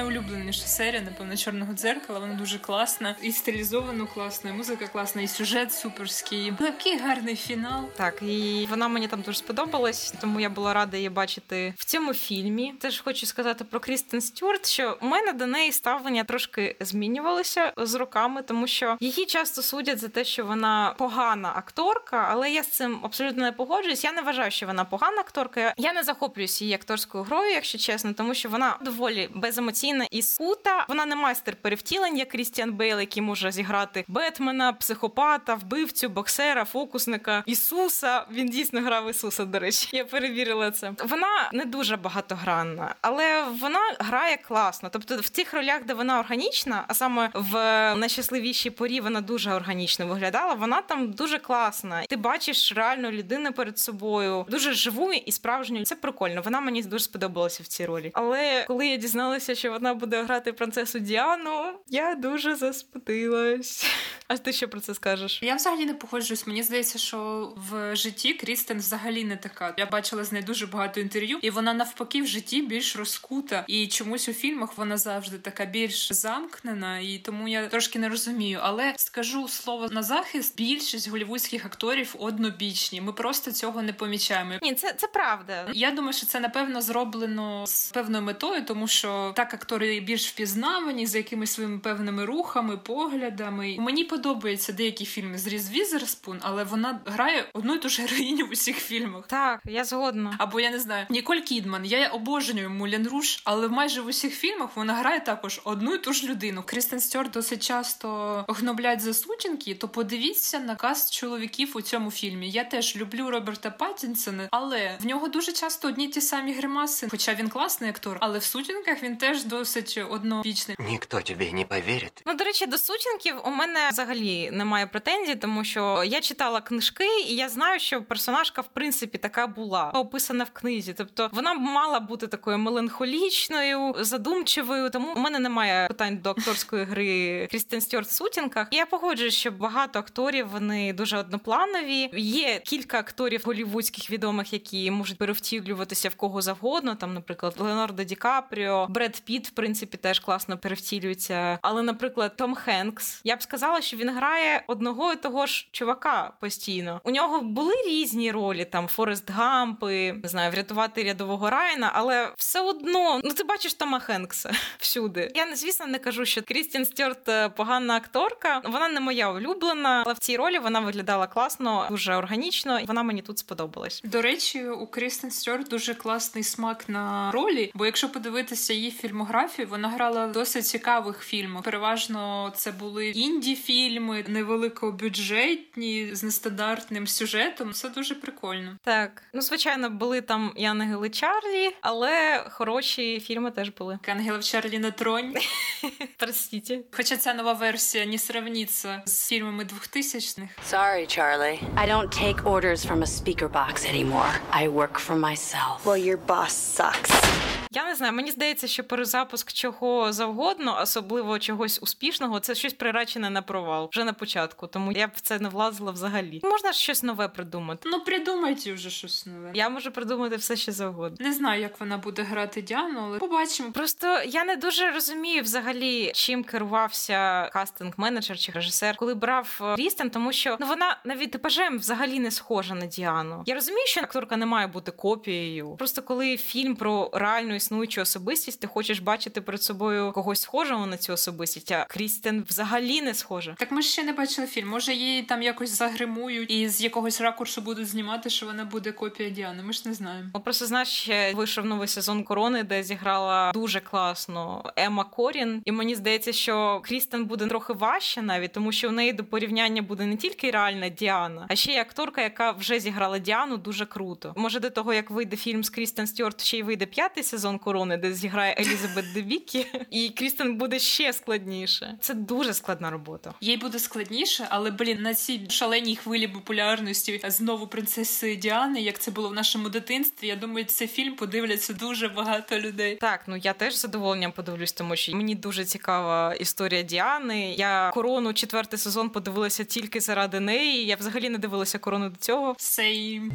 Найулюбленіша 0.02 0.68
серія, 0.68 1.02
напевно, 1.02 1.38
чорного 1.38 1.74
дзеркала. 1.74 2.20
Вона 2.20 2.34
дуже 2.34 2.60
класна. 2.60 3.16
І 3.22 3.32
стилізовано 3.32 4.08
класно, 4.08 4.50
і 4.50 4.54
музика 4.54 4.88
класна, 4.88 5.22
і 5.22 5.28
сюжет 5.28 5.74
суперський. 5.74 6.54
Який 6.60 6.98
гарний 6.98 7.36
фінал. 7.36 7.84
Так, 7.98 8.22
і 8.22 8.68
вона 8.70 8.88
мені 8.88 9.08
там 9.08 9.22
дуже 9.22 9.38
сподобалась, 9.38 10.14
тому 10.22 10.40
я 10.40 10.50
була 10.50 10.74
рада 10.74 10.98
її 10.98 11.10
бачити 11.10 11.74
в 11.78 11.86
цьому 11.86 12.14
фільмі. 12.14 12.74
Теж 12.80 13.02
хочу 13.02 13.26
сказати 13.26 13.64
про 13.64 13.80
Крістен 13.80 14.22
Стюарт, 14.22 14.68
що 14.68 14.98
у 15.02 15.06
мене 15.06 15.34
до 15.34 15.48
неї 15.48 15.72
ставлення 15.72 16.24
трошки 16.24 16.76
змінювалося 16.80 17.74
з 17.78 17.96
роками, 17.96 18.42
тому 18.42 18.68
що 18.68 18.98
її 19.00 19.26
часто 19.26 19.62
судять 19.62 20.00
за 20.00 20.08
те, 20.08 20.24
що 20.24 20.46
вона 20.46 20.96
погана 20.98 21.54
акторка, 21.56 22.28
але 22.32 22.52
я 22.52 22.64
з 22.64 22.68
цим 22.68 23.00
абсолютно 23.04 23.44
не 23.44 23.52
погоджуюсь. 23.52 24.04
Я 24.04 24.12
не 24.12 24.22
вважаю, 24.22 24.52
що 24.52 24.66
вона 24.66 24.86
погана 24.86 25.22
акторка. 25.22 25.74
Я 25.78 25.94
не 25.94 26.04
захоплююсь 26.04 26.62
її 26.62 26.74
акторською 26.74 27.24
грою, 27.24 27.52
якщо 27.52 27.78
чесно, 27.78 28.14
тому 28.14 28.34
що 28.34 28.50
вона 28.50 28.78
доволі 28.82 29.30
беземоційна 29.36 29.91
і 30.12 30.22
скута. 30.22 30.86
Вона 30.90 31.06
не 31.06 31.16
майстер 31.16 31.56
перевтілень, 31.56 32.18
як 32.18 32.30
Крістіан 32.30 32.74
Бейл, 32.74 33.00
який 33.00 33.24
може 33.24 33.52
зіграти 33.52 34.06
Бетмена, 34.08 34.74
психопата, 34.74 35.56
вбивцю, 35.56 36.10
боксера, 36.10 36.66
фокусника, 36.66 37.44
Ісуса. 37.46 38.26
Він 38.32 38.48
дійсно 38.48 38.82
грав 38.82 39.10
Ісуса. 39.10 39.46
До 39.46 39.60
речі, 39.60 39.90
я 39.92 40.06
перевірила 40.06 40.72
це. 40.72 40.94
Вона 41.04 41.50
не 41.54 41.66
дуже 41.66 41.98
багатогранна, 41.98 42.96
але 43.02 43.44
вона 43.62 43.80
грає 44.00 44.38
класно. 44.38 44.90
Тобто, 44.92 45.18
в 45.18 45.30
тих 45.30 45.54
ролях, 45.54 45.86
де 45.86 45.94
вона 45.94 46.20
органічна, 46.20 46.86
а 46.88 46.94
саме 46.94 47.30
в 47.34 47.56
найщасливішій 47.96 48.70
порі 48.70 49.00
вона 49.00 49.22
дуже 49.22 49.54
органічно 49.54 50.08
виглядала. 50.08 50.54
Вона 50.54 50.82
там 50.82 51.12
дуже 51.12 51.38
класна. 51.40 52.04
Ти 52.10 52.16
бачиш 52.16 52.74
реальну 52.76 53.12
людину 53.12 53.54
перед 53.54 53.80
собою, 53.80 54.46
дуже 54.50 54.74
живу 54.74 55.14
і 55.14 55.32
справжню. 55.32 55.84
Це 55.86 55.96
прикольно. 55.96 56.42
Вона 56.42 56.60
мені 56.60 56.84
дуже 56.84 57.04
сподобалася 57.04 57.64
в 57.64 57.68
цій 57.68 57.86
ролі. 57.86 58.12
Але 58.14 58.64
коли 58.68 58.88
я 58.88 58.98
дізналася, 58.98 59.56
що 59.56 59.72
вона 59.72 59.81
буде 59.94 60.24
грати 60.24 60.54
принцесу 60.54 61.00
Діану, 61.00 61.80
я 61.88 62.16
дуже 62.16 62.56
заспотилась. 62.56 63.86
А 64.28 64.38
ти 64.38 64.54
що 64.54 64.70
про 64.70 64.80
це 64.80 64.94
скажеш? 64.94 65.40
Я 65.44 65.56
взагалі 65.56 65.86
не 65.86 65.94
погоджуюсь. 65.94 66.48
Мені 66.48 66.64
здається, 66.64 67.00
що 67.00 67.54
в 67.72 67.96
житті 67.96 68.34
Крістен 68.34 68.78
взагалі 68.78 69.24
не 69.24 69.38
така. 69.38 69.74
Я 69.78 69.86
бачила 69.86 70.24
з 70.24 70.32
нею 70.32 70.46
дуже 70.46 70.68
багато 70.68 71.00
інтерв'ю, 71.00 71.40
і 71.42 71.50
вона 71.50 71.74
навпаки 71.74 72.22
в 72.22 72.28
житті 72.28 72.62
більш 72.62 72.96
розкута. 72.96 73.66
І 73.68 73.88
чомусь 73.88 74.30
у 74.30 74.34
фільмах 74.34 74.78
вона 74.78 74.98
завжди 74.98 75.38
така 75.38 75.66
більш 75.66 76.14
замкнена, 76.14 77.00
і 77.00 77.18
тому 77.18 77.48
я 77.48 77.68
трошки 77.68 78.00
не 78.00 78.10
розумію. 78.10 78.60
Але 78.62 78.94
скажу 78.98 79.48
слово 79.48 79.88
на 79.92 80.04
захист: 80.04 80.58
більшість 80.58 81.10
голівудських 81.10 81.66
акторів 81.66 82.16
однобічні. 82.20 83.02
Ми 83.02 83.14
просто 83.14 83.52
цього 83.52 83.82
не 83.82 83.94
помічаємо. 83.94 84.54
Ні, 84.62 84.76
це, 84.76 84.94
це 84.94 85.08
правда. 85.08 85.70
Я 85.74 85.92
думаю, 85.92 86.14
що 86.14 86.26
це 86.26 86.40
напевно 86.40 86.82
зроблено 86.82 87.68
з 87.68 87.92
певною 87.92 88.24
метою, 88.24 88.66
тому 88.66 88.88
що 88.88 89.34
так 89.36 89.54
актори 89.72 90.00
більш 90.00 90.30
впізнавані 90.30 91.06
за 91.06 91.18
якимись 91.18 91.52
своїми 91.52 91.80
певними 91.80 92.26
рухами, 92.26 92.78
поглядами. 92.78 93.76
Мені 93.80 94.04
подобаються 94.04 94.74
деякі 94.74 95.06
фільми 95.06 95.38
з 95.38 95.48
Різ 95.48 95.72
Візерспун, 95.72 96.40
але 96.42 96.64
вона 96.64 97.00
грає 97.06 97.46
одну 97.54 97.76
і 97.76 97.78
ту 97.78 97.90
ж 97.90 98.02
героїню 98.02 98.46
в 98.46 98.52
усіх 98.52 98.78
фільмах. 98.78 99.28
Так, 99.28 99.60
я 99.66 99.84
згодна. 99.84 100.36
Або 100.38 100.60
я 100.60 100.72
не 100.72 100.80
знаю, 100.80 101.06
Ніколь 101.10 101.38
Кідман. 101.38 101.86
Я 101.86 102.08
обожнюю 102.08 102.70
Мулен 102.70 103.08
Руж, 103.08 103.42
але 103.44 103.68
майже 103.68 104.02
в 104.02 104.08
усіх 104.08 104.34
фільмах 104.34 104.70
вона 104.76 104.94
грає 104.94 105.20
також 105.20 105.62
одну 105.64 105.94
і 105.94 105.98
ту 105.98 106.14
ж 106.14 106.28
людину. 106.28 106.64
Крістен 106.66 107.00
Стюарт 107.00 107.32
досить 107.32 107.64
часто 107.64 108.46
гноблять 108.48 109.02
за 109.02 109.14
сутінки, 109.14 109.76
то 109.76 109.88
подивіться 109.88 110.60
на 110.60 110.76
cast 110.76 111.14
чоловіків 111.14 111.72
у 111.76 111.82
цьому 111.82 112.12
фільмі. 112.12 112.50
Я 112.50 112.64
теж 112.64 112.96
люблю 112.96 113.30
Роберта 113.30 113.72
Паттінсона, 113.72 114.48
але 114.52 114.98
в 115.02 115.06
нього 115.06 115.28
дуже 115.28 115.52
часто 115.52 115.88
одні 115.88 116.08
ті 116.08 116.22
самі 116.22 116.54
гримаси. 116.54 117.08
Хоча 117.12 117.34
він 117.34 117.50
класний 117.50 117.90
актор, 117.90 118.18
але 118.20 118.40
в 118.40 118.44
сутінках 118.44 119.04
він 119.04 119.18
теж 119.18 119.44
досить 119.62 120.00
одновічний. 120.10 120.78
Никто 120.80 121.22
тебе 121.22 121.52
не 121.52 121.66
поверит. 121.66 122.24
Ну, 122.26 122.34
до 122.34 122.44
речі, 122.44 122.66
до 122.66 122.78
сутінків 122.78 123.36
у 123.46 123.50
мене 123.50 123.90
взагалі 123.92 124.52
немає 124.52 124.88
претензій, 124.88 125.36
тому 125.36 125.64
що 125.64 126.04
я 126.06 126.22
читала 126.22 126.62
книжки, 126.62 127.08
і 127.28 127.36
я 127.36 127.50
знаю, 127.50 127.80
що 127.80 128.02
персонажка 128.04 128.62
в 128.62 128.68
принципі 128.68 129.18
така 129.18 129.48
була 129.48 129.90
описана 129.90 130.44
в 130.44 130.50
книзі. 130.50 130.94
Тобто 130.94 131.30
вона 131.34 131.54
б 131.56 131.58
мала 131.58 132.00
бути 132.00 132.28
такою 132.28 132.58
меланхолічною, 132.58 133.96
задумчивою. 134.00 134.90
Тому 134.90 135.14
у 135.16 135.20
мене 135.20 135.40
немає 135.40 135.88
питань 135.88 136.18
до 136.18 136.30
акторської 136.30 136.86
гри 136.86 137.48
Крістен 137.52 137.82
Стюарт 137.82 138.08
в 138.08 138.12
сутінках. 138.12 138.68
Я 138.72 138.86
погоджуюсь, 138.86 139.36
що 139.36 139.52
багато 139.52 140.00
акторів 140.00 140.48
вони 140.50 140.94
дуже 140.94 141.18
однопланові. 141.18 142.10
Є 142.14 142.60
кілька 142.60 143.00
акторів 143.00 143.42
голівудських 143.46 144.12
відомих, 144.12 144.54
які 144.54 144.92
можуть 144.92 145.18
перевтілюватися 145.18 146.10
в 146.10 146.16
кого 146.16 146.42
завгодно. 146.42 146.96
Там, 146.96 147.14
наприклад, 147.14 147.56
Леонардо 147.60 148.04
Ді 148.04 148.16
Капріо, 148.16 148.88
Бред 148.90 149.22
Піт, 149.26 149.41
в 149.48 149.52
принципі, 149.52 149.98
теж 149.98 150.20
класно 150.20 150.58
перевтілюється. 150.58 151.60
Але, 151.62 151.82
наприклад, 151.84 152.36
Том 152.36 152.56
Хенкс, 152.56 153.22
я 153.24 153.36
б 153.36 153.44
сказала, 153.44 153.82
що 153.82 153.98
він 153.98 154.10
грає 154.10 154.64
одного 154.68 155.14
і 155.14 155.16
того 155.16 155.46
ж 155.46 155.68
чувака 155.72 156.34
постійно. 156.40 157.02
У 157.04 157.12
нього 157.12 157.42
були 157.42 157.74
різні 157.88 158.32
ролі, 158.32 158.66
там 158.66 158.88
Форест 158.88 159.32
Гампи, 159.32 160.14
не 160.14 160.30
знаю, 160.30 160.52
врятувати 160.52 161.04
рядового 161.04 161.50
Райана, 161.50 161.92
але 161.94 162.34
все 162.38 162.62
одно, 162.62 163.22
ну 163.24 163.34
ти 163.34 163.44
бачиш 163.44 163.74
Тома 163.74 164.00
Хенкса 164.00 164.52
всюди. 164.78 165.32
Я 165.36 165.56
звісно 165.56 165.88
не 165.88 166.00
кажу, 166.00 166.26
що 166.26 166.42
Крістін 166.42 166.86
Стюарт 166.86 167.30
е, 167.30 167.50
погана 167.50 167.96
акторка. 167.96 168.62
Вона 168.64 168.90
не 168.90 169.00
моя 169.00 169.32
улюблена, 169.32 170.04
але 170.06 170.14
в 170.14 170.18
цій 170.18 170.38
ролі 170.38 170.60
вона 170.60 170.80
виглядала 170.80 171.28
класно, 171.28 171.88
дуже 171.90 172.16
органічно, 172.16 172.80
і 172.80 172.86
вона 172.86 173.04
мені 173.04 173.22
тут 173.22 173.38
сподобалась. 173.40 174.02
До 174.04 174.22
речі, 174.22 174.70
у 174.70 174.88
Крістен 174.88 175.32
Стюарт 175.32 175.70
дуже 175.70 175.94
класний 175.94 176.44
смак 176.44 176.90
на 176.90 177.32
ролі, 177.32 177.72
бо 177.76 177.86
якщо 177.86 178.10
подивитися 178.10 178.74
її 178.74 178.92
фільмографію, 178.92 179.31
вона 179.70 179.90
грала 179.90 180.26
в 180.26 180.32
досить 180.32 180.68
цікавих 180.68 181.24
фільмах. 181.24 181.64
Переважно 181.64 182.52
це 182.56 182.72
були 182.72 183.08
інді-фільми, 183.08 184.26
невеликобюджетні, 184.28 186.10
з 186.16 186.24
нестандартним 186.24 187.08
сюжетом. 187.08 187.74
Це 187.74 187.90
дуже 187.90 188.16
прикольно. 188.16 188.78
Так, 188.84 189.24
ну 189.34 189.42
звичайно, 189.42 189.90
були 189.90 190.22
там 190.22 190.52
і 190.56 190.66
Ангели 190.66 191.10
Чарлі, 191.10 191.76
але 191.82 192.46
хороші 192.50 193.20
фільми 193.20 193.52
теж 193.52 193.70
були. 193.70 194.00
Ангела 194.08 194.38
в 194.38 194.44
Чарлі 194.44 194.80
на 194.80 194.92
троні. 194.92 195.36
Простите. 196.18 196.80
Хоча 196.92 197.18
ця 197.18 197.34
нова 197.34 197.54
версія 197.54 198.06
не 198.06 198.18
сравниться 198.18 199.02
з 199.06 199.28
фільмами 199.28 199.64
2000-х. 199.64 200.76
Sorry, 200.76 201.18
Charlie. 201.18 201.60
I 201.76 201.88
don't 201.88 202.12
take 202.24 202.46
orders 202.46 202.86
from 202.86 203.02
a 203.02 203.08
speaker 203.20 203.50
box 203.50 203.86
anymore. 203.86 204.34
I 204.52 204.68
work 204.68 204.96
for 205.08 205.16
myself. 205.16 205.86
Well, 205.86 206.02
your 206.10 206.18
boss 206.18 206.54
sucks. 206.78 207.61
Я 207.74 207.86
не 207.86 207.96
знаю, 207.96 208.14
мені 208.14 208.32
здається, 208.32 208.68
що 208.68 208.84
перезапуск 208.84 209.54
чого 209.54 210.14
завгодно, 210.14 210.80
особливо 210.82 211.40
чогось 211.40 211.80
успішного, 211.82 212.40
це 212.40 212.56
щось 212.56 212.74
приречене 212.74 213.30
на 213.30 213.42
провал 213.42 213.90
вже 213.94 214.04
на 214.04 214.14
початку. 214.14 214.68
Тому 214.68 214.92
я 214.92 215.08
б 215.08 215.12
в 215.16 215.22
це 215.22 215.40
не 215.40 215.50
влазила 215.50 215.92
взагалі. 215.92 216.40
Можна 216.44 216.72
ж 216.72 216.80
щось 216.80 217.04
нове 217.04 217.28
придумати. 217.28 217.90
Ну 217.92 218.00
придумайте 218.00 218.74
вже 218.74 218.90
щось 218.90 219.26
нове. 219.26 219.52
Я 219.54 219.70
можу 219.70 219.92
придумати 219.92 220.36
все, 220.36 220.56
що 220.56 220.72
завгодно. 220.72 221.18
Не 221.28 221.34
знаю, 221.34 221.62
як 221.62 221.80
вона 221.80 221.98
буде 221.98 222.22
грати 222.22 222.62
Діану, 222.62 223.00
але 223.04 223.20
побачимо. 223.20 223.72
Просто 223.72 224.22
я 224.26 224.44
не 224.44 224.56
дуже 224.56 224.92
розумію 224.92 225.44
взагалі, 225.44 226.12
чим 226.16 226.44
керувався 226.44 227.50
кастинг-менеджер 227.56 228.38
чи 228.38 228.52
режисер, 228.52 228.96
коли 228.98 229.16
брав 229.16 229.60
е, 229.62 229.76
Крістен, 229.76 230.10
тому 230.10 230.32
що 230.32 230.58
ну 230.60 230.66
вона 230.66 230.98
навіть 231.06 231.32
типажем 231.32 231.78
взагалі 231.80 232.20
не 232.20 232.32
схожа 232.32 232.76
на 232.76 232.86
Діану. 232.86 233.44
Я 233.46 233.56
розумію, 233.56 233.88
що 233.88 234.02
акторка 234.02 234.38
не 234.38 234.46
має 234.46 234.68
бути 234.68 234.92
копією. 234.92 235.76
Просто 235.76 236.02
коли 236.02 236.38
фільм 236.38 236.76
про 236.76 237.10
реальну 237.14 237.56
існуючу 237.62 238.02
особистість, 238.02 238.60
ти 238.60 238.68
хочеш 238.68 239.00
бачити 239.00 239.42
перед 239.42 239.64
собою 239.64 240.12
когось 240.12 240.42
схожого 240.42 240.86
на 240.86 240.98
цю 240.98 241.14
особистість. 241.14 241.72
А 241.72 241.86
Крістен 241.90 242.46
взагалі 242.50 243.02
не 243.02 243.14
схожа. 243.14 243.56
Так 243.60 243.72
ми 243.72 243.82
ж 243.82 243.90
ще 243.90 244.04
не 244.04 244.14
бачили 244.14 244.48
фільм. 244.48 244.70
Може, 244.70 244.94
її 244.94 245.24
там 245.24 245.42
якось 245.42 245.70
загримують 245.70 246.52
і 246.52 246.70
з 246.70 246.82
якогось 246.82 247.22
ракурсу 247.22 247.62
будуть 247.62 247.88
знімати, 247.88 248.30
що 248.30 248.46
вона 248.46 248.66
буде 248.66 248.92
копія 248.92 249.30
Діани. 249.30 249.64
Ми 249.64 249.74
ж 249.74 249.82
не 249.86 249.94
знаємо. 249.94 250.30
Ну, 250.36 250.42
Просто 250.42 250.66
знаєш, 250.66 250.88
ще 250.88 251.34
вийшов 251.34 251.66
новий 251.66 251.88
сезон 251.88 252.24
корони, 252.24 252.64
де 252.64 252.84
зіграла 252.84 253.52
дуже 253.52 253.80
класно 253.80 254.72
Ема 254.76 255.04
Корін. 255.04 255.62
І 255.66 255.72
мені 255.72 255.96
здається, 255.96 256.34
що 256.34 256.82
Крістен 256.84 257.26
буде 257.26 257.48
трохи 257.48 257.74
важче 257.74 258.22
навіть, 258.22 258.52
тому 258.52 258.72
що 258.72 258.90
в 258.90 258.92
неї 258.92 259.14
до 259.14 259.24
порівняння 259.24 259.82
буде 259.82 260.06
не 260.06 260.16
тільки 260.16 260.52
реальна 260.52 260.90
Діана, 260.90 261.46
а 261.50 261.56
ще 261.56 261.72
й 261.72 261.78
акторка, 261.78 262.22
яка 262.22 262.52
вже 262.52 262.80
зіграла 262.80 263.20
Діану 263.20 263.58
дуже 263.58 263.86
круто. 263.86 264.34
Може, 264.38 264.60
до 264.60 264.70
того 264.70 264.94
як 264.94 265.12
вийде 265.12 265.36
фільм 265.36 265.64
з 265.64 265.70
Крістен 265.70 266.08
Стюарт, 266.08 266.42
ще 266.42 266.58
й 266.58 266.64
вийде 266.64 266.86
п'ятий 266.86 267.24
сезон 267.24 267.51
корони, 267.60 267.98
де 267.98 268.14
зіграє 268.14 268.56
Елізабет 268.60 269.14
Дебікі, 269.14 269.66
і 269.92 270.10
Крістен 270.10 270.58
буде 270.58 270.80
ще 270.80 271.14
складніше. 271.14 271.98
Це 272.00 272.14
дуже 272.14 272.54
складна 272.54 272.90
робота. 272.90 273.34
Їй 273.42 273.58
буде 273.58 273.80
складніше, 273.80 274.48
але 274.50 274.72
блін, 274.72 275.02
на 275.02 275.14
цій 275.14 275.42
шаленій 275.50 275.96
хвилі 275.96 276.28
популярності 276.28 277.22
знову 277.28 277.68
принцеси 277.68 278.36
Діани, 278.36 278.82
як 278.82 279.00
це 279.00 279.12
було 279.12 279.30
в 279.30 279.34
нашому 279.34 279.70
дитинстві. 279.70 280.28
Я 280.28 280.36
думаю, 280.36 280.66
цей 280.66 280.88
фільм 280.88 281.16
подивляться 281.16 281.74
дуже 281.74 282.08
багато 282.08 282.60
людей. 282.60 282.96
Так, 282.96 283.24
ну 283.28 283.36
я 283.36 283.54
теж 283.54 283.76
з 283.76 283.82
задоволенням 283.82 284.32
подивлюсь, 284.32 284.72
тому 284.72 284.96
що 284.96 285.16
мені 285.16 285.36
дуже 285.36 285.66
цікава 285.66 286.34
історія 286.34 286.82
Діани. 286.82 287.54
Я 287.54 287.92
корону 287.94 288.34
четвертий 288.34 288.80
сезон 288.80 289.10
подивилася 289.10 289.64
тільки 289.64 290.00
заради 290.00 290.40
неї. 290.40 290.86
Я 290.86 290.96
взагалі 290.96 291.30
не 291.30 291.38
дивилася 291.38 291.80
корону 291.80 292.10
до 292.10 292.16
цього. 292.16 292.54
Same. 292.54 293.32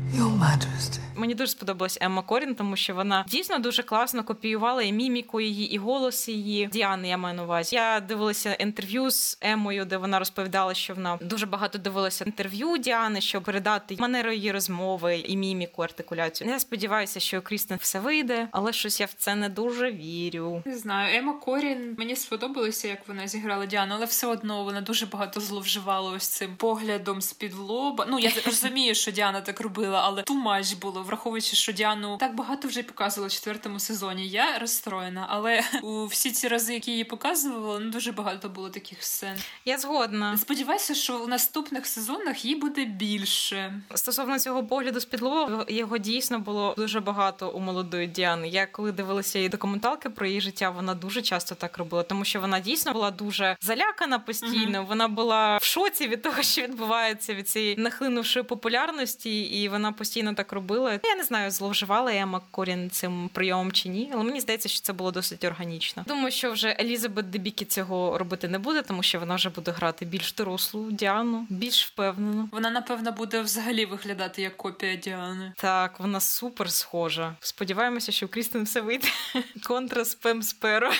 Мені 1.15 1.35
дуже 1.35 1.51
сподобалась 1.51 1.99
Емма 2.01 2.23
Корін, 2.23 2.55
тому 2.55 2.77
що 2.77 2.95
вона 2.95 3.25
дійсно 3.29 3.59
дуже 3.59 3.83
класно 4.07 4.25
копіювала 4.25 4.83
і 4.83 4.93
міміку 4.93 5.41
її, 5.41 5.75
і 5.75 5.79
голос 5.79 6.29
її 6.29 6.67
Діани. 6.67 7.09
Я 7.09 7.17
маю 7.17 7.35
на 7.35 7.43
увазі. 7.43 7.77
Я 7.77 8.01
дивилася 8.01 8.55
інтерв'ю 8.55 9.11
з 9.11 9.39
Емою, 9.41 9.85
де 9.85 9.97
вона 9.97 10.19
розповідала, 10.19 10.75
що 10.75 10.95
вона 10.95 11.19
дуже 11.23 11.47
багато 11.47 11.79
дивилася 11.79 12.25
інтерв'ю 12.25 12.77
Діани, 12.77 13.21
щоб 13.21 13.43
передати 13.43 13.97
манеру 13.99 14.33
її 14.33 14.53
розмови 14.53 15.17
і 15.17 15.37
міміку, 15.37 15.83
артикуляцію. 15.83 16.51
Я 16.51 16.59
сподіваюся, 16.59 17.21
що 17.21 17.43
Крістен 17.43 17.79
все 17.81 18.01
вийде, 18.01 18.49
але 18.53 18.73
щось 18.73 19.01
я 19.01 19.07
в 19.07 19.13
це 19.13 19.35
не 19.35 19.49
дуже 19.49 19.93
вірю. 19.93 20.63
Не 20.67 20.77
знаю, 20.77 21.19
Ема 21.19 21.33
Корін 21.33 21.95
мені 21.99 22.17
сподобалося, 22.17 22.89
як 22.89 23.09
вона 23.09 23.29
зіграла 23.29 23.67
Діану, 23.67 23.95
але 23.95 24.05
все 24.07 24.27
одно 24.27 24.65
вона 24.65 24.81
дуже 24.81 25.07
багато 25.07 25.41
зловживала 25.41 26.11
ось 26.11 26.29
цим 26.29 26.57
поглядом 26.57 27.23
з-під 27.23 27.55
лоба. 27.55 28.07
Ну 28.09 28.19
я 28.19 28.33
розумію, 28.47 28.95
що 28.95 29.11
Діана 29.11 29.41
так 29.41 29.61
робила, 29.61 30.03
але 30.05 30.23
тумач 30.23 30.73
було, 30.73 31.03
враховуючи, 31.03 31.57
що 31.57 31.73
Діану 31.73 32.17
так 32.21 32.35
багато 32.35 32.69
вже 32.69 32.83
показувала 32.83 33.29
в 33.29 33.33
четвертому 33.33 33.79
сезоні. 33.79 33.96
Я 34.25 34.59
розстроєна, 34.59 35.27
але 35.29 35.63
у 35.83 36.07
всі 36.07 36.31
ці 36.31 36.49
рази, 36.49 36.75
які 36.75 36.91
її 36.91 37.05
показувала, 37.05 37.79
ну 37.79 37.91
дуже 37.91 38.13
багато 38.13 38.49
було 38.49 38.71
таких 38.71 39.03
сцен. 39.03 39.37
Я 39.65 39.79
згодна. 39.79 40.37
Сподіваюся, 40.37 40.95
що 40.95 41.19
у 41.19 41.27
наступних 41.27 41.87
сезонах 41.87 42.45
їй 42.45 42.55
буде 42.55 42.85
більше. 42.85 43.81
Стосовно 43.95 44.39
цього 44.39 44.65
погляду 44.65 45.01
з-під 45.01 45.21
його 45.69 45.99
дійсно 45.99 46.39
було 46.39 46.75
дуже 46.79 47.01
багато 47.01 47.51
у 47.51 47.61
молодої 47.61 48.07
Діани. 48.07 48.49
Я 48.49 48.67
коли 48.67 48.93
дивилася 48.93 49.39
її 49.39 49.49
документалки 49.49 50.11
про 50.11 50.27
її 50.27 50.41
життя, 50.41 50.71
вона 50.71 50.95
дуже 50.95 51.23
часто 51.23 51.55
так 51.55 51.79
робила, 51.79 52.03
тому 52.03 52.25
що 52.25 52.41
вона 52.41 52.61
дійсно 52.61 52.93
була 52.93 53.11
дуже 53.11 53.57
залякана 53.61 54.19
постійно. 54.19 54.79
Мгм. 54.79 54.87
Вона 54.87 55.09
була 55.09 55.57
в 55.57 55.65
шоці 55.65 56.09
від 56.09 56.23
того, 56.23 56.43
що 56.43 56.63
відбувається 56.63 57.35
від 57.35 57.49
цієї 57.49 57.77
нахлинувшої 57.77 58.45
популярності, 58.45 59.41
і 59.41 59.69
вона 59.69 59.93
постійно 59.93 60.35
так 60.35 60.53
робила. 60.53 61.01
Я 61.05 61.17
не 61.17 61.25
знаю, 61.25 61.51
зловживала 61.51 62.13
Ема 62.15 62.41
Корін 62.51 62.91
цим 62.91 63.31
прийомом 63.33 63.73
чи 63.73 63.86
ні, 63.89 64.11
але 64.15 64.23
мені 64.23 64.41
здається, 64.41 64.69
що 64.69 64.81
це 64.81 64.93
було 64.93 65.11
досить 65.11 65.45
органічно. 65.45 66.05
Думаю, 66.09 66.31
що 66.31 66.53
вже 66.53 66.77
Елізабет 66.81 67.31
Дебікі 67.31 67.65
цього 67.65 68.19
робити 68.19 68.49
не 68.49 68.59
буде, 68.59 68.83
тому 68.83 69.03
що 69.03 69.21
вона 69.21 69.35
вже 69.35 69.51
буде 69.51 69.71
грати 69.71 70.05
більш 70.05 70.33
дорослу 70.33 70.91
Діану, 70.91 71.47
більш 71.51 71.87
впевнено. 71.87 72.49
Вона 72.53 72.71
напевно 72.71 73.13
буде 73.13 73.41
взагалі 73.41 73.87
виглядати 73.87 74.43
як 74.43 74.57
копія 74.57 74.97
Діани. 74.97 75.53
Так, 75.57 76.01
вона 76.01 76.21
супер 76.21 76.71
схожа. 76.73 77.35
Сподіваємося, 77.41 78.13
що 78.13 78.27
у 78.27 78.29
Крістен 78.29 78.65
все 78.65 78.81
вийде. 78.81 79.09
Контра 79.67 80.05
спем 80.05 80.43
сперо. 80.43 80.91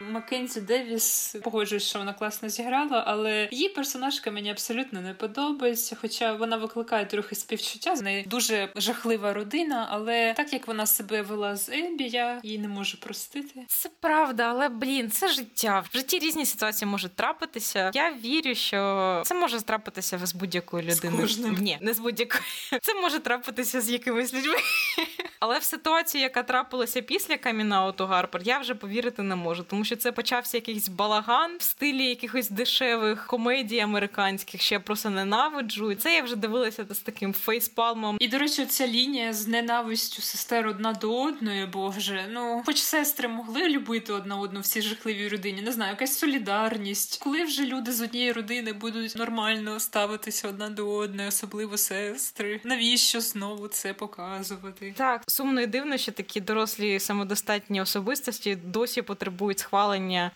Маккензі 0.00 0.60
Девіс 0.60 1.36
погоджуюсь, 1.42 1.88
що 1.88 1.98
вона 1.98 2.12
класно 2.12 2.48
зіграла, 2.48 3.04
але 3.06 3.48
її 3.50 3.68
персонажка 3.68 4.30
мені 4.30 4.50
абсолютно 4.50 5.00
не 5.00 5.14
подобається. 5.14 5.96
Хоча 6.00 6.32
вона 6.32 6.56
викликає 6.56 7.06
трохи 7.06 7.34
співчуття. 7.34 7.96
З 7.96 8.02
неї 8.02 8.24
дуже 8.26 8.68
жахлива 8.76 9.32
родина, 9.32 9.88
але 9.90 10.34
так 10.34 10.52
як 10.52 10.66
вона 10.66 10.86
себе 10.86 11.22
вела 11.22 11.56
з 11.56 11.68
Ебі, 11.68 12.04
я 12.04 12.40
її 12.42 12.58
не 12.58 12.68
можу 12.68 13.00
простити. 13.00 13.64
Це 13.68 13.90
правда, 14.00 14.42
але 14.42 14.68
блін, 14.68 15.10
це 15.10 15.28
життя. 15.28 15.84
В 15.92 15.96
житті 15.96 16.18
різні 16.18 16.46
ситуації 16.46 16.90
можуть 16.90 17.14
трапитися. 17.14 17.90
Я 17.94 18.12
вірю, 18.12 18.54
що 18.54 19.22
це 19.26 19.34
може 19.34 19.60
трапитися 19.60 20.18
з 20.22 20.34
будь-якою 20.34 20.82
людиною. 20.82 21.22
кожним. 21.22 21.54
Ні, 21.54 21.78
не 21.80 21.94
з 21.94 21.98
будь-якою. 21.98 22.42
Це 22.82 22.94
може 22.94 23.18
трапитися 23.18 23.80
з 23.80 23.90
якимись 23.90 24.34
людьми. 24.34 24.56
Але 25.40 25.58
в 25.58 25.62
ситуацію, 25.62 26.22
яка 26.22 26.42
трапилася 26.42 27.02
після 27.02 27.36
камінауту 27.36 28.06
Гарпер, 28.06 28.42
я 28.44 28.58
вже 28.58 28.74
повірити 28.74 29.22
не 29.22 29.36
можу, 29.36 29.62
тому 29.62 29.84
що 29.86 29.96
це 29.96 30.12
почався 30.12 30.56
якийсь 30.56 30.88
балаган 30.88 31.56
в 31.58 31.62
стилі 31.62 32.04
якихось 32.04 32.50
дешевих 32.50 33.26
комедій 33.26 33.80
американських, 33.80 34.62
що 34.62 34.74
я 34.74 34.80
просто 34.80 35.10
ненавиджу. 35.10 35.94
Це 35.94 36.14
я 36.14 36.22
вже 36.22 36.36
дивилася 36.36 36.86
з 36.90 36.98
таким 36.98 37.32
фейспалмом. 37.32 38.16
І 38.20 38.28
до 38.28 38.38
речі, 38.38 38.66
ця 38.66 38.86
лінія 38.86 39.32
з 39.32 39.48
ненавистю 39.48 40.22
сестер 40.22 40.66
одна 40.66 40.92
до 40.92 41.22
одної, 41.22 41.66
боже. 41.66 42.28
Ну, 42.30 42.62
хоч 42.66 42.76
сестри 42.76 43.28
могли 43.28 43.68
любити 43.68 44.12
одна 44.12 44.36
одну 44.36 44.60
в 44.60 44.66
цій 44.66 44.82
жахливій 44.82 45.28
родині, 45.28 45.62
не 45.62 45.72
знаю, 45.72 45.90
якась 45.90 46.18
солідарність. 46.18 47.20
Коли 47.22 47.44
вже 47.44 47.64
люди 47.64 47.92
з 47.92 48.00
однієї 48.00 48.32
родини 48.32 48.72
будуть 48.72 49.16
нормально 49.16 49.80
ставитися 49.80 50.48
одна 50.48 50.70
до 50.70 50.90
одної, 50.90 51.28
особливо 51.28 51.78
сестри. 51.78 52.60
Навіщо 52.64 53.20
знову 53.20 53.68
це 53.68 53.94
показувати? 53.94 54.94
Так, 54.96 55.22
сумно 55.26 55.60
і 55.60 55.66
дивно, 55.66 55.96
що 55.96 56.12
такі 56.12 56.40
дорослі 56.40 57.00
самодостатні 57.00 57.80
особистості 57.80 58.56
досі 58.56 59.02
потребують 59.02 59.58
схвалення 59.58 59.75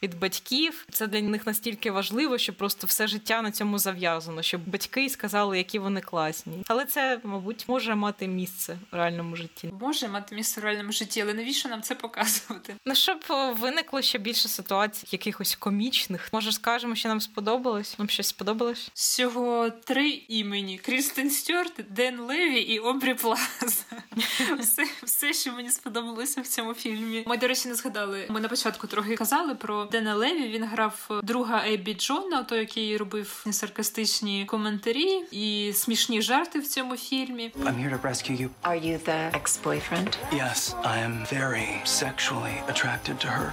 від 0.03 0.19
батьків. 0.19 0.87
Це 0.93 1.07
для 1.07 1.21
них 1.21 1.47
настільки 1.47 1.91
важливо, 1.91 2.39
що 2.39 2.53
просто 2.53 2.87
все 2.87 3.07
життя 3.07 3.43
на 3.43 3.51
цьому 3.51 3.79
зав'язано, 3.79 4.43
щоб 4.43 4.69
батьки 4.69 5.09
сказали, 5.09 5.59
які 5.59 5.79
вони 5.79 6.01
класні. 6.01 6.63
Але 6.67 6.85
це, 6.85 7.21
мабуть, 7.25 7.65
може 7.69 7.95
мати 7.95 8.29
місце 8.29 8.79
в 8.93 8.97
реальному 8.97 9.37
житті. 9.37 9.73
Може 9.81 10.09
мати 10.09 10.35
місце 10.35 10.61
в 10.61 10.65
реальному 10.65 10.93
житті, 10.93 11.21
але 11.21 11.35
навіщо 11.35 11.69
нам 11.69 11.83
це 11.83 11.95
показувати? 11.95 12.75
Ну, 12.87 12.95
щоб 12.95 13.25
виникло 13.61 14.03
ще 14.03 14.19
більше 14.19 14.49
ситуацій, 14.49 15.07
якихось 15.11 15.55
комічних. 15.55 16.29
Може, 16.33 16.53
скажемо, 16.53 16.95
що 16.95 17.09
нам 17.09 17.21
сподобалось? 17.21 17.99
Нам 17.99 18.09
щось 18.09 18.27
сподобалось? 18.27 18.91
Всього 18.95 19.71
три 19.71 20.09
імені: 20.29 20.79
Крістен 20.79 21.31
Стюарт, 21.31 21.73
Ден 21.91 22.21
Леві 22.21 22.61
і 22.61 22.79
Обрі 22.79 23.15
Плаза. 23.15 23.85
Все, 24.61 24.87
все, 25.03 25.33
що 25.33 25.53
мені 25.53 25.71
сподобалося 25.71 26.41
в 26.41 26.47
цьому 26.47 26.75
фільмі. 26.75 27.25
Ми, 27.27 27.37
до 27.37 27.49
речі, 27.49 27.69
не 27.69 27.75
згадали. 27.75 28.27
Ми 28.29 28.41
на 28.41 28.49
початку 28.49 28.87
трохи 28.87 29.17
казали 29.17 29.30
про 29.61 29.85
Дена 29.85 30.15
Леві. 30.15 30.49
Він 30.49 30.65
грав 30.65 31.21
друга 31.23 31.63
Еббі 31.67 31.95
Джона, 31.95 32.43
той, 32.43 32.59
який 32.59 32.97
робив 32.97 33.45
саркастичні 33.51 34.45
коментарі 34.45 35.25
і 35.31 35.73
смішні 35.75 36.23
жарти 36.23 36.59
в 36.59 36.67
цьому 36.67 36.97
фільмі. 36.97 37.53
I'm 37.65 37.77
here 37.77 37.91
to 37.91 38.03
rescue 38.03 38.41
you. 38.43 38.49
Are 38.65 38.85
you 38.87 38.99
the 39.09 39.31
ex-boyfriend? 39.41 40.11
Yes, 40.33 40.75
I 40.85 40.97
am 41.07 41.15
very 41.39 41.69
sexually 41.85 42.57
attracted 42.69 43.17
to 43.25 43.29
her. 43.37 43.53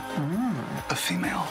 A 0.90 0.96
female. 0.96 1.44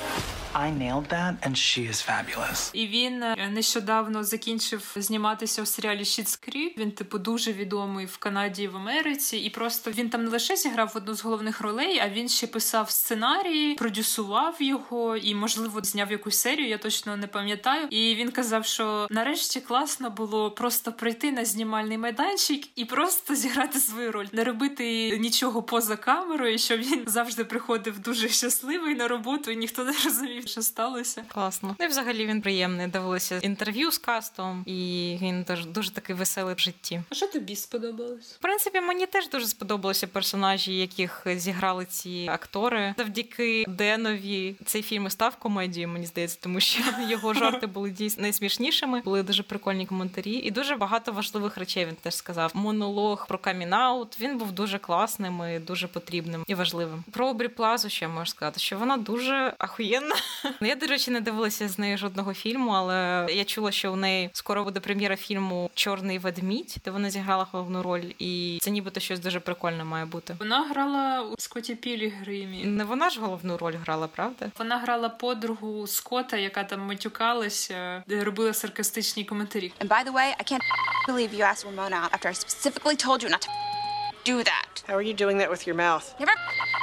I 0.58 0.70
nailed 0.70 1.08
that, 1.08 1.34
and 1.46 1.54
she 1.54 1.82
is 1.88 2.10
fabulous. 2.10 2.70
І 2.72 2.86
він 2.86 3.22
е, 3.22 3.50
нещодавно 3.52 4.24
закінчив 4.24 4.92
зніматися 4.96 5.62
у 5.62 5.66
серіалі 5.66 6.00
Schitt's 6.00 6.48
Creek. 6.48 6.78
Він, 6.78 6.90
типу, 6.90 7.18
дуже 7.18 7.52
відомий 7.52 8.06
в 8.06 8.16
Канаді 8.16 8.62
і 8.62 8.68
в 8.68 8.76
Америці. 8.76 9.36
І 9.36 9.50
просто 9.50 9.90
він 9.90 10.10
там 10.10 10.24
не 10.24 10.30
лише 10.30 10.56
зіграв 10.56 10.92
одну 10.94 11.14
з 11.14 11.24
головних 11.24 11.60
ролей, 11.60 11.98
а 11.98 12.08
він 12.08 12.28
ще 12.28 12.46
писав 12.46 12.90
сценарії, 12.90 13.74
продюсував 13.74 14.56
його 14.60 15.16
і, 15.16 15.34
можливо, 15.34 15.80
зняв 15.82 16.10
якусь 16.10 16.36
серію. 16.36 16.68
Я 16.68 16.78
точно 16.78 17.16
не 17.16 17.26
пам'ятаю. 17.26 17.86
І 17.90 18.14
він 18.14 18.30
казав, 18.30 18.66
що 18.66 19.06
нарешті 19.10 19.60
класно 19.60 20.10
було 20.10 20.50
просто 20.50 20.92
прийти 20.92 21.32
на 21.32 21.44
знімальний 21.44 21.98
майданчик 21.98 22.66
і 22.74 22.84
просто 22.84 23.34
зіграти 23.34 23.78
свою 23.78 24.12
роль, 24.12 24.26
не 24.32 24.44
робити 24.44 25.18
нічого 25.18 25.62
поза 25.62 25.96
камерою, 25.96 26.58
щоб 26.58 26.80
він 26.80 27.04
завжди 27.06 27.44
приходив 27.44 27.98
дуже 27.98 28.28
щасливий 28.28 28.94
на 28.94 29.08
роботу, 29.08 29.50
і 29.50 29.56
ніхто 29.56 29.84
не 29.84 29.92
розумів, 30.04 30.45
що 30.46 30.62
сталося. 30.62 31.24
Класно. 31.28 31.76
Ну 31.78 31.86
і 31.86 31.88
взагалі 31.88 32.26
він 32.26 32.40
приємний. 32.40 32.86
Дивилися 32.86 33.38
інтерв'ю 33.42 33.90
з 33.90 33.98
кастом, 33.98 34.62
і 34.66 35.18
він 35.22 35.42
дуже, 35.48 35.64
дуже 35.64 35.90
такий 35.90 36.16
веселий 36.16 36.54
в 36.54 36.58
житті. 36.58 37.02
А 37.10 37.14
що 37.14 37.26
тобі 37.26 37.56
сподобалось? 37.56 38.32
В 38.32 38.38
принципі, 38.38 38.80
мені 38.80 39.06
теж 39.06 39.28
дуже 39.28 39.46
сподобалися 39.46 40.06
персонажі, 40.06 40.78
яких 40.78 41.26
зіграли 41.36 41.84
ці 41.84 42.28
актори. 42.32 42.94
Завдяки 42.98 43.64
Денові 43.68 44.56
цей 44.64 44.82
фільм 44.82 45.06
і 45.06 45.10
став 45.10 45.36
комедією, 45.36 45.88
мені 45.88 46.06
здається, 46.06 46.38
тому 46.40 46.60
що 46.60 46.82
його 47.08 47.34
жарти 47.34 47.66
були 47.66 47.90
дійсно 47.90 48.22
найсмішнішими. 48.22 49.00
Були 49.00 49.22
дуже 49.22 49.42
прикольні 49.42 49.86
коментарі, 49.86 50.32
і 50.32 50.50
дуже 50.50 50.76
багато 50.76 51.12
важливих 51.12 51.56
речей 51.56 51.86
він 51.86 51.94
теж 51.94 52.14
сказав. 52.14 52.50
Монолог 52.54 53.26
про 53.28 53.38
камінаут. 53.38 54.20
Він 54.20 54.38
був 54.38 54.52
дуже 54.52 54.78
класним 54.78 55.42
і 55.56 55.58
дуже 55.58 55.88
потрібним 55.88 56.44
і 56.46 56.54
важливим. 56.54 57.04
Про 57.12 57.28
Обрі 57.28 57.48
Плазу 57.48 57.88
ще 57.88 58.08
можу 58.08 58.30
сказати, 58.30 58.60
що 58.60 58.78
вона 58.78 58.96
дуже 58.96 59.54
ахуєнна. 59.58 60.14
Ну, 60.60 60.68
Я, 60.68 60.74
до 60.74 60.86
речі, 60.86 61.10
не 61.10 61.20
дивилася 61.20 61.68
з 61.68 61.78
нею 61.78 61.98
жодного 61.98 62.34
фільму, 62.34 62.70
але 62.70 63.26
я 63.30 63.44
чула, 63.44 63.72
що 63.72 63.92
у 63.92 63.96
неї 63.96 64.30
скоро 64.32 64.64
буде 64.64 64.80
прем'єра 64.80 65.16
фільму 65.16 65.70
Чорний 65.74 66.18
ведмідь, 66.18 66.76
де 66.84 66.90
вона 66.90 67.10
зіграла 67.10 67.46
головну 67.52 67.82
роль, 67.82 68.04
і 68.18 68.58
це 68.62 68.70
нібито 68.70 69.00
щось 69.00 69.20
дуже 69.20 69.40
прикольне 69.40 69.84
має 69.84 70.04
бути. 70.04 70.36
Вона 70.38 70.62
грала 70.68 71.22
у 71.22 71.34
Скотті 71.38 71.74
Пілігримі. 71.74 72.64
Не 72.64 72.84
вона 72.84 73.10
ж 73.10 73.20
головну 73.20 73.56
роль 73.56 73.74
грала, 73.84 74.06
правда? 74.06 74.46
Вона 74.58 74.78
грала 74.78 75.08
подругу 75.08 75.86
Скотта, 75.86 76.36
яка 76.36 76.64
там 76.64 76.80
матюкалася, 76.80 78.02
де 78.06 78.24
робила 78.24 78.52
саркастичні 78.54 79.24
коментарі. 79.24 79.72
And 79.80 79.88
by 79.88 80.04
the 80.04 80.12
way, 80.12 80.34
I 80.40 80.52
can't 80.52 80.62
believe 81.08 81.34
you 81.34 81.42
asked 81.42 81.64
Ramona 81.64 81.96
out 82.04 82.12
after 82.12 82.28
I 82.28 82.34
specifically 82.34 82.96
told 83.06 83.22
you 83.22 83.28
not 83.28 83.40
to 83.46 83.50
do 84.32 84.36
that. 84.50 84.72
How 84.88 84.94
are 85.00 85.06
you 85.10 85.14
doing 85.22 85.36
that 85.38 85.50
with 85.54 85.62
your 85.68 85.76
mouth? 85.86 86.04
Never 86.20 86.34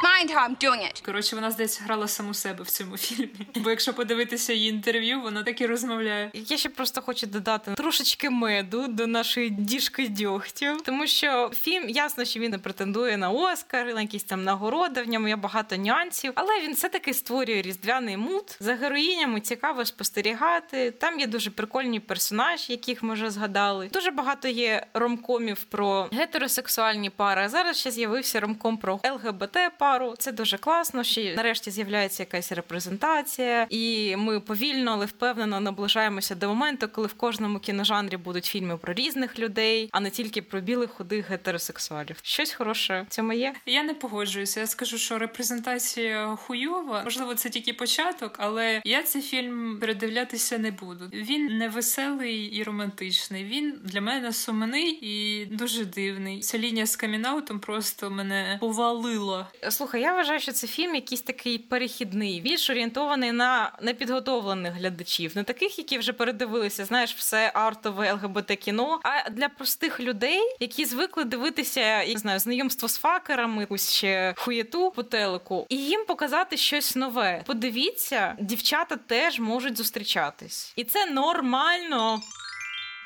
mind 0.03 0.29
how 0.29 0.49
I'm 0.49 0.57
doing 0.65 0.81
it. 0.81 1.05
Коротше, 1.05 1.35
вона 1.35 1.51
здається 1.51 1.83
грала 1.83 2.07
саму 2.07 2.33
себе 2.33 2.63
в 2.63 2.69
цьому 2.69 2.97
фільмі. 2.97 3.47
Бо 3.55 3.69
якщо 3.69 3.93
подивитися 3.93 4.53
її 4.53 4.69
інтерв'ю, 4.69 5.21
вона 5.21 5.43
так 5.43 5.61
і 5.61 5.65
розмовляє. 5.65 6.31
Я 6.33 6.57
ще 6.57 6.69
просто 6.69 7.01
хочу 7.01 7.27
додати 7.27 7.73
трошечки 7.73 8.29
меду 8.29 8.87
до 8.87 9.07
нашої 9.07 9.49
діжки 9.49 10.07
дьогтю, 10.07 10.77
тому 10.85 11.07
що 11.07 11.51
фільм 11.53 11.89
ясно, 11.89 12.25
що 12.25 12.39
він 12.39 12.51
не 12.51 12.57
претендує 12.57 13.17
на 13.17 13.29
Оскар, 13.29 13.93
на 13.93 14.01
якісь 14.01 14.23
там 14.23 14.43
нагороди. 14.43 15.01
В 15.01 15.07
ньому 15.07 15.27
є 15.27 15.35
багато 15.35 15.77
нюансів, 15.77 16.31
але 16.35 16.61
він 16.61 16.73
все 16.73 16.89
таки 16.89 17.13
створює 17.13 17.61
різдвяний 17.61 18.17
мут. 18.17 18.57
За 18.59 18.75
героїнями 18.75 19.41
цікаво 19.41 19.85
спостерігати. 19.85 20.91
Там 20.91 21.19
є 21.19 21.27
дуже 21.27 21.49
прикольні 21.49 21.99
персонажі, 21.99 22.71
яких 22.73 23.03
ми 23.03 23.13
вже 23.13 23.29
згадали. 23.29 23.89
Дуже 23.93 24.11
багато 24.11 24.47
є 24.47 24.85
ромкомів 24.93 25.63
про 25.63 26.09
гетеросексуальні 26.11 27.09
пари. 27.09 27.41
А 27.45 27.49
зараз 27.49 27.77
ще 27.77 27.91
з'явився 27.91 28.39
ромком 28.39 28.77
про 28.77 28.99
ЛГБТ 29.05 29.57
пару. 29.93 30.13
Це 30.17 30.31
дуже 30.31 30.57
класно. 30.57 31.03
Що 31.03 31.21
нарешті 31.21 31.71
з'являється 31.71 32.23
якась 32.23 32.51
репрезентація, 32.51 33.67
і 33.69 34.15
ми 34.15 34.39
повільно, 34.39 34.91
але 34.91 35.05
впевнено 35.05 35.59
наближаємося 35.59 36.35
до 36.35 36.47
моменту, 36.47 36.87
коли 36.87 37.07
в 37.07 37.13
кожному 37.13 37.59
кіножанрі 37.59 38.17
будуть 38.17 38.45
фільми 38.45 38.77
про 38.77 38.93
різних 38.93 39.39
людей, 39.39 39.89
а 39.91 39.99
не 39.99 40.09
тільки 40.09 40.41
про 40.41 40.61
білих 40.61 40.89
худих 40.89 41.29
гетеросексуалів. 41.29 42.15
Щось 42.21 42.53
хороше 42.53 43.05
в 43.09 43.13
цьому 43.13 43.33
є. 43.33 43.53
Я 43.65 43.83
не 43.83 43.93
погоджуюся. 43.93 44.59
Я 44.59 44.67
скажу, 44.67 44.97
що 44.97 45.19
репрезентація 45.19 46.35
хуйова. 46.35 47.01
Можливо, 47.03 47.35
це 47.35 47.49
тільки 47.49 47.73
початок, 47.73 48.35
але 48.37 48.81
я 48.85 49.03
цей 49.03 49.21
фільм 49.21 49.77
передивлятися 49.79 50.57
не 50.57 50.71
буду. 50.71 51.09
Він 51.13 51.45
не 51.57 51.69
веселий 51.69 52.43
і 52.43 52.63
романтичний. 52.63 53.43
Він 53.43 53.79
для 53.83 54.01
мене 54.01 54.33
сумний 54.33 54.89
і 55.01 55.45
дуже 55.45 55.85
дивний. 55.85 56.39
Ця 56.39 56.57
лінія 56.57 56.85
з 56.85 56.95
камінаутом 56.95 57.59
просто 57.59 58.09
мене 58.09 58.57
повалила. 58.59 59.47
Слухай, 59.83 60.01
я 60.01 60.13
вважаю, 60.13 60.39
що 60.39 60.51
це 60.51 60.67
фільм 60.67 60.95
якийсь 60.95 61.21
такий 61.21 61.57
перехідний, 61.57 62.41
більш 62.41 62.69
орієнтований 62.69 63.31
на 63.31 63.71
непідготовлених 63.81 64.73
глядачів, 64.73 65.31
не 65.35 65.43
таких, 65.43 65.77
які 65.77 65.97
вже 65.97 66.13
передивилися, 66.13 66.85
знаєш, 66.85 67.15
все 67.15 67.51
артове 67.53 68.13
ЛГБТ 68.13 68.51
кіно, 68.55 68.99
а 69.03 69.29
для 69.29 69.49
простих 69.49 69.99
людей, 69.99 70.39
які 70.59 70.85
звикли 70.85 71.23
дивитися, 71.23 72.03
я 72.03 72.13
не 72.13 72.19
знаю, 72.19 72.39
знайомство 72.39 72.89
з 72.89 72.97
факерами, 72.97 73.61
якусь 73.61 73.91
ще 73.91 74.33
хуєту 74.37 74.91
по 74.91 75.03
телеку, 75.03 75.65
і 75.69 75.77
їм 75.77 76.05
показати 76.05 76.57
щось 76.57 76.95
нове. 76.95 77.43
Подивіться, 77.45 78.35
дівчата 78.39 78.95
теж 78.95 79.39
можуть 79.39 79.77
зустрічатись, 79.77 80.73
і 80.75 80.83
це 80.83 81.05
нормально. 81.05 82.21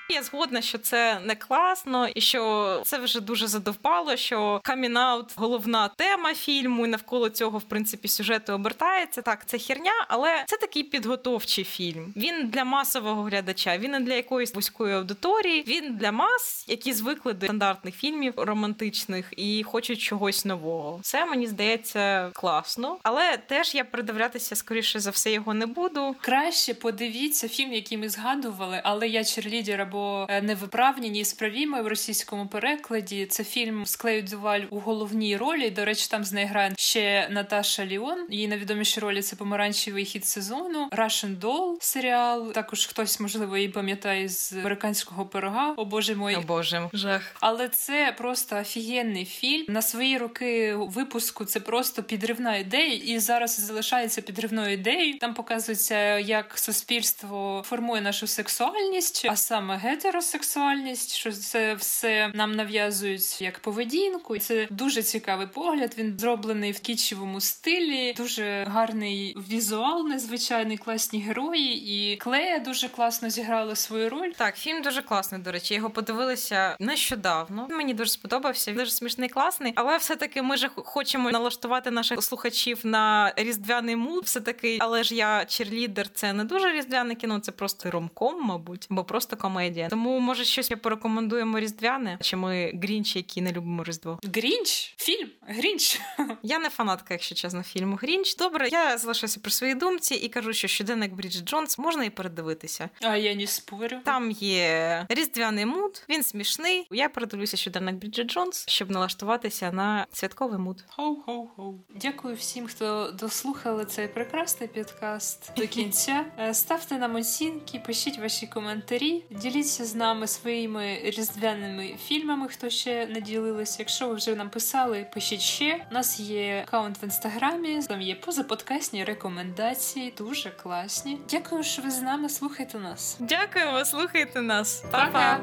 Я 0.10 0.24
згодна, 0.24 0.62
що 0.62 0.78
це 0.78 1.20
не 1.20 1.36
класно, 1.36 2.08
і 2.08 2.22
що 2.22 2.82
це 2.86 2.98
вже 2.98 3.22
дуже 3.22 3.48
задовбало. 3.48 4.16
Що 4.16 4.62
камінаут 4.64 5.26
головна 5.36 5.88
тема 5.88 6.34
фільму, 6.34 6.86
і 6.86 6.90
навколо 6.90 7.30
цього, 7.30 7.58
в 7.58 7.64
принципі, 7.64 8.08
сюжету 8.08 8.54
обертається. 8.54 9.22
Так, 9.22 9.46
це 9.46 9.58
херня, 9.58 10.06
але 10.08 10.44
це 10.48 10.58
такий 10.58 10.84
підготовчий 10.84 11.64
фільм. 11.64 12.14
Він 12.16 12.48
для 12.48 12.64
масового 12.64 13.24
глядача, 13.24 13.78
він 13.78 13.92
не 13.92 14.00
для 14.00 14.14
якоїсь 14.14 14.56
вузької 14.56 14.96
аудиторії. 14.96 15.64
Він 15.68 15.96
для 15.96 16.12
мас, 16.12 16.66
які 16.68 16.94
звикли 16.94 17.34
до 17.34 17.46
стандартних 17.46 17.96
фільмів 17.96 18.34
романтичних 18.38 19.34
і 19.38 19.64
хочуть 19.64 20.00
чогось 20.00 20.46
нового. 20.46 21.00
Це 21.04 21.26
мені 21.26 21.48
здається 21.48 22.32
класно, 22.34 22.98
але 23.04 23.38
теж 23.38 23.76
я 23.76 23.84
придивлятися 23.84 24.56
скоріше 24.56 25.00
за 25.00 25.10
все 25.10 25.32
його 25.32 25.54
не 25.54 25.66
буду. 25.66 26.16
Краще 26.22 26.74
подивіться 26.74 27.50
фільм, 27.50 27.74
який 27.74 27.98
ми 27.98 28.10
згадували, 28.10 28.82
але 28.84 29.08
я 29.08 29.24
черлідер 29.24 29.82
або 29.98 30.28
невиправні, 30.42 31.10
несправімо 31.10 31.82
в 31.82 31.88
російському 31.88 32.48
перекладі. 32.48 33.26
Це 33.26 33.44
фільм 33.44 33.86
Склею 33.86 34.24
Дюваль 34.24 34.62
у 34.70 34.80
головній 34.80 35.38
ролі. 35.38 35.70
До 35.70 35.86
речі, 35.86 36.08
там 36.12 36.24
з 36.24 36.34
нею 36.34 36.48
грає 36.48 36.74
ще 36.78 37.28
Наташа 37.32 37.86
Ліон. 37.86 38.26
Її 38.30 38.48
найвідоміші 38.48 39.00
ролі 39.00 39.22
це 39.22 39.36
помаранчевий 39.36 40.06
хід 40.06 40.26
сезону, 40.26 40.90
Russian 40.92 41.40
Doll 41.40 41.76
серіал. 41.80 42.52
Також 42.52 42.86
хтось, 42.86 43.20
можливо, 43.20 43.58
її 43.58 43.70
пам'ятає 43.70 44.30
з 44.30 44.54
американського 44.54 45.26
пирога. 45.26 45.74
О 45.78 45.86
боже 45.86 46.16
мой. 46.16 46.36
О 46.36 46.42
боже, 46.42 46.90
жах. 46.94 47.22
Але 47.40 47.68
це 47.68 48.16
просто 48.18 48.56
офігенний 48.56 49.26
фільм. 49.26 49.66
На 49.68 49.82
свої 49.82 50.18
роки 50.18 50.76
випуску 50.76 51.46
це 51.46 51.60
просто 51.60 52.04
підривна 52.04 52.56
ідея, 52.56 52.94
і 52.94 53.20
зараз 53.20 53.60
залишається 53.60 54.22
підривною 54.22 54.74
ідеєю. 54.74 55.20
Там 55.20 55.34
показується, 55.34 56.20
як 56.20 56.58
суспільство 56.58 57.64
формує 57.66 58.02
нашу 58.02 58.28
сексуальність, 58.28 59.28
а 59.30 59.36
саме 59.36 59.78
гетеросексуальність, 59.88 61.16
що 61.16 61.32
це 61.32 61.74
все 61.74 62.32
нам 62.34 62.56
нав'язують 62.56 63.42
як 63.42 63.60
поведінку. 63.60 64.38
Це 64.38 64.68
дуже 64.70 65.04
цікавий 65.04 65.48
погляд. 65.48 65.96
Він 65.98 66.20
зроблений 66.20 66.72
в 66.72 66.80
кічевому 66.80 67.42
стилі, 67.42 68.14
дуже 68.18 68.64
гарний 68.64 69.38
візуал, 69.50 70.08
незвичайний, 70.08 70.78
класні 70.78 71.22
герої, 71.22 72.14
і 72.14 72.16
Клея 72.16 72.60
дуже 72.60 72.90
класно 72.90 73.30
зіграла 73.30 73.76
свою 73.76 74.10
роль. 74.10 74.32
Так, 74.38 74.56
фільм 74.56 74.82
дуже 74.82 75.02
класний. 75.02 75.42
До 75.42 75.52
речі, 75.52 75.74
його 75.74 75.90
подивилися 75.90 76.78
нещодавно. 76.80 77.68
Мені 77.70 77.94
дуже 77.94 78.12
сподобався. 78.12 78.72
Він 78.72 78.78
дуже 78.78 78.92
смішний, 78.92 79.30
класний. 79.30 79.74
Але 79.76 79.98
все-таки 79.98 80.42
ми 80.42 80.58
ж 80.58 80.70
хочемо 80.76 81.32
налаштувати 81.32 81.92
наших 81.92 82.24
слухачів 82.24 82.80
на 82.84 83.34
різдвяний 83.36 83.96
муд. 83.96 84.24
Все 84.24 84.42
таки, 84.42 84.78
але 84.82 85.04
ж 85.04 85.16
я 85.16 85.46
черлідер, 85.46 86.10
це 86.14 86.34
не 86.34 86.44
дуже 86.44 86.72
різдвяне 86.72 87.16
кіно, 87.16 87.40
це 87.40 87.52
просто 87.52 87.92
ромком, 87.92 88.44
мабуть, 88.44 88.88
або 88.92 89.04
просто 89.04 89.38
комедія. 89.38 89.77
Тому 89.90 90.20
може 90.20 90.46
щось 90.46 90.72
порекомендуємо 90.82 91.60
різдвяне, 91.60 92.18
чи 92.22 92.36
ми 92.36 92.72
грінчі, 92.84 93.20
які 93.20 93.42
не 93.42 93.52
любимо 93.52 93.84
різдво. 93.84 94.20
Грінч? 94.34 94.94
Фільм? 94.98 95.30
Грінч? 95.48 96.02
Я 96.44 96.60
не 96.60 96.70
фанатка, 96.70 97.14
якщо 97.14 97.36
чесно, 97.36 97.64
фільму 97.64 97.96
Грінч. 98.02 98.36
Добре, 98.36 98.70
я 98.72 98.98
залишаюся 98.98 99.40
при 99.40 99.52
своїй 99.52 99.76
думці 99.76 100.16
і 100.16 100.30
кажу, 100.30 100.54
що 100.54 100.68
щоденник 100.68 101.14
Бріджит 101.14 101.46
Джонс 101.46 101.78
можна 101.78 102.04
і 102.04 102.10
передивитися. 102.10 102.90
А 103.02 103.18
я 103.18 103.36
не 103.36 103.48
спорю. 103.48 103.98
Там 104.06 104.32
є 104.32 105.06
різдвяний 105.10 105.66
mood, 105.66 106.06
він 106.10 106.24
смішний. 106.24 106.88
Я 106.92 107.10
передивлюся 107.10 107.58
щоденник 107.58 107.96
Бріджит 107.96 108.28
Джонс, 108.28 108.66
щоб 108.68 108.92
налаштуватися 108.92 109.72
на 109.72 110.08
святковий 110.14 110.60
mood. 110.60 110.84
Хоу-хоу-хоу. 110.88 111.74
Дякую 111.96 112.36
всім, 112.36 112.68
хто 112.68 113.12
дослухали 113.12 113.86
цей 113.86 114.08
прекрасний 114.08 114.70
подкаст 114.70 115.52
до 115.58 115.68
кінця. 115.68 116.26
Е, 116.40 116.54
Ставте 116.54 116.98
нам 116.98 117.16
оцінки, 117.16 117.80
пишіть 117.86 118.20
ваші 118.20 118.48
коментарі, 118.48 119.24
діліться 119.32 119.67
Діліться 119.68 119.86
з 119.86 119.96
нами 119.96 120.28
своїми 120.28 121.00
різдвяними 121.04 121.96
фільмами, 122.08 122.48
хто 122.48 122.70
ще 122.70 123.08
не 123.08 123.19
ділилися. 123.19 123.76
Якщо 123.80 124.08
ви 124.08 124.16
вже 124.16 124.36
нам 124.36 124.50
писали, 124.50 125.08
пишіть 125.14 125.42
ще. 125.42 125.86
У 125.92 125.94
нас 125.94 126.20
є 126.20 126.64
аккаунт 126.68 127.02
в 127.02 127.04
інстаграмі, 127.04 127.82
там 127.88 128.02
є 128.02 128.16
позаподкасні 128.16 129.04
рекомендації, 129.04 130.14
дуже 130.18 130.50
класні. 130.50 131.20
Дякую, 131.30 131.64
що 131.64 131.82
ви 131.82 131.92
з 131.92 132.02
нами 132.02 132.30
слухайте 132.30 132.80
нас. 132.80 133.18
Дякуємо, 133.20 133.86
слухайте 133.86 134.42
нас. 134.42 134.84
Па-па! 134.92 135.40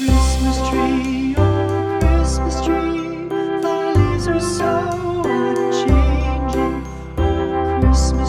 Christmas 0.00 0.58
tree, 0.68 1.34
oh 1.36 2.00
Christmas 2.02 2.56
tree, 2.66 3.28
thy 3.62 3.92
leaves 3.94 4.26
are 4.34 4.44
so 4.58 4.72
unchanging. 5.36 6.76
Oh 7.18 7.80
Christmas 7.80 8.27